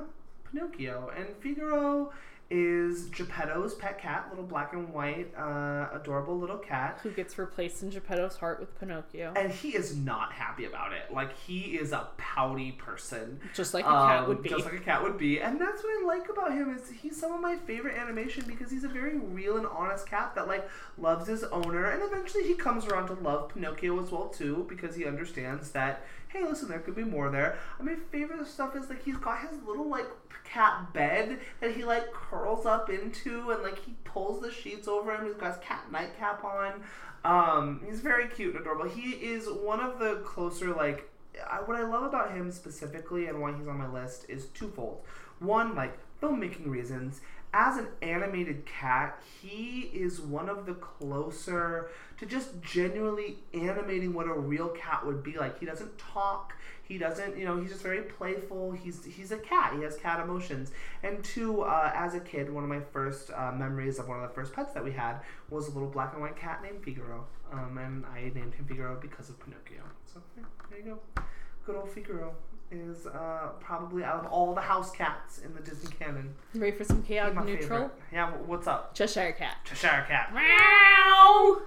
Pinocchio, 0.52 1.12
and 1.15 1.28
Figaro 1.39 2.12
is 2.52 3.10
Geppetto's 3.10 3.75
pet 3.75 3.99
cat, 4.02 4.25
little 4.32 4.43
black 4.43 4.73
and 4.73 4.91
white, 4.91 5.32
uh, 5.38 5.88
adorable 5.93 6.36
little 6.39 6.58
cat. 6.58 6.99
Who 7.04 7.12
gets 7.12 7.38
replaced 7.38 7.84
in 7.84 7.91
Geppetto's 7.91 8.38
heart 8.38 8.60
with 8.60 8.80
Pinocchio. 8.80 9.34
And 9.36 9.52
he 9.52 9.75
is 9.75 9.95
not 9.95 10.32
happy 10.34 10.65
about 10.65 10.91
it. 10.93 11.13
Like 11.13 11.38
he 11.38 11.78
is 11.78 11.91
a 11.91 12.08
pouty 12.17 12.71
person. 12.71 13.39
Just 13.54 13.75
like 13.75 13.86
a 13.86 13.89
cat 13.89 14.23
Um, 14.23 14.30
would 14.30 14.41
be. 14.41 14.49
Just 14.49 14.65
like 14.65 14.73
a 14.73 14.80
cat 14.80 15.04
would 15.04 15.19
be. 15.19 15.39
And 15.39 15.62
that's 15.62 15.84
what 15.84 15.91
I 16.02 16.06
like 16.08 16.28
about 16.30 16.52
him 16.52 16.75
is 16.75 16.89
he's 16.89 17.19
some 17.19 17.32
of 17.34 17.39
my 17.39 17.56
favorite 17.56 17.95
animation 17.95 18.43
because 18.47 18.71
he's 18.71 18.84
a 18.84 18.88
very 18.89 19.19
real 19.19 19.58
and 19.58 19.67
honest 19.67 20.08
cat 20.08 20.34
that 20.34 20.47
like 20.47 20.67
loves 20.97 21.28
his 21.28 21.43
owner 21.43 21.91
and 21.91 22.02
eventually 22.02 22.45
he 22.47 22.56
comes 22.56 22.88
around 22.88 23.10
to 23.10 23.13
love 23.13 23.49
Pinocchio 23.54 24.02
as 24.02 24.10
well 24.10 24.28
too 24.28 24.65
because 24.67 24.95
he 24.95 25.06
understands 25.06 25.69
that 25.69 26.04
hey 26.30 26.44
listen 26.44 26.70
there 26.70 26.80
could 26.80 26.96
be 26.96 27.04
more 27.04 27.30
there. 27.30 27.58
And 27.78 27.88
my 27.88 27.96
favorite 28.12 28.48
stuff 28.48 28.76
is 28.76 28.89
like 28.89 29.04
he's 29.04 29.18
got 29.18 29.42
his 29.42 29.62
little 29.65 29.89
like 29.89 30.08
cat 30.44 30.94
bed 30.94 31.39
that 31.60 31.76
he 31.76 31.84
like 31.84 32.12
curls 32.13 32.65
up 32.65 32.89
into 32.89 33.52
and 33.52 33.62
like 33.62 33.84
he 33.86 33.94
pulls 34.04 34.42
the 34.42 34.52
sheets 34.52 34.88
over 34.88 35.13
him. 35.13 35.26
He's 35.26 35.36
got 35.36 35.56
his 35.56 35.63
cat 35.63 35.92
nightcap 35.92 36.44
on. 36.44 36.84
Um, 37.26 37.82
he's 37.86 38.00
very 38.00 38.28
cute 38.28 38.56
and 38.56 38.62
adorable. 38.62 38.89
He 38.89 39.12
is 39.12 39.48
one 39.48 39.80
of 39.80 40.00
the 40.00 40.22
closer 40.26 40.74
like 40.74 41.10
I, 41.50 41.58
what 41.62 41.78
I 41.78 41.84
love 41.84 42.04
about 42.04 42.32
him 42.32 42.52
specifically 42.52 43.28
and 43.28 43.42
why 43.42 43.56
he's 43.56 43.68
on 43.68 43.78
my 43.78 43.88
list 43.88 44.26
is 44.30 44.46
twofold. 44.48 45.02
One, 45.39 45.76
like 45.76 45.98
filmmaking 46.22 46.68
reasons. 46.68 47.22
As 47.51 47.77
an 47.77 47.88
animated 48.03 48.67
cat, 48.67 49.19
he 49.41 49.89
is 49.91 50.21
one 50.21 50.49
of 50.49 50.67
the 50.67 50.75
closer 50.75 51.89
to 52.19 52.25
just 52.27 52.62
genuinely 52.62 53.38
animating 53.55 54.13
what 54.13 54.27
a 54.27 54.33
real 54.33 54.69
cat 54.69 55.03
would 55.03 55.23
be 55.23 55.35
like. 55.35 55.59
He 55.59 55.65
doesn't 55.65 55.97
talk. 55.97 56.53
He 56.83 56.99
doesn't, 56.99 57.38
you 57.38 57.45
know, 57.45 57.59
he's 57.59 57.71
just 57.71 57.81
very 57.81 58.03
playful. 58.03 58.71
He's 58.71 59.03
he's 59.03 59.31
a 59.31 59.38
cat. 59.38 59.73
He 59.75 59.81
has 59.81 59.95
cat 59.95 60.19
emotions. 60.19 60.71
And 61.01 61.23
two, 61.23 61.62
uh, 61.62 61.91
as 61.95 62.13
a 62.13 62.19
kid, 62.19 62.51
one 62.53 62.63
of 62.63 62.69
my 62.69 62.81
first 62.81 63.31
uh, 63.35 63.51
memories 63.51 63.97
of 63.97 64.07
one 64.07 64.21
of 64.21 64.29
the 64.29 64.35
first 64.35 64.53
pets 64.53 64.73
that 64.73 64.83
we 64.83 64.91
had 64.91 65.19
was 65.49 65.67
a 65.69 65.71
little 65.71 65.89
black 65.89 66.13
and 66.13 66.21
white 66.21 66.35
cat 66.35 66.62
named 66.62 66.83
Figaro. 66.83 67.25
Um, 67.51 67.79
and 67.79 68.06
I 68.06 68.31
named 68.35 68.54
him 68.54 68.65
Figaro 68.67 69.00
because 69.02 69.29
of 69.29 69.39
Pinocchio. 69.39 69.81
So 70.06 70.21
yeah, 70.37 70.43
there 70.69 70.79
you 70.79 70.85
go. 71.15 71.23
Good 71.65 71.75
old 71.75 71.89
Figaro 71.89 72.35
is 72.72 73.08
uh, 73.08 73.50
probably 73.60 74.04
out 74.04 74.26
of 74.26 74.32
all 74.32 74.54
the 74.54 74.62
house 74.62 74.92
cats 74.92 75.40
in 75.40 75.54
the 75.54 75.62
Disney 75.62 75.92
canon. 76.00 76.36
Ready 76.54 76.76
for 76.76 76.84
some 76.84 77.04
chaotic 77.04 77.36
neutral? 77.44 77.60
favorite. 77.67 77.92
Yeah, 78.13 78.32
what's 78.46 78.67
up? 78.67 78.94
Cheshire 78.94 79.32
Cat. 79.38 79.58
Cheshire 79.65 80.06
Cat. 80.08 80.34
Meow. 80.34 81.62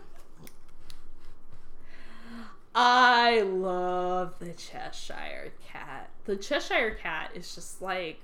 I 2.74 3.42
love 3.42 4.34
the 4.38 4.52
Cheshire 4.52 5.52
Cat. 5.66 6.10
The 6.24 6.36
Cheshire 6.36 6.96
Cat 7.00 7.30
is 7.34 7.54
just 7.54 7.82
like 7.82 8.20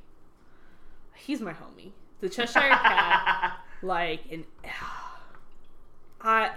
he's 1.15 1.41
my 1.41 1.53
homie. 1.53 1.93
The 2.21 2.29
Cheshire 2.29 2.61
Cat, 2.61 3.59
like, 3.83 4.21
and 4.31 4.45
I. 6.21 6.51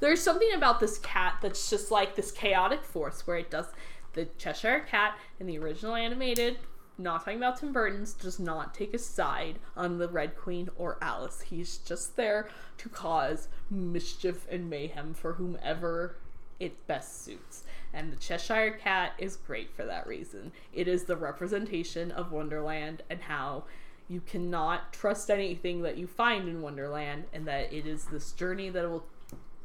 There's 0.00 0.20
something 0.20 0.52
about 0.54 0.80
this 0.80 0.98
cat 0.98 1.36
that's 1.40 1.70
just 1.70 1.92
like 1.92 2.16
this 2.16 2.32
chaotic 2.32 2.82
force 2.82 3.24
where 3.24 3.36
it 3.36 3.50
does 3.52 3.66
the 4.14 4.26
Cheshire 4.38 4.80
Cat 4.80 5.18
in 5.40 5.46
the 5.46 5.58
original 5.58 5.94
animated. 5.94 6.58
Not 6.98 7.24
talking 7.24 7.38
about 7.38 7.58
Tim 7.58 7.72
Burton's, 7.72 8.12
does 8.12 8.38
not 8.38 8.74
take 8.74 8.92
a 8.92 8.98
side 8.98 9.58
on 9.76 9.98
the 9.98 10.08
Red 10.08 10.36
Queen 10.36 10.68
or 10.76 10.98
Alice. 11.00 11.40
He's 11.40 11.78
just 11.78 12.16
there 12.16 12.48
to 12.78 12.88
cause 12.88 13.48
mischief 13.70 14.46
and 14.50 14.68
mayhem 14.68 15.14
for 15.14 15.34
whomever 15.34 16.16
it 16.60 16.86
best 16.86 17.24
suits. 17.24 17.64
And 17.92 18.12
the 18.12 18.16
Cheshire 18.16 18.78
Cat 18.78 19.14
is 19.18 19.36
great 19.36 19.74
for 19.74 19.84
that 19.84 20.06
reason. 20.06 20.52
It 20.72 20.86
is 20.86 21.04
the 21.04 21.16
representation 21.16 22.10
of 22.10 22.30
Wonderland 22.30 23.02
and 23.10 23.22
how 23.22 23.64
you 24.08 24.20
cannot 24.20 24.92
trust 24.92 25.30
anything 25.30 25.82
that 25.82 25.96
you 25.96 26.06
find 26.06 26.48
in 26.48 26.60
Wonderland, 26.60 27.24
and 27.32 27.46
that 27.46 27.72
it 27.72 27.86
is 27.86 28.04
this 28.06 28.32
journey 28.32 28.68
that 28.68 28.88
will 28.88 29.06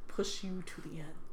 push 0.07 0.43
you 0.43 0.63
to 0.65 0.81
the 0.81 0.99
ends 0.99 1.25
of 1.25 1.26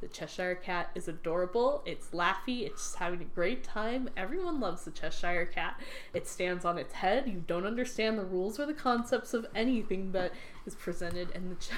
the 0.00 0.08
Cheshire 0.08 0.54
Cat 0.54 0.90
is 0.94 1.08
adorable. 1.08 1.82
It's 1.84 2.08
laughy. 2.08 2.62
It's 2.66 2.82
just 2.82 2.96
having 2.96 3.20
a 3.20 3.24
great 3.24 3.64
time. 3.64 4.08
Everyone 4.16 4.60
loves 4.60 4.84
the 4.84 4.90
Cheshire 4.90 5.46
Cat. 5.46 5.80
It 6.14 6.26
stands 6.26 6.64
on 6.64 6.78
its 6.78 6.94
head. 6.94 7.28
You 7.28 7.42
don't 7.46 7.66
understand 7.66 8.18
the 8.18 8.24
rules 8.24 8.60
or 8.60 8.66
the 8.66 8.74
concepts 8.74 9.34
of 9.34 9.46
anything 9.54 10.12
that 10.12 10.32
is 10.66 10.74
presented 10.74 11.30
in 11.32 11.48
the. 11.50 11.54
Ch- 11.56 11.70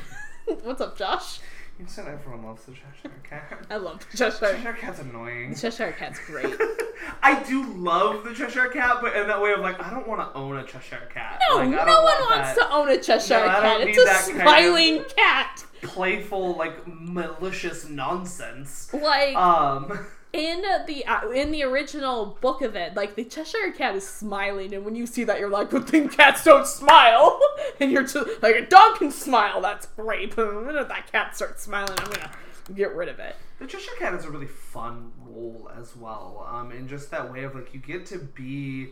What's 0.64 0.80
up, 0.80 0.98
Josh? 0.98 1.40
You 1.80 1.86
said 1.86 2.08
everyone 2.08 2.44
loves 2.44 2.64
the 2.66 2.72
Cheshire 2.72 3.10
Cat. 3.28 3.66
I 3.70 3.76
love 3.76 4.04
the 4.10 4.16
Cheshire. 4.18 4.38
Cat. 4.38 4.56
Cheshire 4.56 4.72
Cat's 4.74 4.98
annoying. 5.00 5.54
The 5.54 5.58
Cheshire 5.58 5.92
Cat's 5.98 6.20
great. 6.26 6.54
I 7.22 7.42
do 7.44 7.64
love 7.72 8.22
the 8.24 8.34
Cheshire 8.34 8.68
Cat, 8.68 8.98
but 9.00 9.16
in 9.16 9.26
that 9.28 9.40
way 9.40 9.52
of 9.52 9.60
like, 9.60 9.82
I 9.82 9.88
don't 9.90 10.06
want 10.06 10.20
to 10.20 10.38
own 10.38 10.58
a 10.58 10.64
Cheshire 10.66 11.08
Cat. 11.12 11.40
No, 11.48 11.56
Like, 11.56 11.70
no 11.70 11.76
one 11.76 11.86
wants 12.04 12.54
that 12.54 12.56
to 12.58 12.70
own 12.70 12.90
a 12.90 12.98
Cheshire 13.00 13.40
No, 13.40 13.46
Cat. 13.46 13.80
It's 13.80 13.98
a 13.98 14.04
that 14.04 14.24
kind 14.26 14.36
of- 14.36 14.42
smiling 14.42 15.04
cat. 15.16 15.64
Playful, 15.80 16.56
like 16.56 16.86
malicious 16.86 17.88
nonsense. 17.88 18.92
Like 18.92 19.34
Um, 19.34 20.06
in 20.32 20.62
the 20.86 21.04
uh, 21.06 21.28
in 21.30 21.50
the 21.50 21.64
original 21.64 22.38
book 22.40 22.62
of 22.62 22.76
it, 22.76 22.94
like 22.94 23.16
the 23.16 23.24
Cheshire 23.24 23.72
Cat 23.76 23.96
is 23.96 24.06
smiling, 24.06 24.72
and 24.74 24.84
when 24.84 24.94
you 24.94 25.06
see 25.06 25.24
that, 25.24 25.40
you're 25.40 25.50
like, 25.50 25.70
"But 25.70 25.88
thing 25.88 26.08
cats 26.08 26.44
don't 26.44 26.66
smile." 26.66 27.40
and 27.80 27.90
you're 27.90 28.02
just 28.02 28.42
like, 28.42 28.54
"A 28.54 28.66
dog 28.66 28.98
can 28.98 29.10
smile. 29.10 29.60
That's 29.60 29.86
great." 29.86 30.36
But 30.36 30.46
the 30.54 30.60
minute 30.60 30.88
that 30.88 31.10
cat 31.10 31.34
starts 31.34 31.62
smiling, 31.62 31.98
I'm 31.98 32.10
gonna 32.10 32.30
get 32.74 32.94
rid 32.94 33.08
of 33.08 33.18
it. 33.18 33.34
the 33.58 33.66
Cheshire 33.66 33.90
Cat 33.98 34.14
is 34.14 34.24
a 34.24 34.30
really 34.30 34.46
fun 34.46 35.10
role 35.24 35.70
as 35.78 35.96
well. 35.96 36.46
Um, 36.48 36.70
in 36.70 36.86
just 36.86 37.10
that 37.10 37.32
way 37.32 37.42
of 37.42 37.54
like, 37.54 37.74
you 37.74 37.80
get 37.80 38.06
to 38.06 38.18
be. 38.18 38.90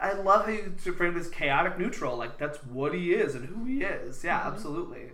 I 0.00 0.14
love 0.14 0.46
how 0.46 0.52
you 0.52 0.72
frame 0.94 1.14
this 1.14 1.28
chaotic 1.28 1.78
neutral. 1.78 2.16
Like 2.16 2.38
that's 2.38 2.58
what 2.64 2.94
he 2.94 3.12
is 3.12 3.34
and 3.34 3.46
who 3.46 3.64
he 3.66 3.82
is. 3.82 4.24
Yeah, 4.24 4.40
absolutely. 4.46 5.12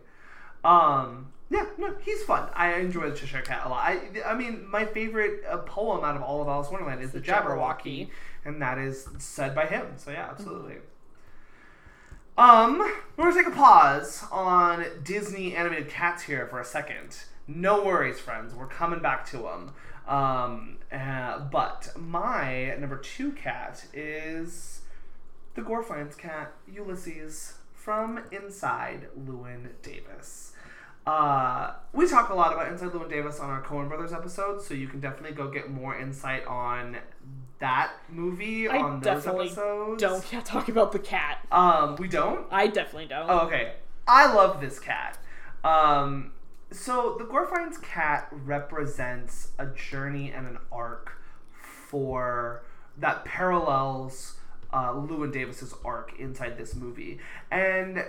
Um, 0.65 1.33
yeah, 1.51 1.67
no, 1.79 1.95
he's 2.05 2.23
fun. 2.25 2.49
I 2.55 2.75
enjoy 2.75 3.11
the 3.11 3.17
Cheshire 3.17 3.43
Cat 3.43 3.63
a 3.65 3.69
lot. 3.69 3.83
I, 3.85 4.01
I 4.27 4.35
mean, 4.35 4.67
my 4.69 4.85
favorite 4.85 5.43
uh, 5.49 5.59
poem 5.59 6.05
out 6.05 6.17
of 6.17 6.23
all 6.23 6.43
of 6.43 6.49
Alice 6.49 6.71
Wonderland 6.71 7.03
is 7.03 7.13
the, 7.13 7.21
The 7.21 7.27
Jabberwocky, 7.27 8.09
Jabberwocky. 8.09 8.11
and 8.45 8.61
that 8.63 8.79
is 8.79 9.09
said 9.19 9.55
by 9.55 9.67
him. 9.67 9.87
So 9.97 10.11
yeah, 10.11 10.29
absolutely. 10.31 10.77
Um, 12.37 12.79
we're 13.17 13.31
gonna 13.31 13.43
take 13.43 13.53
a 13.53 13.57
pause 13.57 14.25
on 14.31 14.85
Disney 15.03 15.57
animated 15.57 15.89
cats 15.89 16.23
here 16.23 16.47
for 16.47 16.61
a 16.61 16.65
second. 16.65 17.17
No 17.49 17.83
worries, 17.83 18.21
friends. 18.21 18.55
We're 18.55 18.69
coming 18.69 19.01
back 19.01 19.27
to 19.31 19.39
them. 19.39 19.73
Um, 20.07 20.77
uh, 20.93 21.41
but 21.51 21.93
my 21.97 22.75
number 22.79 22.97
two 22.99 23.33
cat 23.33 23.87
is 23.93 24.83
the 25.55 25.63
Gorfeins 25.63 26.17
cat, 26.17 26.53
Ulysses, 26.73 27.55
from 27.75 28.21
Inside 28.31 29.09
Llewyn 29.19 29.71
Davis. 29.83 30.53
Uh, 31.09 31.73
we 31.95 32.07
talk 32.07 32.29
a 32.29 32.35
lot 32.35 32.53
about 32.53 32.71
Inside 32.71 32.91
Llewyn 32.91 33.09
Davis 33.09 33.41
on 33.41 33.49
our 33.49 33.63
Coen 33.63 33.89
Brothers 33.89 34.13
episodes, 34.13 34.67
so 34.67 34.75
you 34.75 34.87
can 34.87 35.01
definitely 35.01 35.35
go 35.35 35.51
get 35.51 35.71
more 35.71 35.99
insight 35.99 36.47
on 36.47 36.99
that 37.61 37.93
movie 38.11 38.69
I 38.69 38.77
on 38.77 39.01
those 39.01 39.25
definitely 39.25 39.47
episodes. 39.47 40.03
don't 40.03 40.33
yeah, 40.33 40.43
talk 40.43 40.69
about 40.69 40.93
the 40.93 40.99
cat. 40.99 41.47
Um, 41.51 41.97
we 41.97 42.09
don't. 42.09 42.47
I 42.51 42.67
definitely 42.67 43.09
don't. 43.09 43.25
Oh, 43.27 43.47
okay. 43.47 43.77
I 44.07 44.31
love 44.35 44.61
this 44.61 44.79
cat. 44.79 45.17
Um, 45.65 46.33
so 46.71 47.17
the 47.19 47.25
Gorfeins 47.25 47.83
cat 47.83 48.29
represents 48.31 49.53
a 49.59 49.65
journey 49.65 50.31
and 50.31 50.47
an 50.47 50.59
arc 50.71 51.23
for 51.89 52.65
that 52.99 53.25
parallels 53.25 54.35
uh, 54.75 54.93
Llewyn 54.93 55.33
Davis's 55.33 55.73
arc 55.87 56.13
inside 56.19 56.59
this 56.59 56.75
movie, 56.75 57.19
and 57.51 58.05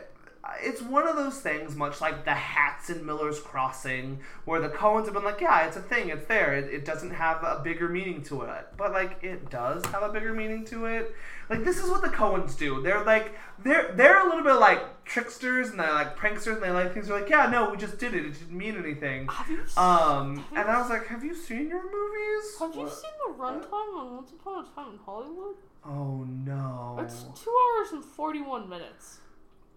it's 0.62 0.82
one 0.82 1.08
of 1.08 1.16
those 1.16 1.40
things, 1.40 1.76
much 1.76 2.02
like 2.02 2.26
the 2.26 2.34
hats 2.34 2.90
in 2.90 3.06
Miller's 3.06 3.40
Crossing, 3.40 4.20
where 4.46 4.60
the 4.62 4.70
Coens 4.70 5.06
have 5.06 5.14
been 5.14 5.24
like, 5.24 5.42
yeah, 5.42 5.66
it's 5.68 5.78
a 5.78 5.82
thing, 5.82 6.10
it's 6.10 6.26
there, 6.28 6.56
it, 6.56 6.74
it 6.74 6.86
doesn't 6.86 7.12
have 7.12 7.44
a 7.44 7.62
bigger 7.64 7.90
meaning 7.90 8.22
to 8.24 8.42
it. 8.44 8.68
But, 8.78 8.92
like, 8.92 9.24
it 9.24 9.50
does 9.50 9.86
have 9.88 10.04
a 10.04 10.10
bigger 10.10 10.34
meaning 10.34 10.66
to 10.66 10.86
it. 10.86 11.16
Like, 11.50 11.64
this 11.64 11.78
is 11.78 11.90
what 11.90 12.02
the 12.02 12.10
Coens 12.10 12.58
do. 12.58 12.82
They're 12.82 13.04
like, 13.04 13.34
they're 13.64 13.92
they're 13.94 14.22
a 14.26 14.30
little 14.30 14.44
bit 14.44 14.54
like 14.54 15.04
tricksters 15.04 15.70
and 15.72 15.80
they're 15.80 15.92
like 15.92 16.16
pranksters 16.16 16.54
and 16.54 16.64
they 16.64 16.70
like 16.72 16.94
things. 16.94 17.08
They're 17.08 17.20
like, 17.20 17.30
yeah, 17.30 17.48
no, 17.50 17.72
we 17.72 17.78
just 17.78 17.98
did 17.98 18.14
it, 18.14 18.26
it 18.26 18.34
didn't 18.40 18.52
mean 18.58 18.78
anything. 18.78 19.28
Have 19.28 19.50
you, 19.50 19.64
Um, 19.76 20.46
and 20.56 20.70
I 20.70 20.80
was 20.80 20.90
like, 20.90 21.08
have 21.08 21.24
you 21.24 21.34
seen 21.36 21.68
your 21.68 21.84
movies? 21.84 22.56
have 22.60 22.74
you 22.76 22.82
What? 22.82 22.94
seen 22.94 23.12
the 23.28 23.34
runtime 23.34 23.98
on 24.00 24.16
Once 24.16 24.32
Upon 24.32 24.64
a 24.64 24.68
Time 24.76 24.94
in 24.94 25.00
Hollywood? 25.06 25.56
Oh, 25.86 26.24
no. 26.46 27.00
It's 27.02 27.24
two 27.42 27.52
hours 27.78 27.92
and 27.94 28.04
forty-one 28.06 28.70
minutes. 28.70 29.20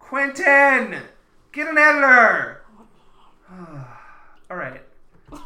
Quentin! 0.03 1.01
Get 1.53 1.67
an 1.67 1.77
editor! 1.77 2.61
All 4.51 4.57
right. 4.57 4.81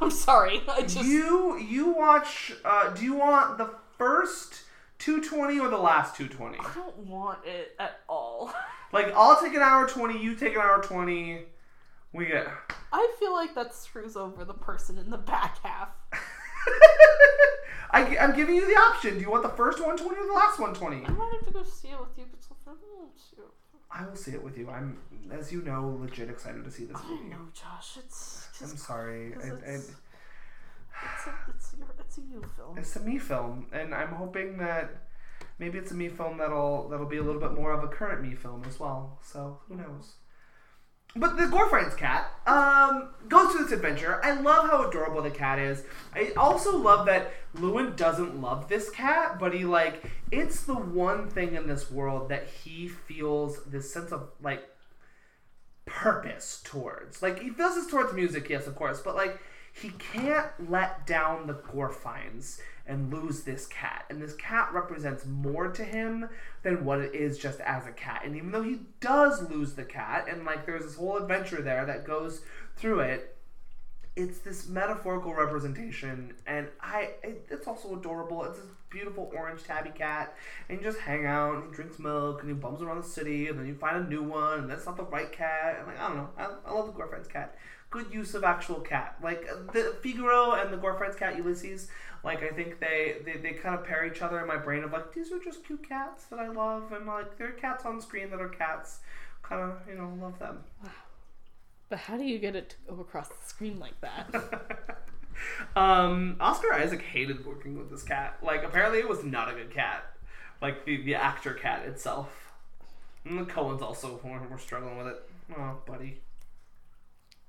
I'm 0.01 0.09
sorry. 0.11 0.61
I 0.67 0.81
just 0.81 1.05
You 1.05 1.57
you 1.57 1.93
watch. 1.93 2.51
Uh, 2.65 2.89
do 2.89 3.03
you 3.05 3.13
want 3.13 3.57
the 3.57 3.69
first 3.97 4.63
220 4.99 5.59
or 5.59 5.69
the 5.69 5.77
last 5.77 6.15
220? 6.15 6.57
I 6.59 6.73
don't 6.73 6.97
want 6.97 7.39
it 7.45 7.75
at 7.79 8.01
all. 8.09 8.53
Like 8.93 9.11
I'll 9.13 9.37
take 9.41 9.53
an 9.53 9.61
hour 9.61 9.85
20. 9.85 10.17
You 10.17 10.33
take 10.33 10.55
an 10.55 10.61
hour 10.61 10.81
20. 10.81 11.41
We 12.13 12.25
get. 12.25 12.47
I 12.93 13.13
feel 13.19 13.33
like 13.33 13.53
that 13.55 13.75
screws 13.75 14.15
over 14.15 14.45
the 14.45 14.53
person 14.53 14.97
in 14.97 15.09
the 15.09 15.17
back 15.17 15.57
half. 15.61 15.89
I, 17.91 18.15
am 18.15 18.33
giving 18.33 18.55
you 18.55 18.65
the 18.65 18.79
option. 18.79 19.15
Do 19.15 19.19
you 19.19 19.29
want 19.29 19.43
the 19.43 19.49
first 19.49 19.79
120 19.79 20.21
or 20.21 20.25
the 20.25 20.33
last 20.33 20.57
120? 20.57 21.05
I 21.05 21.09
might 21.09 21.33
have 21.33 21.45
to 21.47 21.53
go 21.53 21.63
see 21.63 21.89
it 21.89 21.99
with 21.99 22.17
you 22.17 22.25
because 22.31 22.47
I 22.65 22.71
don't 22.71 23.19
see 23.19 23.41
it. 23.41 23.66
I 23.91 24.05
will 24.05 24.15
see 24.15 24.31
it 24.31 24.43
with 24.43 24.57
you. 24.57 24.69
I'm, 24.69 24.97
as 25.31 25.51
you 25.51 25.61
know, 25.61 25.97
legit 26.01 26.29
excited 26.29 26.63
to 26.65 26.71
see 26.71 26.85
this 26.85 26.97
I 26.97 27.09
movie. 27.09 27.29
know, 27.29 27.37
Josh. 27.53 27.97
It's 27.97 28.49
I'm 28.61 28.69
just 28.71 28.85
sorry. 28.85 29.33
I, 29.35 29.47
I, 29.47 29.49
It's- 29.51 29.91
it's 31.15 31.27
a 31.27 31.33
it's 31.55 31.75
your 31.77 31.87
it's 31.99 32.17
a 32.17 32.21
you 32.21 32.41
film. 32.55 32.77
it's 32.77 32.95
a 32.95 32.99
me 33.01 33.17
film, 33.19 33.67
and 33.71 33.93
I'm 33.93 34.09
hoping 34.09 34.57
that 34.57 34.89
maybe 35.59 35.77
it's 35.77 35.91
a 35.91 35.93
me 35.95 36.09
film 36.09 36.37
that'll 36.37 36.89
that'll 36.89 37.05
be 37.05 37.17
a 37.17 37.23
little 37.23 37.39
bit 37.39 37.53
more 37.53 37.71
of 37.71 37.83
a 37.83 37.87
current 37.87 38.21
me 38.23 38.33
film 38.33 38.63
as 38.67 38.79
well. 38.79 39.19
So 39.23 39.59
who 39.67 39.75
knows? 39.75 40.15
But 41.19 41.37
the 41.37 41.43
Gorfein's 41.43 41.95
cat 41.95 42.29
um, 42.45 43.09
goes 43.27 43.51
through 43.51 43.63
this 43.63 43.73
adventure. 43.73 44.23
I 44.23 44.39
love 44.39 44.69
how 44.69 44.87
adorable 44.87 45.21
the 45.21 45.31
cat 45.31 45.59
is. 45.59 45.83
I 46.13 46.31
also 46.37 46.77
love 46.77 47.05
that 47.07 47.31
Llewyn 47.55 47.95
doesn't 47.95 48.39
love 48.39 48.69
this 48.69 48.89
cat, 48.89 49.39
but 49.39 49.53
he 49.53 49.65
like 49.65 50.03
it's 50.31 50.63
the 50.63 50.75
one 50.75 51.29
thing 51.29 51.55
in 51.55 51.67
this 51.67 51.89
world 51.89 52.29
that 52.29 52.47
he 52.47 52.87
feels 52.87 53.63
this 53.65 53.91
sense 53.91 54.11
of 54.11 54.29
like 54.41 54.63
purpose 55.85 56.61
towards. 56.63 57.21
Like 57.21 57.39
he 57.39 57.49
feels 57.49 57.75
this 57.75 57.87
towards 57.87 58.13
music, 58.13 58.49
yes, 58.49 58.67
of 58.67 58.75
course, 58.75 59.01
but 59.01 59.15
like 59.15 59.39
he 59.73 59.89
can't 59.89 60.47
let 60.69 61.05
down 61.07 61.47
the 61.47 61.53
Gorfeins 61.53 62.59
and 62.87 63.13
lose 63.13 63.43
this 63.43 63.67
cat. 63.67 64.05
And 64.09 64.21
this 64.21 64.35
cat 64.35 64.69
represents 64.73 65.25
more 65.25 65.69
to 65.69 65.83
him 65.83 66.29
than 66.63 66.85
what 66.85 67.01
it 67.01 67.13
is 67.13 67.37
just 67.37 67.59
as 67.61 67.85
a 67.85 67.91
cat. 67.91 68.21
And 68.25 68.35
even 68.35 68.51
though 68.51 68.63
he 68.63 68.79
does 68.99 69.49
lose 69.49 69.73
the 69.73 69.83
cat, 69.83 70.27
and 70.29 70.45
like 70.45 70.65
there's 70.65 70.85
this 70.85 70.95
whole 70.95 71.17
adventure 71.17 71.61
there 71.61 71.85
that 71.85 72.05
goes 72.05 72.41
through 72.75 73.01
it, 73.01 73.37
it's 74.17 74.39
this 74.39 74.67
metaphorical 74.67 75.35
representation, 75.35 76.33
and 76.47 76.67
I 76.81 77.11
it, 77.21 77.47
it's 77.51 77.67
also 77.67 77.95
adorable. 77.95 78.43
It's 78.45 78.57
this 78.57 78.67
beautiful 78.89 79.31
orange 79.35 79.63
tabby 79.63 79.91
cat, 79.91 80.35
and 80.67 80.79
you 80.79 80.83
just 80.83 80.97
hang 80.97 81.27
out 81.27 81.55
and 81.55 81.65
he 81.65 81.75
drinks 81.75 81.99
milk 81.99 82.41
and 82.41 82.49
he 82.49 82.55
bums 82.55 82.81
around 82.81 82.97
the 82.97 83.07
city, 83.07 83.47
and 83.47 83.59
then 83.59 83.67
you 83.67 83.75
find 83.75 83.95
a 83.95 84.09
new 84.09 84.23
one, 84.23 84.61
and 84.61 84.69
that's 84.69 84.87
not 84.87 84.97
the 84.97 85.03
right 85.03 85.31
cat. 85.31 85.77
And 85.77 85.87
like 85.87 85.99
I 85.99 86.07
don't 86.07 86.17
know, 86.17 86.29
I, 86.35 86.49
I 86.65 86.73
love 86.73 86.87
the 86.87 86.93
Gorfein's 86.93 87.27
cat. 87.27 87.55
Good 87.91 88.11
use 88.11 88.33
of 88.33 88.43
actual 88.43 88.81
cat, 88.81 89.17
like 89.21 89.45
the 89.71 89.95
Figaro 90.01 90.53
and 90.53 90.73
the 90.73 90.77
Gorfein's 90.77 91.15
cat 91.15 91.37
Ulysses. 91.37 91.87
Like 92.23 92.43
I 92.43 92.49
think 92.49 92.79
they, 92.79 93.15
they 93.23 93.37
they 93.37 93.51
kind 93.51 93.75
of 93.75 93.85
pair 93.85 94.05
each 94.05 94.21
other 94.21 94.39
in 94.39 94.47
my 94.47 94.57
brain 94.57 94.83
of 94.83 94.91
like 94.91 95.13
these 95.13 95.31
are 95.31 95.39
just 95.39 95.65
cute 95.65 95.87
cats 95.87 96.25
that 96.25 96.39
I 96.39 96.47
love, 96.49 96.91
and 96.91 97.05
like 97.05 97.37
they're 97.37 97.51
cats 97.51 97.85
on 97.85 98.01
screen 98.01 98.29
that 98.31 98.41
are 98.41 98.49
cats. 98.49 98.99
Kind 99.43 99.61
of 99.61 99.79
you 99.87 99.95
know 99.95 100.13
love 100.21 100.39
them. 100.39 100.59
Wow, 100.83 100.89
but 101.89 101.99
how 101.99 102.17
do 102.17 102.23
you 102.23 102.39
get 102.39 102.55
it 102.55 102.69
to 102.69 102.95
go 102.95 103.01
across 103.01 103.29
the 103.29 103.45
screen 103.45 103.79
like 103.79 103.99
that? 104.01 105.01
um, 105.75 106.35
Oscar 106.39 106.73
Isaac 106.73 107.01
hated 107.01 107.45
working 107.45 107.77
with 107.77 107.89
this 107.89 108.03
cat. 108.03 108.37
Like, 108.41 108.63
apparently, 108.63 108.99
it 108.99 109.07
was 109.07 109.23
not 109.23 109.49
a 109.49 109.53
good 109.53 109.71
cat. 109.71 110.05
Like 110.61 110.85
the 110.85 111.01
the 111.03 111.15
actor 111.15 111.53
cat 111.53 111.85
itself. 111.85 112.29
And 113.23 113.39
the 113.39 113.45
Coen's 113.45 113.81
also 113.81 114.19
we're, 114.23 114.41
we're 114.49 114.57
struggling 114.57 114.97
with 114.97 115.07
it. 115.07 115.29
Oh, 115.57 115.77
buddy. 115.85 116.21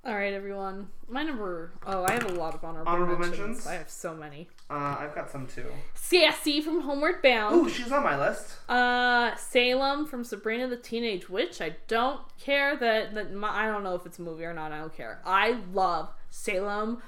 All 0.05 0.15
right, 0.15 0.33
everyone. 0.33 0.87
My 1.09 1.23
number. 1.23 1.71
Oh, 1.85 2.05
I 2.07 2.13
have 2.13 2.23
a 2.31 2.33
lot 2.33 2.55
of 2.55 2.63
honorable, 2.63 2.89
Honorable 2.89 3.17
mentions. 3.19 3.39
mentions? 3.39 3.67
I 3.67 3.73
have 3.73 3.89
so 3.89 4.15
many. 4.15 4.47
Uh, 4.69 4.95
I've 4.97 5.13
got 5.13 5.29
some 5.29 5.45
too. 5.45 5.65
Sassy 5.93 6.61
from 6.61 6.81
Homeward 6.81 7.21
Bound. 7.21 7.55
Ooh, 7.55 7.69
she's 7.69 7.91
on 7.91 8.03
my 8.03 8.17
list. 8.17 8.55
Uh, 8.69 9.35
Salem 9.35 10.05
from 10.05 10.23
Sabrina 10.23 10.67
the 10.69 10.77
Teenage 10.77 11.29
Witch. 11.29 11.59
I 11.61 11.75
don't 11.89 12.21
care 12.39 12.77
that 12.77 13.13
that 13.13 13.33
my, 13.33 13.49
I 13.49 13.67
don't 13.67 13.83
know 13.83 13.95
if 13.95 14.05
it's 14.05 14.19
a 14.19 14.21
movie 14.21 14.45
or 14.45 14.53
not. 14.53 14.71
I 14.71 14.79
don't 14.79 14.95
care. 14.95 15.19
I 15.25 15.59
love 15.73 16.09
Salem 16.29 17.01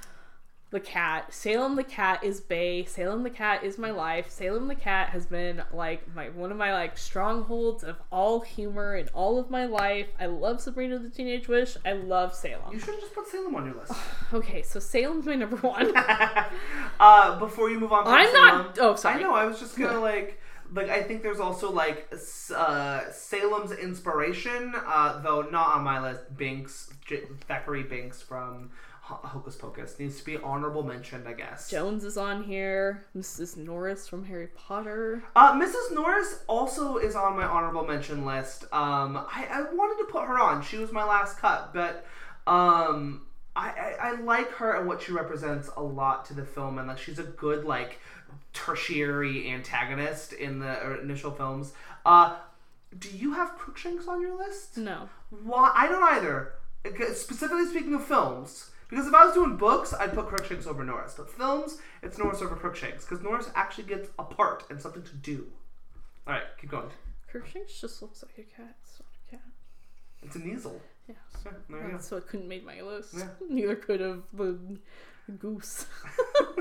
the 0.71 0.79
cat. 0.79 1.33
Salem 1.33 1.75
the 1.75 1.83
cat 1.83 2.23
is 2.23 2.39
Bay. 2.39 2.85
Salem 2.85 3.23
the 3.23 3.29
cat 3.29 3.63
is 3.63 3.77
my 3.77 3.91
life. 3.91 4.29
Salem 4.29 4.69
the 4.69 4.75
cat 4.75 5.09
has 5.09 5.25
been 5.25 5.61
like 5.73 6.01
my 6.15 6.29
one 6.29 6.49
of 6.49 6.57
my 6.57 6.73
like 6.73 6.97
strongholds 6.97 7.83
of 7.83 7.97
all 8.09 8.39
humor 8.39 8.95
in 8.95 9.09
all 9.09 9.37
of 9.37 9.49
my 9.49 9.65
life. 9.65 10.07
I 10.19 10.27
love 10.27 10.61
Sabrina 10.61 10.97
the 10.97 11.09
Teenage 11.09 11.49
Witch. 11.49 11.75
I 11.85 11.91
love 11.93 12.33
Salem. 12.33 12.71
You 12.73 12.79
should 12.79 12.91
have 12.93 13.01
just 13.01 13.13
put 13.13 13.27
Salem 13.27 13.53
on 13.55 13.65
your 13.65 13.75
list. 13.75 13.93
Okay, 14.33 14.61
so 14.61 14.79
Salem's 14.79 15.25
my 15.25 15.35
number 15.35 15.57
one. 15.57 15.91
uh, 16.99 17.37
before 17.37 17.69
you 17.69 17.77
move 17.77 17.91
on, 17.91 18.07
I'm 18.07 18.31
not- 18.33 18.75
Salem, 18.77 18.91
oh, 18.91 18.95
sorry. 18.95 19.15
I 19.15 19.21
know. 19.21 19.33
I 19.35 19.43
was 19.45 19.59
just 19.59 19.77
gonna 19.77 19.99
like, 19.99 20.39
like 20.71 20.89
I 20.89 21.03
think 21.03 21.21
there's 21.21 21.41
also 21.41 21.69
like 21.69 22.09
uh, 22.55 23.01
Salem's 23.11 23.73
inspiration, 23.73 24.73
uh, 24.73 25.21
though 25.21 25.41
not 25.41 25.75
on 25.75 25.83
my 25.83 25.99
list. 26.01 26.33
Binx, 26.37 26.93
J- 27.05 27.23
Thackery 27.49 27.83
Binx 27.83 28.23
from 28.23 28.71
Hocus 29.11 29.55
Pocus 29.55 29.99
needs 29.99 30.17
to 30.19 30.25
be 30.25 30.37
honorable 30.37 30.83
mentioned, 30.83 31.27
I 31.27 31.33
guess. 31.33 31.69
Jones 31.69 32.03
is 32.03 32.17
on 32.17 32.43
here. 32.43 33.05
Mrs. 33.15 33.57
Norris 33.57 34.07
from 34.07 34.25
Harry 34.25 34.47
Potter. 34.47 35.23
Uh, 35.35 35.53
Mrs. 35.53 35.93
Norris 35.93 36.39
also 36.47 36.97
is 36.97 37.15
on 37.15 37.35
my 37.35 37.43
honorable 37.43 37.85
mention 37.85 38.25
list. 38.25 38.63
Um, 38.65 39.17
I, 39.17 39.47
I 39.49 39.73
wanted 39.73 40.05
to 40.05 40.11
put 40.11 40.27
her 40.27 40.39
on. 40.39 40.63
She 40.63 40.77
was 40.77 40.91
my 40.91 41.03
last 41.03 41.37
cut, 41.37 41.73
but 41.73 42.05
um, 42.47 43.25
I, 43.55 43.69
I, 43.69 44.09
I 44.09 44.21
like 44.21 44.49
her 44.53 44.77
and 44.77 44.87
what 44.87 45.01
she 45.01 45.11
represents 45.11 45.69
a 45.75 45.83
lot 45.83 46.25
to 46.25 46.33
the 46.33 46.45
film, 46.45 46.77
and 46.77 46.87
like 46.87 46.97
she's 46.97 47.19
a 47.19 47.23
good 47.23 47.65
like 47.65 47.99
tertiary 48.53 49.49
antagonist 49.49 50.33
in 50.33 50.59
the 50.59 50.99
initial 51.01 51.31
films. 51.31 51.73
Uh, 52.05 52.37
do 52.97 53.09
you 53.09 53.33
have 53.33 53.57
Crookshanks 53.57 54.07
on 54.07 54.21
your 54.21 54.37
list? 54.37 54.77
No. 54.77 55.09
Why? 55.43 55.71
I 55.75 55.87
don't 55.87 56.03
either. 56.03 56.53
Specifically 57.13 57.65
speaking 57.67 57.93
of 57.93 58.03
films, 58.03 58.71
because 58.91 59.07
if 59.07 59.13
I 59.13 59.25
was 59.25 59.33
doing 59.33 59.55
books, 59.55 59.93
I'd 59.93 60.13
put 60.13 60.27
Crookshanks 60.27 60.67
over 60.67 60.83
Norris. 60.83 61.15
But 61.15 61.31
films, 61.31 61.79
it's 62.03 62.17
Norris 62.17 62.41
over 62.41 62.55
Crookshanks 62.55 63.05
because 63.05 63.23
Norris 63.23 63.49
actually 63.55 63.85
gets 63.85 64.09
a 64.19 64.23
part 64.23 64.65
and 64.69 64.79
something 64.79 65.01
to 65.01 65.15
do. 65.15 65.47
All 66.27 66.33
right, 66.33 66.43
keep 66.59 66.69
going. 66.69 66.89
Crookshanks 67.31 67.79
just 67.79 68.01
looks 68.01 68.21
like 68.21 68.37
a 68.37 68.55
cat. 68.55 68.75
It's 68.83 68.99
not 68.99 69.07
a 69.27 69.31
cat. 69.31 69.47
It's 70.23 70.35
an 70.35 70.51
easel. 70.51 70.81
Yeah. 71.07 71.15
Yeah, 71.45 71.51
there 71.69 71.79
you 71.79 71.87
go. 71.87 71.91
That's 71.93 72.11
what 72.11 72.27
couldn't 72.27 72.49
make 72.49 72.65
my 72.65 72.81
list. 72.81 73.15
Yeah. 73.17 73.27
Neither 73.49 73.75
could 73.77 74.01
have 74.01 74.23
the 74.33 74.57
goose. 75.39 75.85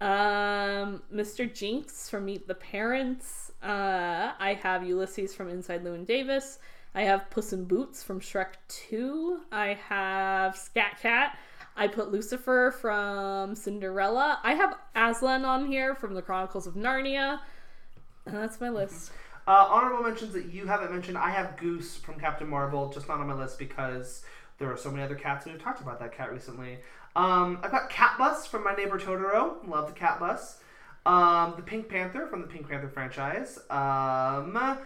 um, 0.00 1.02
Mr. 1.12 1.52
Jinx 1.52 2.08
from 2.08 2.26
Meet 2.26 2.46
the 2.46 2.54
Parents. 2.54 3.50
Uh, 3.62 4.32
I 4.38 4.58
have 4.62 4.86
Ulysses 4.86 5.34
from 5.34 5.48
Inside 5.48 5.82
Llewyn 5.82 6.06
Davis. 6.06 6.60
I 6.96 7.02
have 7.02 7.28
Puss 7.28 7.52
in 7.52 7.66
Boots 7.66 8.02
from 8.02 8.20
Shrek 8.20 8.54
2. 8.68 9.40
I 9.52 9.78
have 9.90 10.56
Scat 10.56 10.98
Cat. 11.02 11.38
I 11.76 11.88
put 11.88 12.10
Lucifer 12.10 12.74
from 12.80 13.54
Cinderella. 13.54 14.40
I 14.42 14.54
have 14.54 14.78
Aslan 14.94 15.44
on 15.44 15.66
here 15.66 15.94
from 15.94 16.14
the 16.14 16.22
Chronicles 16.22 16.66
of 16.66 16.72
Narnia. 16.72 17.40
And 18.24 18.34
that's 18.34 18.62
my 18.62 18.70
list. 18.70 19.12
Uh, 19.46 19.66
honorable 19.68 20.04
mentions 20.04 20.32
that 20.32 20.46
you 20.46 20.66
haven't 20.66 20.90
mentioned. 20.90 21.18
I 21.18 21.28
have 21.28 21.58
Goose 21.58 21.96
from 21.96 22.18
Captain 22.18 22.48
Marvel, 22.48 22.88
just 22.88 23.08
not 23.08 23.20
on 23.20 23.26
my 23.26 23.34
list 23.34 23.58
because 23.58 24.24
there 24.56 24.72
are 24.72 24.76
so 24.78 24.90
many 24.90 25.02
other 25.02 25.16
cats, 25.16 25.44
and 25.44 25.54
we've 25.54 25.62
talked 25.62 25.82
about 25.82 26.00
that 26.00 26.16
cat 26.16 26.32
recently. 26.32 26.78
Um, 27.14 27.58
I've 27.62 27.70
got 27.72 27.90
Cat 27.90 28.16
Bus 28.16 28.46
from 28.46 28.64
My 28.64 28.74
Neighbor 28.74 28.98
Totoro. 28.98 29.68
Love 29.68 29.88
the 29.88 29.92
Cat 29.92 30.18
Bus. 30.18 30.60
Um, 31.04 31.52
the 31.56 31.62
Pink 31.62 31.90
Panther 31.90 32.26
from 32.26 32.40
the 32.40 32.46
Pink 32.46 32.70
Panther 32.70 32.88
franchise. 32.88 33.58
Um, 33.68 34.78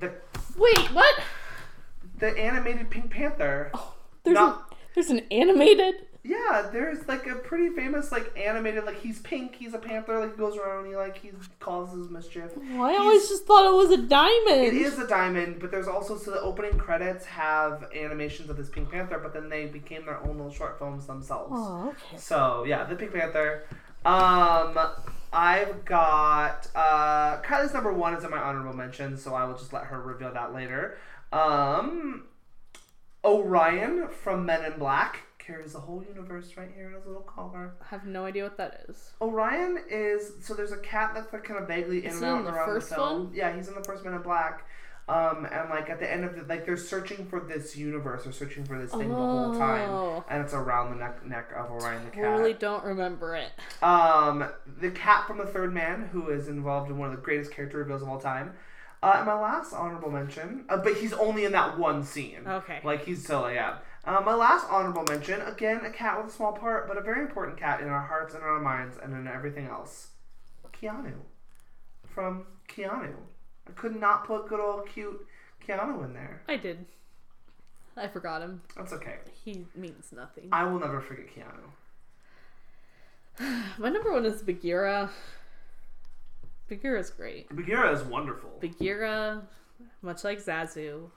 the 0.00 0.14
Wait, 0.56 0.92
what? 0.92 1.20
The 2.18 2.36
animated 2.38 2.90
Pink 2.90 3.10
Panther. 3.10 3.72
There's, 4.24 4.34
Not- 4.34 4.70
an, 4.70 4.76
there's 4.94 5.10
an 5.10 5.20
animated? 5.30 5.94
Yeah, 6.24 6.68
there's 6.70 7.08
like 7.08 7.26
a 7.26 7.36
pretty 7.36 7.74
famous 7.74 8.12
like 8.12 8.36
animated 8.36 8.84
like 8.84 9.00
he's 9.00 9.18
pink, 9.20 9.54
he's 9.54 9.72
a 9.72 9.78
panther, 9.78 10.18
like 10.18 10.32
he 10.32 10.36
goes 10.36 10.58
around 10.58 10.84
and 10.84 10.88
he 10.88 10.96
like 10.96 11.16
he 11.16 11.30
causes 11.58 12.10
mischief. 12.10 12.50
Well, 12.54 12.82
I 12.82 12.96
always 12.96 13.28
just 13.28 13.46
thought 13.46 13.64
it 13.66 13.74
was 13.74 13.98
a 13.98 14.02
diamond. 14.02 14.66
It 14.66 14.74
is 14.74 14.98
a 14.98 15.06
diamond, 15.06 15.58
but 15.58 15.70
there's 15.70 15.88
also 15.88 16.18
so 16.18 16.32
the 16.32 16.40
opening 16.40 16.76
credits 16.76 17.24
have 17.24 17.88
animations 17.96 18.50
of 18.50 18.58
this 18.58 18.68
Pink 18.68 18.90
Panther, 18.90 19.18
but 19.18 19.32
then 19.32 19.48
they 19.48 19.66
became 19.66 20.04
their 20.04 20.20
own 20.20 20.36
little 20.36 20.52
short 20.52 20.78
films 20.78 21.06
themselves. 21.06 21.52
Oh, 21.54 21.88
okay. 21.90 22.18
So 22.18 22.64
yeah, 22.66 22.84
the 22.84 22.96
Pink 22.96 23.14
Panther. 23.14 23.64
Um, 24.04 24.78
I've 25.32 25.84
got 25.86 26.68
uh, 26.74 27.40
Kylie's 27.42 27.72
number 27.72 27.92
one 27.92 28.12
is 28.14 28.24
in 28.24 28.30
my 28.30 28.38
honorable 28.38 28.74
mention, 28.76 29.16
so 29.16 29.34
I 29.34 29.44
will 29.44 29.56
just 29.56 29.72
let 29.72 29.84
her 29.84 30.00
reveal 30.00 30.32
that 30.34 30.52
later. 30.52 30.98
Um, 31.32 32.24
Orion 33.24 34.08
from 34.08 34.46
Men 34.46 34.64
in 34.64 34.78
Black 34.78 35.20
carries 35.38 35.72
the 35.72 35.80
whole 35.80 36.04
universe 36.06 36.56
right 36.56 36.70
here 36.74 36.88
in 36.88 36.94
his 36.94 37.06
little 37.06 37.22
collar. 37.22 37.72
I 37.80 37.86
have 37.88 38.04
no 38.04 38.24
idea 38.26 38.44
what 38.44 38.56
that 38.58 38.84
is. 38.88 39.12
Orion 39.20 39.78
is 39.90 40.32
so 40.42 40.54
there's 40.54 40.72
a 40.72 40.78
cat 40.78 41.12
that's 41.14 41.32
like 41.32 41.44
kind 41.44 41.60
of 41.60 41.66
vaguely 41.68 41.98
in 42.04 42.10
Is 42.10 42.16
and 42.16 42.24
out 42.26 42.38
in 42.40 42.44
the 42.44 42.52
around 42.52 42.66
first 42.66 42.90
the 42.90 42.94
film. 42.96 43.24
one? 43.26 43.34
Yeah, 43.34 43.54
he's 43.56 43.68
in 43.68 43.74
the 43.74 43.82
first 43.84 44.04
Men 44.04 44.14
in 44.14 44.22
Black. 44.22 44.64
Um, 45.08 45.46
and 45.50 45.70
like 45.70 45.88
at 45.88 46.00
the 46.00 46.10
end 46.10 46.26
of 46.26 46.36
the 46.36 46.42
like 46.42 46.66
they're 46.66 46.76
searching 46.76 47.24
for 47.26 47.40
this 47.40 47.74
universe, 47.74 48.24
they're 48.24 48.32
searching 48.32 48.66
for 48.66 48.78
this 48.78 48.90
thing 48.90 49.08
the 49.08 49.14
whole 49.14 49.54
time, 49.54 49.88
Oh. 49.88 50.22
and 50.28 50.44
it's 50.44 50.52
around 50.52 50.90
the 50.90 50.96
neck 50.96 51.24
neck 51.26 51.50
of 51.56 51.70
Orion 51.70 52.04
the 52.04 52.10
cat. 52.10 52.24
I 52.26 52.28
really 52.28 52.52
don't 52.52 52.84
remember 52.84 53.34
it. 53.34 53.50
Um, 53.82 54.44
the 54.80 54.90
cat 54.90 55.26
from 55.26 55.38
the 55.38 55.46
Third 55.46 55.72
Man, 55.72 56.10
who 56.12 56.28
is 56.28 56.48
involved 56.48 56.90
in 56.90 56.98
one 56.98 57.08
of 57.08 57.16
the 57.16 57.22
greatest 57.22 57.50
character 57.52 57.78
reveals 57.78 58.02
of 58.02 58.08
all 58.10 58.20
time. 58.20 58.52
Uh, 59.02 59.22
my 59.24 59.34
last 59.34 59.72
honorable 59.72 60.10
mention, 60.10 60.64
uh, 60.68 60.76
but 60.76 60.96
he's 60.96 61.12
only 61.12 61.44
in 61.44 61.52
that 61.52 61.78
one 61.78 62.02
scene. 62.02 62.40
Okay. 62.46 62.80
Like 62.82 63.04
he's 63.04 63.24
so 63.24 63.46
yeah. 63.48 63.78
Uh, 64.04 64.20
my 64.24 64.34
last 64.34 64.66
honorable 64.70 65.04
mention, 65.08 65.40
again, 65.42 65.84
a 65.84 65.90
cat 65.90 66.16
with 66.16 66.32
a 66.32 66.34
small 66.34 66.52
part, 66.52 66.88
but 66.88 66.96
a 66.96 67.00
very 67.02 67.20
important 67.20 67.58
cat 67.58 67.80
in 67.80 67.88
our 67.88 68.00
hearts 68.00 68.34
and 68.34 68.42
our 68.42 68.58
minds 68.58 68.96
and 69.02 69.12
in 69.12 69.28
everything 69.28 69.66
else. 69.66 70.08
Keanu, 70.80 71.12
from 72.06 72.46
Keanu. 72.68 73.12
I 73.68 73.72
could 73.72 74.00
not 74.00 74.24
put 74.26 74.48
good 74.48 74.60
old 74.60 74.88
cute 74.88 75.26
Keanu 75.66 76.04
in 76.04 76.14
there. 76.14 76.42
I 76.48 76.56
did. 76.56 76.86
I 77.96 78.08
forgot 78.08 78.42
him. 78.42 78.62
That's 78.76 78.92
okay. 78.92 79.16
He 79.44 79.66
means 79.74 80.12
nothing. 80.14 80.48
I 80.52 80.64
will 80.64 80.78
never 80.78 81.00
forget 81.00 81.26
Keanu. 81.34 81.72
My 83.78 83.88
number 83.88 84.12
one 84.12 84.24
is 84.24 84.42
Bagheera. 84.42 85.10
Bagheera's 86.68 87.10
great. 87.10 87.54
Bagheera 87.54 87.92
is 87.92 88.02
wonderful. 88.02 88.50
Bagheera, 88.60 89.42
much 90.02 90.24
like 90.24 90.42
Zazu, 90.44 91.10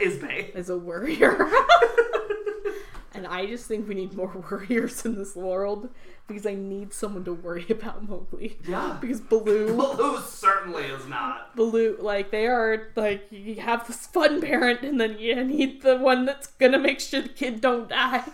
is 0.00 0.18
Bay. 0.18 0.50
is 0.54 0.68
a 0.70 0.76
warrior. 0.76 1.48
and 3.14 3.26
I 3.26 3.46
just 3.46 3.66
think 3.66 3.88
we 3.88 3.94
need 3.94 4.14
more 4.14 4.32
warriors 4.50 5.04
in 5.04 5.16
this 5.16 5.36
world 5.36 5.90
because 6.26 6.46
I 6.46 6.54
need 6.54 6.92
someone 6.92 7.24
to 7.24 7.32
worry 7.32 7.66
about 7.68 8.08
Mowgli. 8.08 8.58
Yeah. 8.66 8.96
Because 9.00 9.20
Baloo. 9.20 9.76
Baloo 9.76 10.20
certainly 10.20 10.84
is 10.84 11.06
not. 11.06 11.54
Baloo, 11.54 11.98
like 12.00 12.30
they 12.30 12.46
are 12.46 12.88
like 12.96 13.26
you 13.30 13.56
have 13.56 13.86
this 13.86 14.06
fun 14.06 14.40
parent, 14.40 14.82
and 14.82 15.00
then 15.00 15.18
you 15.18 15.42
need 15.44 15.82
the 15.82 15.96
one 15.98 16.24
that's 16.24 16.46
gonna 16.46 16.78
make 16.78 17.00
sure 17.00 17.22
the 17.22 17.28
kid 17.28 17.60
don't 17.60 17.88
die. 17.88 18.24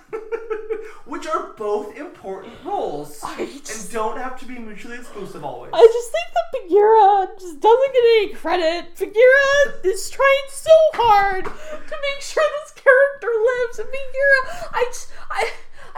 Which 1.05 1.27
are 1.27 1.55
both 1.57 1.97
important 1.97 2.55
roles. 2.65 3.21
Just, 3.39 3.85
And 3.85 3.93
don't 3.93 4.19
have 4.19 4.39
to 4.41 4.47
be 4.47 4.59
mutually 4.59 4.97
exclusive 4.97 5.45
always. 5.45 5.71
I 5.73 5.79
just 5.81 6.13
think 6.13 6.29
that 6.35 6.53
Bagheera 6.53 7.29
just 7.39 7.61
doesn't 7.61 7.93
get 7.93 8.05
any 8.05 8.35
credit. 8.35 8.97
Bagheera 8.97 9.81
is 9.85 10.11
trying 10.11 10.49
so 10.51 10.71
hard 10.95 11.45
to 11.45 11.51
make 11.51 12.21
sure 12.21 12.45
this 12.63 12.73
character 12.73 13.29
lives, 13.29 13.79
and 13.79 13.89
Bagheera, 13.89 14.69
I 14.73 14.85
just, 14.89 15.09
I. 15.31 15.51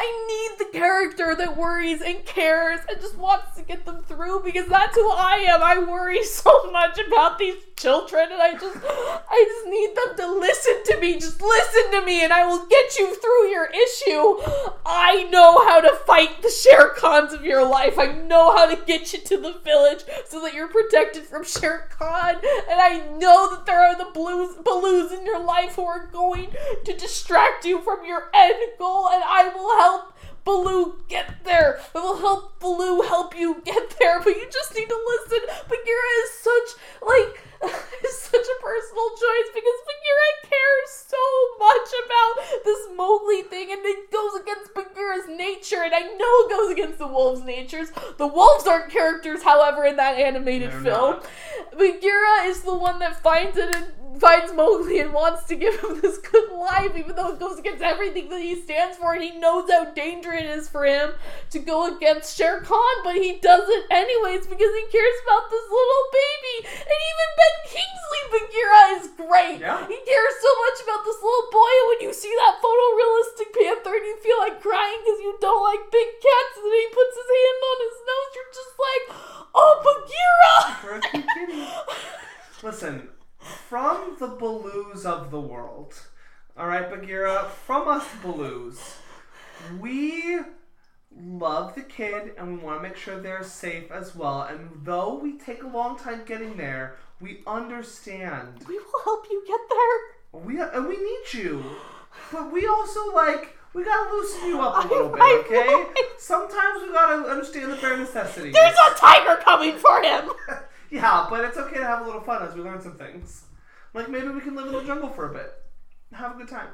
I 0.02 0.56
need 0.56 0.66
the 0.66 0.78
character 0.78 1.36
that 1.36 1.58
worries 1.58 2.00
and 2.00 2.24
cares 2.24 2.80
and 2.88 2.98
just 3.02 3.18
wants 3.18 3.54
to 3.56 3.62
get 3.62 3.84
them 3.84 4.02
through 4.08 4.40
because 4.42 4.66
that's 4.66 4.96
who 4.96 5.10
I 5.10 5.44
am. 5.46 5.62
I 5.62 5.78
worry 5.78 6.24
so 6.40 6.70
much 6.72 6.98
about 6.98 7.38
these 7.38 7.56
children 7.76 8.28
and 8.32 8.40
I 8.40 8.52
just 8.52 8.78
I 8.84 9.44
just 9.48 9.66
need 9.66 9.94
them 9.94 10.16
to 10.16 10.38
listen 10.38 10.84
to 10.86 11.00
me. 11.00 11.14
Just 11.14 11.42
listen 11.42 11.90
to 11.92 12.06
me 12.06 12.24
and 12.24 12.32
I 12.32 12.46
will 12.46 12.64
get 12.66 12.98
you 12.98 13.14
through 13.14 13.48
your 13.48 13.66
issue. 13.66 14.40
I 14.86 15.28
know 15.30 15.66
how 15.66 15.82
to 15.82 15.94
fight 16.06 16.40
the 16.40 16.50
Shere 16.50 16.94
Khans 16.94 17.34
of 17.34 17.44
your 17.44 17.66
life. 17.66 17.98
I 17.98 18.06
know 18.06 18.56
how 18.56 18.74
to 18.74 18.82
get 18.86 19.12
you 19.12 19.20
to 19.20 19.36
the 19.36 19.58
village 19.62 20.04
so 20.26 20.40
that 20.40 20.54
you're 20.54 20.68
protected 20.68 21.24
from 21.24 21.44
Shere 21.44 21.88
Khan. 21.90 22.36
And 22.70 22.80
I 22.80 23.06
know 23.18 23.54
that 23.54 23.66
there 23.66 23.80
are 23.80 23.98
the 23.98 24.10
blues 24.12 24.56
Baloos 24.64 25.12
in 25.12 25.26
your 25.26 25.44
life 25.44 25.74
who 25.74 25.84
are 25.84 26.06
going 26.06 26.48
to 26.84 26.96
distract 26.96 27.66
you 27.66 27.82
from 27.82 28.06
your 28.06 28.30
end 28.34 28.56
goal 28.78 29.08
and 29.10 29.22
I 29.24 29.48
will 29.48 29.78
help 29.78 29.89
Baloo 30.44 30.96
get 31.08 31.44
there. 31.44 31.80
It 31.94 31.98
will 31.98 32.16
help 32.18 32.58
Baloo 32.60 33.02
help 33.02 33.36
you 33.36 33.60
get 33.64 33.94
there, 34.00 34.20
but 34.20 34.30
you 34.30 34.46
just 34.50 34.74
need 34.74 34.88
to 34.88 35.00
listen. 35.06 35.46
Bagheera 35.68 36.10
is 36.24 36.30
such 36.40 36.80
like 37.02 37.44
is 38.04 38.18
such 38.18 38.40
a 38.40 38.62
personal 38.62 39.10
choice 39.10 39.50
because 39.54 39.78
Bagheera 39.84 40.30
cares 40.48 40.90
so 41.06 41.24
much 41.58 41.90
about 42.06 42.64
this 42.64 42.78
Mowgli 42.96 43.42
thing 43.42 43.70
and 43.70 43.80
it 43.84 44.10
goes 44.10 44.40
against 44.40 44.74
Bagheera's 44.74 45.28
nature 45.28 45.82
and 45.84 45.92
I 45.94 46.00
know 46.00 46.34
it 46.46 46.50
goes 46.50 46.72
against 46.72 46.98
the 46.98 47.06
wolves' 47.06 47.42
natures. 47.44 47.92
The 48.16 48.26
wolves 48.26 48.66
aren't 48.66 48.90
characters, 48.90 49.42
however, 49.42 49.84
in 49.84 49.96
that 49.96 50.16
animated 50.18 50.70
They're 50.72 50.80
film. 50.80 51.10
not. 51.20 51.26
Bagheera 51.76 52.44
is 52.46 52.62
the 52.62 52.74
one 52.74 52.98
that 53.00 53.22
finds 53.22 53.58
it 53.58 53.74
and 53.74 53.86
finds 54.20 54.52
Mowgli 54.52 55.00
and 55.00 55.12
wants 55.12 55.44
to 55.48 55.56
give 55.56 55.80
him 55.80 56.00
this 56.00 56.18
good 56.18 56.52
life, 56.52 56.92
even 56.94 57.16
though 57.16 57.32
it 57.32 57.40
goes 57.40 57.58
against 57.58 57.82
everything 57.82 58.28
that 58.28 58.40
he 58.40 58.54
stands 58.54 58.98
for, 58.98 59.14
and 59.14 59.24
he 59.24 59.32
knows 59.40 59.70
how 59.70 59.88
dangerous 59.96 60.44
it 60.44 60.46
is 60.46 60.68
for 60.68 60.84
him 60.84 61.16
to 61.50 61.58
go 61.58 61.88
against 61.96 62.36
Shere 62.36 62.60
Khan, 62.60 62.96
but 63.02 63.16
he 63.16 63.40
does 63.40 63.64
it 63.64 63.84
anyways 63.90 64.46
because 64.46 64.72
he 64.76 64.84
cares 64.92 65.18
about 65.24 65.48
this 65.48 65.64
little 65.64 66.04
baby. 66.12 66.56
And 66.84 67.00
even 67.00 67.28
Ben 67.40 67.56
Kingsley 67.72 68.22
Bagheera 68.30 68.82
is 69.00 69.06
great. 69.16 69.58
Yeah. 69.64 69.80
He 69.88 69.98
cares 70.04 70.36
so 70.38 70.52
much 70.68 70.78
about 70.84 71.02
this 71.08 71.18
little 71.18 71.48
boy, 71.48 71.72
and 71.72 71.86
when 71.88 72.00
you 72.04 72.12
see 72.12 72.32
that 72.44 72.60
photorealistic 72.60 73.50
panther 73.56 73.96
and 73.96 74.04
you 74.04 74.16
feel 74.20 74.38
like 74.44 74.60
crying 74.60 75.00
because 75.00 75.20
you 75.24 75.32
don't 75.40 75.64
like 75.64 75.88
big 75.88 76.08
cats, 76.20 76.54
and 76.60 76.68
then 76.68 76.76
he 76.76 76.88
puts 76.92 77.14
his 77.16 77.30
hand 77.32 77.60
on 77.64 77.78
his 77.88 77.98
nose, 78.04 78.30
you're 78.36 78.52
just 78.52 78.74
like, 78.76 79.04
oh, 79.56 79.74
Bagheera! 79.80 80.54
For 80.84 80.92
a 80.92 81.00
cute 81.00 81.28
kitty. 81.32 81.64
Listen, 82.62 83.08
from 83.40 84.16
the 84.18 84.28
Baloos 84.28 85.04
of 85.04 85.30
the 85.30 85.40
world, 85.40 85.94
all 86.56 86.66
right, 86.68 86.88
Bagheera, 86.88 87.50
from 87.64 87.88
us 87.88 88.06
Baloos, 88.22 88.96
we 89.80 90.38
love 91.16 91.74
the 91.74 91.82
kid 91.82 92.32
and 92.38 92.58
we 92.58 92.64
want 92.64 92.82
to 92.82 92.88
make 92.88 92.96
sure 92.96 93.20
they're 93.20 93.42
safe 93.42 93.90
as 93.90 94.14
well. 94.14 94.42
And 94.42 94.70
though 94.82 95.14
we 95.14 95.38
take 95.38 95.62
a 95.62 95.68
long 95.68 95.98
time 95.98 96.22
getting 96.24 96.56
there, 96.56 96.96
we 97.20 97.42
understand. 97.46 98.64
We 98.68 98.78
will 98.78 99.04
help 99.04 99.26
you 99.30 99.42
get 99.46 99.60
there. 99.68 100.44
We 100.44 100.60
and 100.60 100.86
we 100.86 100.96
need 100.96 101.42
you, 101.42 101.64
but 102.32 102.52
we 102.52 102.66
also 102.66 103.12
like. 103.14 103.56
We 103.72 103.84
gotta 103.84 104.10
loosen 104.10 104.48
you 104.48 104.60
up 104.60 104.84
a 104.84 104.88
little 104.88 105.10
bit, 105.10 105.20
I 105.20 105.42
okay? 105.46 105.66
know. 105.66 105.88
Sometimes 106.18 106.82
we 106.82 106.88
gotta 106.92 107.22
understand 107.30 107.70
the 107.70 107.76
bare 107.76 107.96
necessities. 107.96 108.52
There's 108.52 108.74
a 108.74 108.94
tiger 108.96 109.40
coming 109.44 109.76
for 109.76 110.02
him. 110.02 110.28
Yeah, 110.90 111.26
but 111.30 111.44
it's 111.44 111.56
okay 111.56 111.78
to 111.78 111.84
have 111.84 112.02
a 112.02 112.04
little 112.04 112.20
fun 112.20 112.42
as 112.42 112.54
we 112.54 112.62
learn 112.62 112.80
some 112.80 112.96
things. 112.96 113.44
Like 113.94 114.08
maybe 114.08 114.28
we 114.28 114.40
can 114.40 114.54
live 114.54 114.66
in 114.66 114.72
the 114.72 114.82
jungle 114.84 115.08
for 115.08 115.30
a 115.30 115.32
bit. 115.32 115.52
Have 116.12 116.34
a 116.34 116.38
good 116.38 116.48
time. 116.48 116.68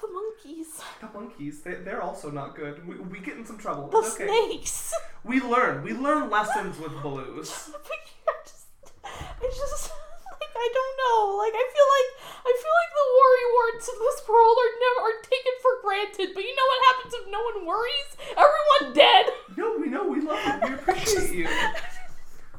The 0.00 0.08
monkeys. 0.12 0.82
The 1.00 1.08
monkeys, 1.18 1.62
they, 1.62 1.74
they're 1.76 2.02
also 2.02 2.30
not 2.30 2.54
good. 2.54 2.86
We, 2.86 2.96
we 2.96 3.18
get 3.18 3.38
in 3.38 3.46
some 3.46 3.56
trouble. 3.56 3.88
The 3.88 3.98
It's 3.98 4.14
okay. 4.14 4.26
snakes. 4.26 4.92
We 5.24 5.40
learn. 5.40 5.82
We 5.82 5.94
learn 5.94 6.28
lessons 6.30 6.78
with. 6.78 6.92
But 7.02 7.16
yeah, 7.16 8.36
just, 8.44 8.66
I 9.08 9.46
just, 9.48 9.90
like, 9.90 10.54
I 10.54 10.68
don't 10.74 10.96
know. 11.00 11.36
Like, 11.38 11.54
I 11.56 11.64
feel 11.72 11.88
like, 11.96 12.10
I 12.44 12.52
feel 12.52 12.74
like 12.76 12.92
the 12.92 13.08
worry 13.16 13.46
warts 13.56 13.88
of 13.88 13.96
this 13.98 14.20
world 14.28 14.56
are 14.60 14.72
never 14.84 15.00
are 15.08 15.18
taken 15.24 15.54
for 15.62 15.72
granted. 15.82 16.28
But 16.34 16.44
you 16.44 16.54
know 16.54 16.68
what 16.68 16.80
happens 16.92 17.14
if 17.14 17.24
no 17.32 17.40
one 17.40 17.66
worries? 17.66 18.10
Everyone 18.36 18.94
dead. 18.94 19.26
No, 19.56 19.76
we 19.80 19.88
know. 19.88 20.06
We 20.08 20.20
love 20.20 20.44
you. 20.44 20.68
We 20.68 20.74
appreciate 20.74 21.34
you. 21.34 21.48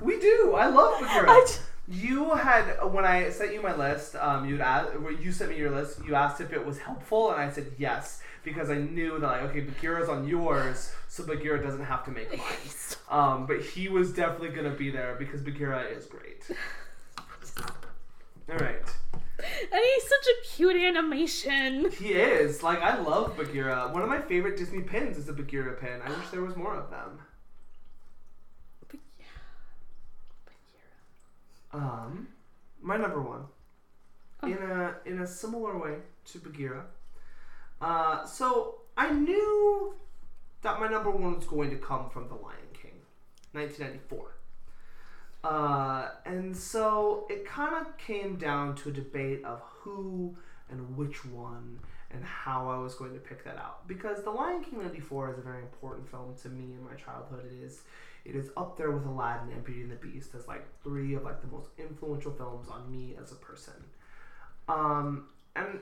We 0.01 0.19
do. 0.19 0.46
I 0.57 0.67
love. 0.67 0.95
I 1.01 1.43
just- 1.47 1.61
You 1.89 2.31
had 2.35 2.65
when 2.91 3.05
I 3.05 3.29
sent 3.29 3.53
you 3.53 3.61
my 3.61 3.73
list. 3.75 4.15
Um, 4.17 4.45
you'd 4.47 4.59
asked, 4.61 4.91
you 5.21 5.31
sent 5.31 5.51
me 5.51 5.57
your 5.57 5.71
list. 5.71 5.99
You 6.05 6.15
asked 6.15 6.41
if 6.41 6.51
it 6.51 6.65
was 6.65 6.79
helpful, 6.79 7.31
and 7.31 7.41
I 7.41 7.49
said 7.49 7.71
yes 7.77 8.21
because 8.43 8.69
I 8.69 8.77
knew 8.77 9.19
that 9.19 9.27
like 9.27 9.41
okay, 9.43 9.61
Bagheera's 9.61 10.09
on 10.09 10.27
yours, 10.27 10.91
so 11.07 11.23
Bagheera 11.25 11.61
doesn't 11.63 11.83
have 11.85 12.03
to 12.05 12.11
make 12.11 12.29
mine. 12.37 12.47
Um, 13.09 13.45
but 13.45 13.61
he 13.61 13.87
was 13.87 14.11
definitely 14.13 14.49
gonna 14.49 14.75
be 14.75 14.89
there 14.91 15.15
because 15.17 15.41
Bagheera 15.41 15.81
is 15.83 16.05
great. 16.05 16.43
All 18.49 18.55
right, 18.57 18.81
And 19.39 19.81
he's 19.93 20.03
such 20.03 20.27
a 20.27 20.47
cute 20.55 20.77
animation. 20.81 21.89
he 21.91 22.13
is 22.13 22.63
like 22.63 22.81
I 22.81 22.99
love 23.01 23.35
Bagheera. 23.37 23.89
One 23.91 24.01
of 24.01 24.09
my 24.09 24.21
favorite 24.21 24.57
Disney 24.57 24.81
pins 24.81 25.17
is 25.17 25.27
a 25.29 25.33
Bagheera 25.33 25.73
pin. 25.73 26.01
I 26.05 26.09
wish 26.09 26.29
there 26.31 26.41
was 26.41 26.55
more 26.55 26.75
of 26.75 26.89
them. 26.89 27.19
But 28.87 28.99
yeah. 29.19 29.25
Um, 31.71 32.27
my 32.81 32.97
number 32.97 33.21
one, 33.21 33.45
Oh. 34.43 34.47
in 34.47 34.57
a 34.57 34.95
in 35.05 35.19
a 35.21 35.27
similar 35.27 35.77
way 35.77 35.95
to 36.25 36.39
Bagheera. 36.39 36.85
Uh, 37.81 38.23
so 38.25 38.81
I 38.95 39.11
knew 39.11 39.95
that 40.61 40.79
my 40.79 40.87
number 40.87 41.09
one 41.11 41.35
was 41.35 41.45
going 41.45 41.69
to 41.71 41.77
come 41.77 42.09
from 42.09 42.27
The 42.27 42.35
Lion 42.35 42.69
King, 42.73 43.01
1994. 43.53 44.31
Uh, 45.43 46.09
and 46.25 46.55
so 46.55 47.25
it 47.29 47.45
kind 47.45 47.75
of 47.75 47.97
came 47.97 48.35
down 48.37 48.75
to 48.75 48.89
a 48.89 48.91
debate 48.91 49.43
of 49.45 49.61
who 49.79 50.35
and 50.69 50.97
which 50.97 51.23
one 51.25 51.79
and 52.11 52.23
how 52.23 52.69
I 52.69 52.77
was 52.79 52.95
going 52.95 53.13
to 53.13 53.19
pick 53.19 53.43
that 53.45 53.57
out. 53.57 53.87
Because 53.87 54.23
The 54.23 54.31
Lion 54.31 54.63
King 54.63 54.81
94 54.81 55.31
is 55.33 55.37
a 55.37 55.41
very 55.41 55.61
important 55.61 56.09
film 56.09 56.35
to 56.41 56.49
me 56.49 56.73
in 56.73 56.83
my 56.83 56.95
childhood. 56.95 57.45
It 57.51 57.63
is 57.63 57.81
it 58.27 58.35
is 58.35 58.49
up 58.57 58.77
there 58.77 58.91
with 58.91 59.05
Aladdin 59.05 59.53
and 59.53 59.63
Beauty 59.63 59.81
and 59.81 59.91
the 59.91 59.95
Beast 59.95 60.35
as 60.35 60.47
like 60.47 60.65
three 60.83 61.15
of 61.15 61.23
like 61.23 61.41
the 61.41 61.47
most 61.47 61.69
influential 61.77 62.31
films 62.31 62.67
on 62.69 62.91
me 62.91 63.15
as 63.21 63.31
a 63.31 63.35
person. 63.35 63.73
Um, 64.67 65.27
and 65.55 65.79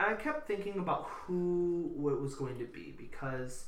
I 0.00 0.14
kept 0.14 0.48
thinking 0.48 0.78
about 0.78 1.08
who 1.08 1.92
it 2.12 2.20
was 2.20 2.34
going 2.34 2.58
to 2.58 2.64
be 2.64 2.94
because 2.98 3.66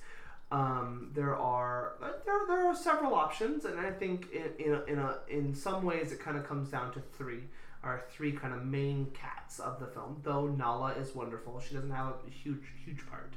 um, 0.50 1.10
there 1.14 1.36
are 1.36 1.94
there, 2.00 2.40
there 2.48 2.66
are 2.66 2.74
several 2.74 3.14
options, 3.14 3.64
and 3.64 3.78
I 3.78 3.90
think 3.90 4.26
in 4.32 4.50
in 4.58 4.74
a, 4.74 4.84
in, 4.84 4.98
a, 4.98 5.18
in 5.28 5.54
some 5.54 5.84
ways 5.84 6.12
it 6.12 6.20
kind 6.20 6.36
of 6.36 6.46
comes 6.46 6.68
down 6.70 6.92
to 6.94 7.00
three. 7.00 7.44
Are 7.82 8.02
three 8.10 8.32
kind 8.32 8.52
of 8.52 8.64
main 8.64 9.12
cats 9.12 9.60
of 9.60 9.78
the 9.78 9.86
film. 9.86 10.20
Though 10.24 10.48
Nala 10.48 10.94
is 10.94 11.14
wonderful, 11.14 11.60
she 11.60 11.72
doesn't 11.74 11.92
have 11.92 12.14
a 12.26 12.30
huge 12.30 12.64
huge 12.84 13.06
part. 13.06 13.34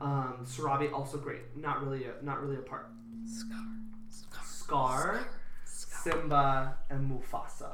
Um, 0.00 0.38
Sarabi 0.44 0.90
also 0.90 1.18
great, 1.18 1.54
not 1.54 1.84
really 1.84 2.04
a 2.04 2.12
not 2.24 2.40
really 2.40 2.56
a 2.56 2.62
part. 2.62 2.86
Scar. 3.26 3.58
Scar. 4.42 5.20
Simba, 6.02 6.76
and 6.88 7.10
Mufasa 7.10 7.70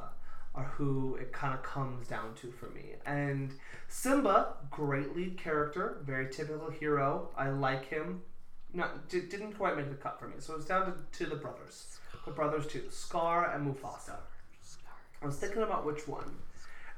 are 0.55 0.65
who 0.77 1.17
it 1.17 1.33
kind 1.33 1.55
of 1.55 1.63
comes 1.63 2.09
down 2.09 2.35
to 2.35 2.51
for 2.51 2.67
me. 2.71 2.95
And 3.05 3.53
Simba, 3.89 4.55
great 4.71 5.15
lead 5.15 5.37
character, 5.37 5.99
very 6.05 6.31
typical 6.31 6.71
hero. 6.71 7.29
I 7.37 7.51
like 7.51 7.89
him. 7.89 8.23
Not 8.73 9.09
di- 9.09 9.21
didn't 9.21 9.53
quite 9.53 9.77
make 9.77 9.91
the 9.91 9.97
cut 9.97 10.19
for 10.19 10.29
me, 10.29 10.37
so 10.39 10.55
it's 10.55 10.65
down 10.65 10.87
to, 10.87 11.25
to 11.25 11.31
the 11.31 11.37
brothers. 11.37 11.99
The 12.25 12.33
brothers 12.33 12.67
too, 12.67 12.85
Scar 12.91 13.55
and 13.55 13.67
Mufasa. 13.67 14.17
I 15.23 15.27
was 15.27 15.37
thinking 15.37 15.63
about 15.63 15.87
which 15.87 16.09
one, 16.09 16.37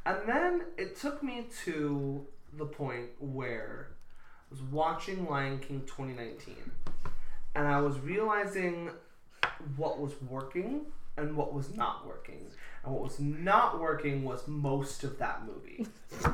and 0.06 0.18
then 0.26 0.62
it 0.76 0.96
took 0.96 1.22
me 1.22 1.46
to 1.64 2.26
the 2.56 2.64
point 2.64 3.10
where 3.20 3.90
I 4.50 4.54
was 4.54 4.62
watching 4.62 5.26
Lion 5.28 5.58
King 5.58 5.82
2019, 5.86 6.56
and 7.54 7.68
I 7.68 7.80
was 7.80 7.98
realizing 8.00 8.90
what 9.76 10.00
was 10.00 10.12
working 10.22 10.86
and 11.18 11.36
what 11.36 11.52
was 11.52 11.74
not 11.76 12.06
working. 12.06 12.46
And 12.84 12.94
what 12.94 13.02
was 13.02 13.18
not 13.18 13.80
working 13.80 14.24
was 14.24 14.46
most 14.46 15.04
of 15.04 15.18
that 15.18 15.42
movie, 15.46 15.86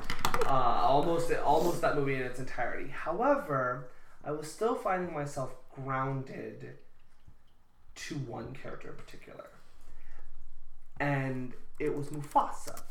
uh, 0.46 0.48
almost 0.48 1.32
almost 1.32 1.80
that 1.80 1.96
movie 1.96 2.14
in 2.14 2.22
its 2.22 2.38
entirety. 2.38 2.90
However, 2.90 3.88
I 4.24 4.32
was 4.32 4.50
still 4.50 4.74
finding 4.74 5.14
myself 5.14 5.54
grounded 5.74 6.76
to 7.94 8.14
one 8.16 8.52
character 8.54 8.90
in 8.90 8.96
particular, 8.96 9.48
and 11.00 11.52
it 11.78 11.96
was 11.96 12.08
Mufasa. 12.08 12.82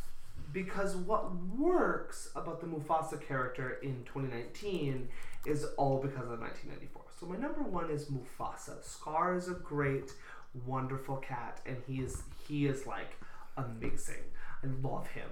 Because 0.52 0.96
what 0.96 1.36
works 1.58 2.30
about 2.36 2.62
the 2.62 2.68
Mufasa 2.68 3.20
character 3.20 3.80
in 3.82 4.04
2019 4.06 5.08
is 5.48 5.66
all 5.78 6.00
because 6.00 6.30
of 6.30 6.40
1994. 6.40 7.03
So 7.20 7.26
my 7.26 7.38
number 7.38 7.62
one 7.62 7.90
is 7.90 8.06
Mufasa. 8.06 8.84
Scar 8.84 9.36
is 9.36 9.48
a 9.48 9.54
great, 9.54 10.12
wonderful 10.66 11.18
cat, 11.18 11.62
and 11.66 11.78
he 11.88 12.02
is 12.02 12.24
he 12.48 12.66
is 12.66 12.86
like 12.88 13.18
amazing. 13.58 14.24
I 14.64 14.68
love 14.88 15.08
him. 15.08 15.30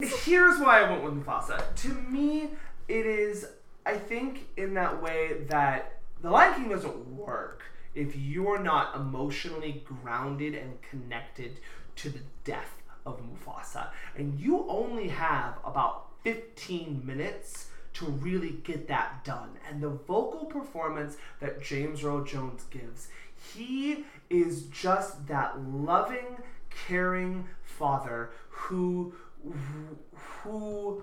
Here's 0.00 0.58
why 0.60 0.82
I 0.82 0.90
went 0.90 1.04
with 1.04 1.24
Mufasa. 1.24 1.74
To 1.74 1.88
me, 1.88 2.50
it 2.88 3.06
is 3.06 3.46
I 3.86 3.96
think 3.96 4.48
in 4.56 4.74
that 4.74 5.02
way 5.02 5.44
that 5.48 6.00
the 6.22 6.30
Lion 6.30 6.54
King 6.54 6.68
doesn't 6.70 7.06
work 7.16 7.62
if 7.94 8.16
you're 8.16 8.62
not 8.62 8.96
emotionally 8.96 9.84
grounded 9.84 10.54
and 10.54 10.80
connected 10.82 11.60
to 11.96 12.08
the 12.08 12.20
death 12.44 12.82
of 13.06 13.20
Mufasa. 13.20 13.88
And 14.16 14.40
you 14.40 14.66
only 14.68 15.08
have 15.08 15.58
about 15.64 16.06
15 16.22 17.02
minutes 17.04 17.68
to 17.94 18.06
really 18.06 18.56
get 18.64 18.88
that 18.88 19.24
done. 19.24 19.50
And 19.68 19.82
the 19.82 19.90
vocal 19.90 20.46
performance 20.46 21.16
that 21.40 21.62
James 21.62 22.04
Earl 22.04 22.24
Jones 22.24 22.64
gives, 22.70 23.08
he 23.54 24.04
is 24.30 24.64
just 24.64 25.26
that 25.28 25.60
loving, 25.60 26.38
caring 26.70 27.46
father 27.62 28.30
who 28.48 29.14
who 30.42 31.02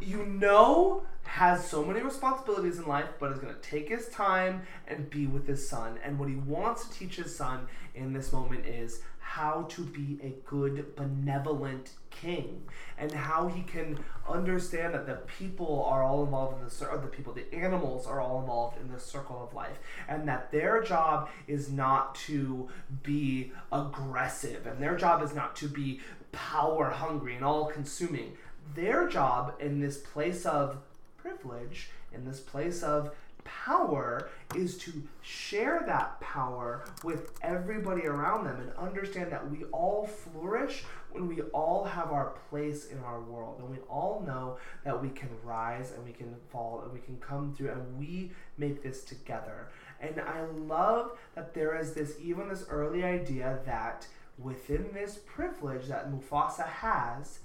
you 0.00 0.24
know 0.24 1.02
has 1.24 1.66
so 1.66 1.84
many 1.84 2.00
responsibilities 2.00 2.78
in 2.78 2.86
life, 2.86 3.08
but 3.20 3.30
is 3.30 3.38
going 3.38 3.54
to 3.54 3.60
take 3.60 3.88
his 3.88 4.08
time 4.08 4.62
and 4.88 5.08
be 5.10 5.26
with 5.26 5.46
his 5.46 5.66
son. 5.66 5.98
And 6.04 6.18
what 6.18 6.28
he 6.28 6.34
wants 6.34 6.88
to 6.88 6.98
teach 6.98 7.16
his 7.16 7.34
son 7.34 7.66
in 7.94 8.12
this 8.12 8.32
moment 8.32 8.66
is 8.66 9.00
how 9.20 9.64
to 9.68 9.82
be 9.82 10.18
a 10.24 10.34
good, 10.48 10.96
benevolent 10.96 11.92
king, 12.10 12.62
and 12.98 13.12
how 13.12 13.46
he 13.46 13.62
can 13.62 13.96
understand 14.28 14.92
that 14.92 15.06
the 15.06 15.20
people 15.38 15.84
are 15.84 16.02
all 16.02 16.24
involved 16.24 16.58
in 16.58 16.64
the 16.64 16.70
circle. 16.70 16.98
The 16.98 17.06
people, 17.06 17.32
the 17.32 17.54
animals 17.54 18.08
are 18.08 18.20
all 18.20 18.40
involved 18.40 18.80
in 18.80 18.92
this 18.92 19.04
circle 19.04 19.40
of 19.40 19.54
life, 19.54 19.78
and 20.08 20.26
that 20.26 20.50
their 20.50 20.82
job 20.82 21.28
is 21.46 21.70
not 21.70 22.16
to 22.26 22.68
be 23.04 23.52
aggressive, 23.70 24.66
and 24.66 24.82
their 24.82 24.96
job 24.96 25.22
is 25.22 25.32
not 25.32 25.54
to 25.56 25.68
be 25.68 26.00
power 26.32 26.90
hungry 26.90 27.36
and 27.36 27.44
all 27.44 27.66
consuming 27.66 28.36
their 28.74 29.08
job 29.08 29.54
in 29.60 29.80
this 29.80 29.98
place 29.98 30.46
of 30.46 30.78
privilege, 31.16 31.90
in 32.12 32.24
this 32.24 32.40
place 32.40 32.82
of 32.82 33.14
power, 33.44 34.28
is 34.54 34.76
to 34.78 34.92
share 35.22 35.82
that 35.86 36.20
power 36.20 36.84
with 37.02 37.32
everybody 37.42 38.06
around 38.06 38.44
them 38.44 38.60
and 38.60 38.72
understand 38.76 39.32
that 39.32 39.50
we 39.50 39.64
all 39.72 40.06
flourish 40.06 40.84
when 41.12 41.26
we 41.26 41.40
all 41.52 41.84
have 41.84 42.12
our 42.12 42.34
place 42.48 42.86
in 42.86 42.98
our 43.00 43.20
world 43.20 43.58
and 43.58 43.68
we 43.70 43.78
all 43.88 44.22
know 44.26 44.58
that 44.84 45.00
we 45.00 45.08
can 45.08 45.28
rise 45.42 45.92
and 45.92 46.04
we 46.04 46.12
can 46.12 46.34
fall 46.50 46.82
and 46.82 46.92
we 46.92 47.00
can 47.00 47.16
come 47.18 47.54
through 47.54 47.70
and 47.70 47.98
we 47.98 48.30
make 48.58 48.82
this 48.82 49.02
together. 49.02 49.68
And 50.00 50.20
I 50.20 50.42
love 50.44 51.18
that 51.34 51.54
there 51.54 51.76
is 51.78 51.92
this, 51.92 52.14
even 52.22 52.48
this 52.48 52.64
early 52.68 53.04
idea 53.04 53.58
that 53.66 54.06
within 54.38 54.86
this 54.94 55.18
privilege 55.26 55.86
that 55.88 56.10
Mufasa 56.10 56.66
has, 56.66 57.40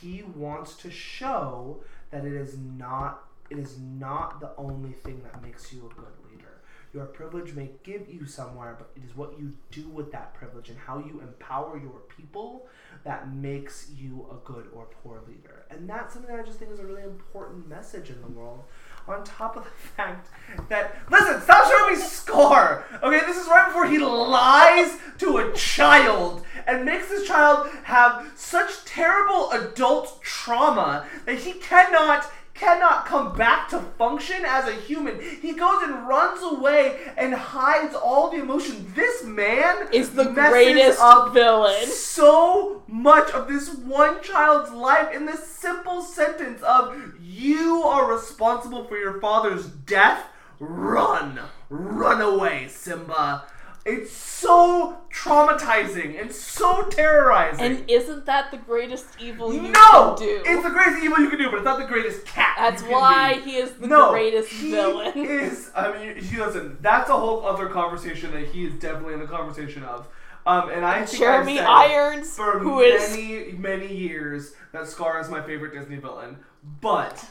he 0.00 0.22
wants 0.22 0.74
to 0.76 0.90
show 0.90 1.82
that 2.10 2.24
it 2.24 2.32
is 2.32 2.56
not 2.58 3.24
it 3.50 3.58
is 3.58 3.78
not 3.78 4.40
the 4.40 4.50
only 4.58 4.92
thing 4.92 5.22
that 5.22 5.42
makes 5.42 5.72
you 5.72 5.90
a 5.90 5.94
good 5.94 6.12
leader. 6.30 6.58
Your 6.92 7.06
privilege 7.06 7.54
may 7.54 7.70
give 7.82 8.06
you 8.12 8.26
somewhere, 8.26 8.76
but 8.78 8.90
it 8.94 9.06
is 9.08 9.16
what 9.16 9.38
you 9.38 9.54
do 9.70 9.88
with 9.88 10.12
that 10.12 10.34
privilege 10.34 10.68
and 10.68 10.78
how 10.78 10.98
you 10.98 11.20
empower 11.22 11.78
your 11.78 12.02
people 12.14 12.66
that 13.04 13.32
makes 13.32 13.90
you 13.96 14.26
a 14.30 14.46
good 14.46 14.66
or 14.74 14.86
poor 15.02 15.22
leader. 15.26 15.64
And 15.70 15.88
that's 15.88 16.12
something 16.12 16.30
that 16.30 16.42
I 16.42 16.46
just 16.46 16.58
think 16.58 16.72
is 16.72 16.78
a 16.78 16.84
really 16.84 17.04
important 17.04 17.68
message 17.68 18.10
in 18.10 18.20
the 18.20 18.28
world. 18.28 18.64
On 19.08 19.24
top 19.24 19.56
of 19.56 19.64
the 19.64 19.70
fact 19.96 20.28
that, 20.68 20.96
listen, 21.10 21.40
stop 21.40 21.70
showing 21.70 21.94
me 21.94 22.00
score! 22.00 22.84
Okay, 23.02 23.20
this 23.26 23.38
is 23.38 23.48
right 23.48 23.66
before 23.66 23.86
he 23.86 23.98
lies 23.98 24.98
to 25.18 25.38
a 25.38 25.52
child 25.54 26.44
and 26.66 26.84
makes 26.84 27.08
this 27.08 27.26
child 27.26 27.70
have 27.84 28.30
such 28.36 28.84
terrible 28.84 29.50
adult 29.52 30.22
trauma 30.22 31.06
that 31.24 31.38
he 31.38 31.54
cannot 31.54 32.30
cannot 32.58 33.06
come 33.06 33.36
back 33.36 33.68
to 33.70 33.78
function 33.98 34.44
as 34.44 34.66
a 34.68 34.72
human. 34.72 35.20
He 35.40 35.52
goes 35.52 35.82
and 35.82 36.06
runs 36.08 36.40
away 36.42 36.98
and 37.16 37.34
hides 37.34 37.94
all 37.94 38.30
the 38.30 38.38
emotion. 38.40 38.92
This 38.94 39.24
man 39.24 39.88
Is 39.92 40.10
the 40.10 40.24
greatest 40.24 41.00
up 41.00 41.32
villain. 41.32 41.86
so 41.86 42.82
much 42.88 43.30
of 43.32 43.48
this 43.48 43.68
one 43.74 44.22
child's 44.22 44.70
life 44.72 45.14
in 45.14 45.26
this 45.26 45.46
simple 45.46 46.02
sentence 46.02 46.62
of 46.62 46.96
you 47.20 47.82
are 47.84 48.12
responsible 48.12 48.84
for 48.84 48.96
your 48.96 49.20
father's 49.20 49.66
death. 49.66 50.24
Run, 50.58 51.38
run 51.70 52.20
away, 52.20 52.66
Simba. 52.68 53.44
It's 53.88 54.12
so 54.12 54.98
traumatizing 55.10 56.20
and 56.20 56.30
so 56.30 56.82
terrorizing. 56.90 57.64
And 57.64 57.90
isn't 57.90 58.26
that 58.26 58.50
the 58.50 58.58
greatest 58.58 59.06
evil 59.18 59.52
you 59.54 59.62
no, 59.62 60.14
can 60.14 60.26
do? 60.26 60.42
it's 60.44 60.62
the 60.62 60.70
greatest 60.70 61.02
evil 61.02 61.18
you 61.20 61.30
can 61.30 61.38
do, 61.38 61.50
but 61.50 61.56
it's 61.56 61.64
not 61.64 61.78
the 61.78 61.86
greatest 61.86 62.26
cat. 62.26 62.54
That's 62.58 62.82
why 62.82 63.36
be. 63.36 63.50
he 63.50 63.56
is 63.56 63.72
the 63.72 63.86
no, 63.86 64.10
greatest 64.10 64.50
he 64.50 64.72
villain. 64.72 65.12
Is 65.16 65.70
I 65.74 65.96
mean, 65.96 66.22
he 66.22 66.36
listen. 66.36 66.76
That's 66.82 67.08
a 67.08 67.16
whole 67.16 67.46
other 67.46 67.68
conversation 67.68 68.30
that 68.32 68.48
he 68.48 68.66
is 68.66 68.74
definitely 68.74 69.14
in 69.14 69.20
the 69.20 69.26
conversation 69.26 69.82
of. 69.84 70.06
Um, 70.46 70.70
and 70.70 70.84
I 70.84 71.04
think 71.04 71.18
Jeremy 71.18 71.58
Irons, 71.58 72.34
for 72.36 72.58
who 72.58 72.80
is 72.80 73.10
many 73.10 73.52
many 73.52 73.94
years 73.94 74.52
that 74.72 74.86
Scar 74.86 75.18
is 75.20 75.30
my 75.30 75.42
favorite 75.42 75.72
Disney 75.72 75.96
villain, 75.96 76.38
but 76.82 77.24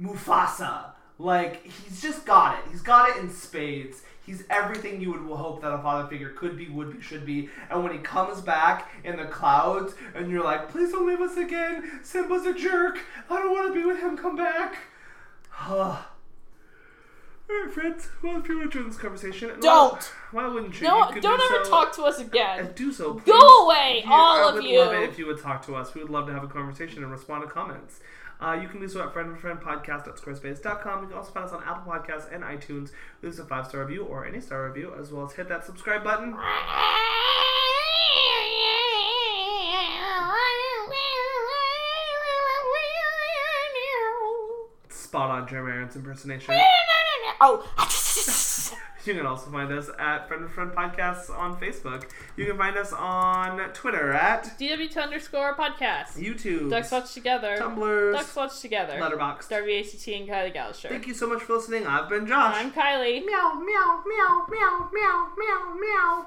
Mufasa, 0.00 0.92
like 1.18 1.64
he's 1.64 2.00
just 2.00 2.24
got 2.24 2.58
it. 2.58 2.64
He's 2.70 2.82
got 2.82 3.10
it 3.10 3.16
in 3.16 3.30
spades. 3.30 4.02
He's 4.28 4.44
everything 4.50 5.00
you 5.00 5.10
would 5.12 5.22
hope 5.38 5.62
that 5.62 5.72
a 5.72 5.78
father 5.78 6.06
figure 6.06 6.28
could 6.30 6.56
be, 6.58 6.68
would 6.68 6.92
be, 6.94 7.00
should 7.02 7.24
be. 7.24 7.48
And 7.70 7.82
when 7.82 7.92
he 7.92 7.98
comes 7.98 8.42
back 8.42 8.90
in 9.02 9.16
the 9.16 9.24
clouds, 9.24 9.94
and 10.14 10.30
you're 10.30 10.44
like, 10.44 10.68
"Please 10.68 10.92
don't 10.92 11.06
leave 11.08 11.20
us 11.22 11.38
again. 11.38 12.00
Simba's 12.02 12.44
a 12.44 12.52
jerk. 12.52 12.98
I 13.30 13.36
don't 13.36 13.50
want 13.52 13.68
to 13.68 13.80
be 13.80 13.86
with 13.86 14.00
him. 14.00 14.18
Come 14.18 14.36
back." 14.36 14.76
All 17.50 17.56
right, 17.64 17.72
friends. 17.72 18.08
Well, 18.22 18.38
if 18.40 18.46
you're 18.48 18.62
enjoying 18.62 18.88
this 18.88 18.98
conversation, 18.98 19.48
and 19.50 19.62
Don't. 19.62 20.02
Why, 20.32 20.42
why 20.46 20.52
wouldn't 20.52 20.78
you? 20.78 20.86
no, 20.86 21.08
You 21.10 21.20
don't 21.22 21.38
do 21.38 21.44
ever 21.54 21.64
so- 21.64 21.70
talk 21.70 21.92
to 21.94 22.02
us 22.02 22.18
and 22.18 22.28
again. 22.28 22.72
do 22.76 22.92
so. 22.92 23.14
Please. 23.14 23.32
Go 23.32 23.64
away, 23.64 24.02
Yeah, 24.04 24.12
all 24.12 24.48
I 24.54 24.58
of 24.58 24.62
you. 24.62 24.80
I 24.80 24.86
would 24.88 24.92
love 24.94 25.02
it 25.04 25.08
if 25.08 25.18
you 25.18 25.26
would 25.26 25.40
talk 25.40 25.64
to 25.64 25.74
us. 25.74 25.94
We 25.94 26.02
would 26.02 26.10
love 26.10 26.26
to 26.26 26.34
have 26.34 26.44
a 26.44 26.48
conversation 26.48 27.02
and 27.02 27.10
respond 27.10 27.44
to 27.44 27.48
comments. 27.48 28.00
Uh, 28.40 28.52
you 28.60 28.68
can 28.68 28.80
do 28.80 28.88
so 28.88 29.02
at 29.02 29.12
friend 29.12 29.30
of 29.32 29.40
friend 29.40 29.60
podcast 29.60 30.06
at 30.06 30.14
squarespace.com. 30.16 31.02
You 31.02 31.08
can 31.08 31.18
also 31.18 31.32
find 31.32 31.46
us 31.46 31.52
on 31.52 31.62
Apple 31.64 31.92
Podcasts 31.92 32.32
and 32.32 32.44
iTunes. 32.44 32.90
Leave 33.22 33.32
us 33.32 33.38
a 33.38 33.44
five 33.44 33.66
star 33.66 33.80
review 33.84 34.04
or 34.04 34.24
any 34.26 34.40
star 34.40 34.66
review, 34.68 34.94
as 34.98 35.10
well 35.10 35.24
as 35.26 35.32
hit 35.32 35.48
that 35.48 35.64
subscribe 35.64 36.04
button. 36.04 36.36
Spot 44.90 45.30
on 45.30 45.48
Jeremy 45.48 45.72
Irons 45.72 45.96
impersonation. 45.96 46.54
Oh, 47.40 47.64
You 49.04 49.14
can 49.14 49.24
also 49.24 49.50
find 49.50 49.72
us 49.72 49.88
at 49.98 50.28
Friend 50.28 50.44
of 50.44 50.52
Friend 50.52 50.70
Podcasts 50.70 51.30
on 51.30 51.58
Facebook. 51.58 52.10
You 52.36 52.44
can 52.44 52.58
find 52.58 52.76
us 52.76 52.92
on 52.92 53.58
Twitter 53.72 54.12
at 54.12 54.44
DW2 54.60 55.02
underscore 55.02 55.54
podcast. 55.54 56.18
YouTube, 56.18 56.68
Ducks 56.68 56.90
Watch 56.90 57.14
Together. 57.14 57.56
Tumblr, 57.58 58.12
Ducks 58.12 58.36
Watch 58.36 58.60
Together. 58.60 58.94
Letterboxd. 58.94 59.48
Darby 59.48 59.78
ACT 59.78 60.08
and 60.08 60.28
Kylie 60.28 60.52
Gallagher. 60.52 60.88
Thank 60.90 61.06
you 61.06 61.14
so 61.14 61.26
much 61.26 61.40
for 61.42 61.54
listening. 61.54 61.86
I've 61.86 62.10
been 62.10 62.26
Josh. 62.26 62.54
I'm 62.58 62.70
Kylie. 62.70 63.24
Meow, 63.24 63.54
meow, 63.54 64.02
meow, 64.06 64.46
meow, 64.50 64.90
meow, 64.92 65.28
meow, 65.38 65.74
meow. 65.80 66.26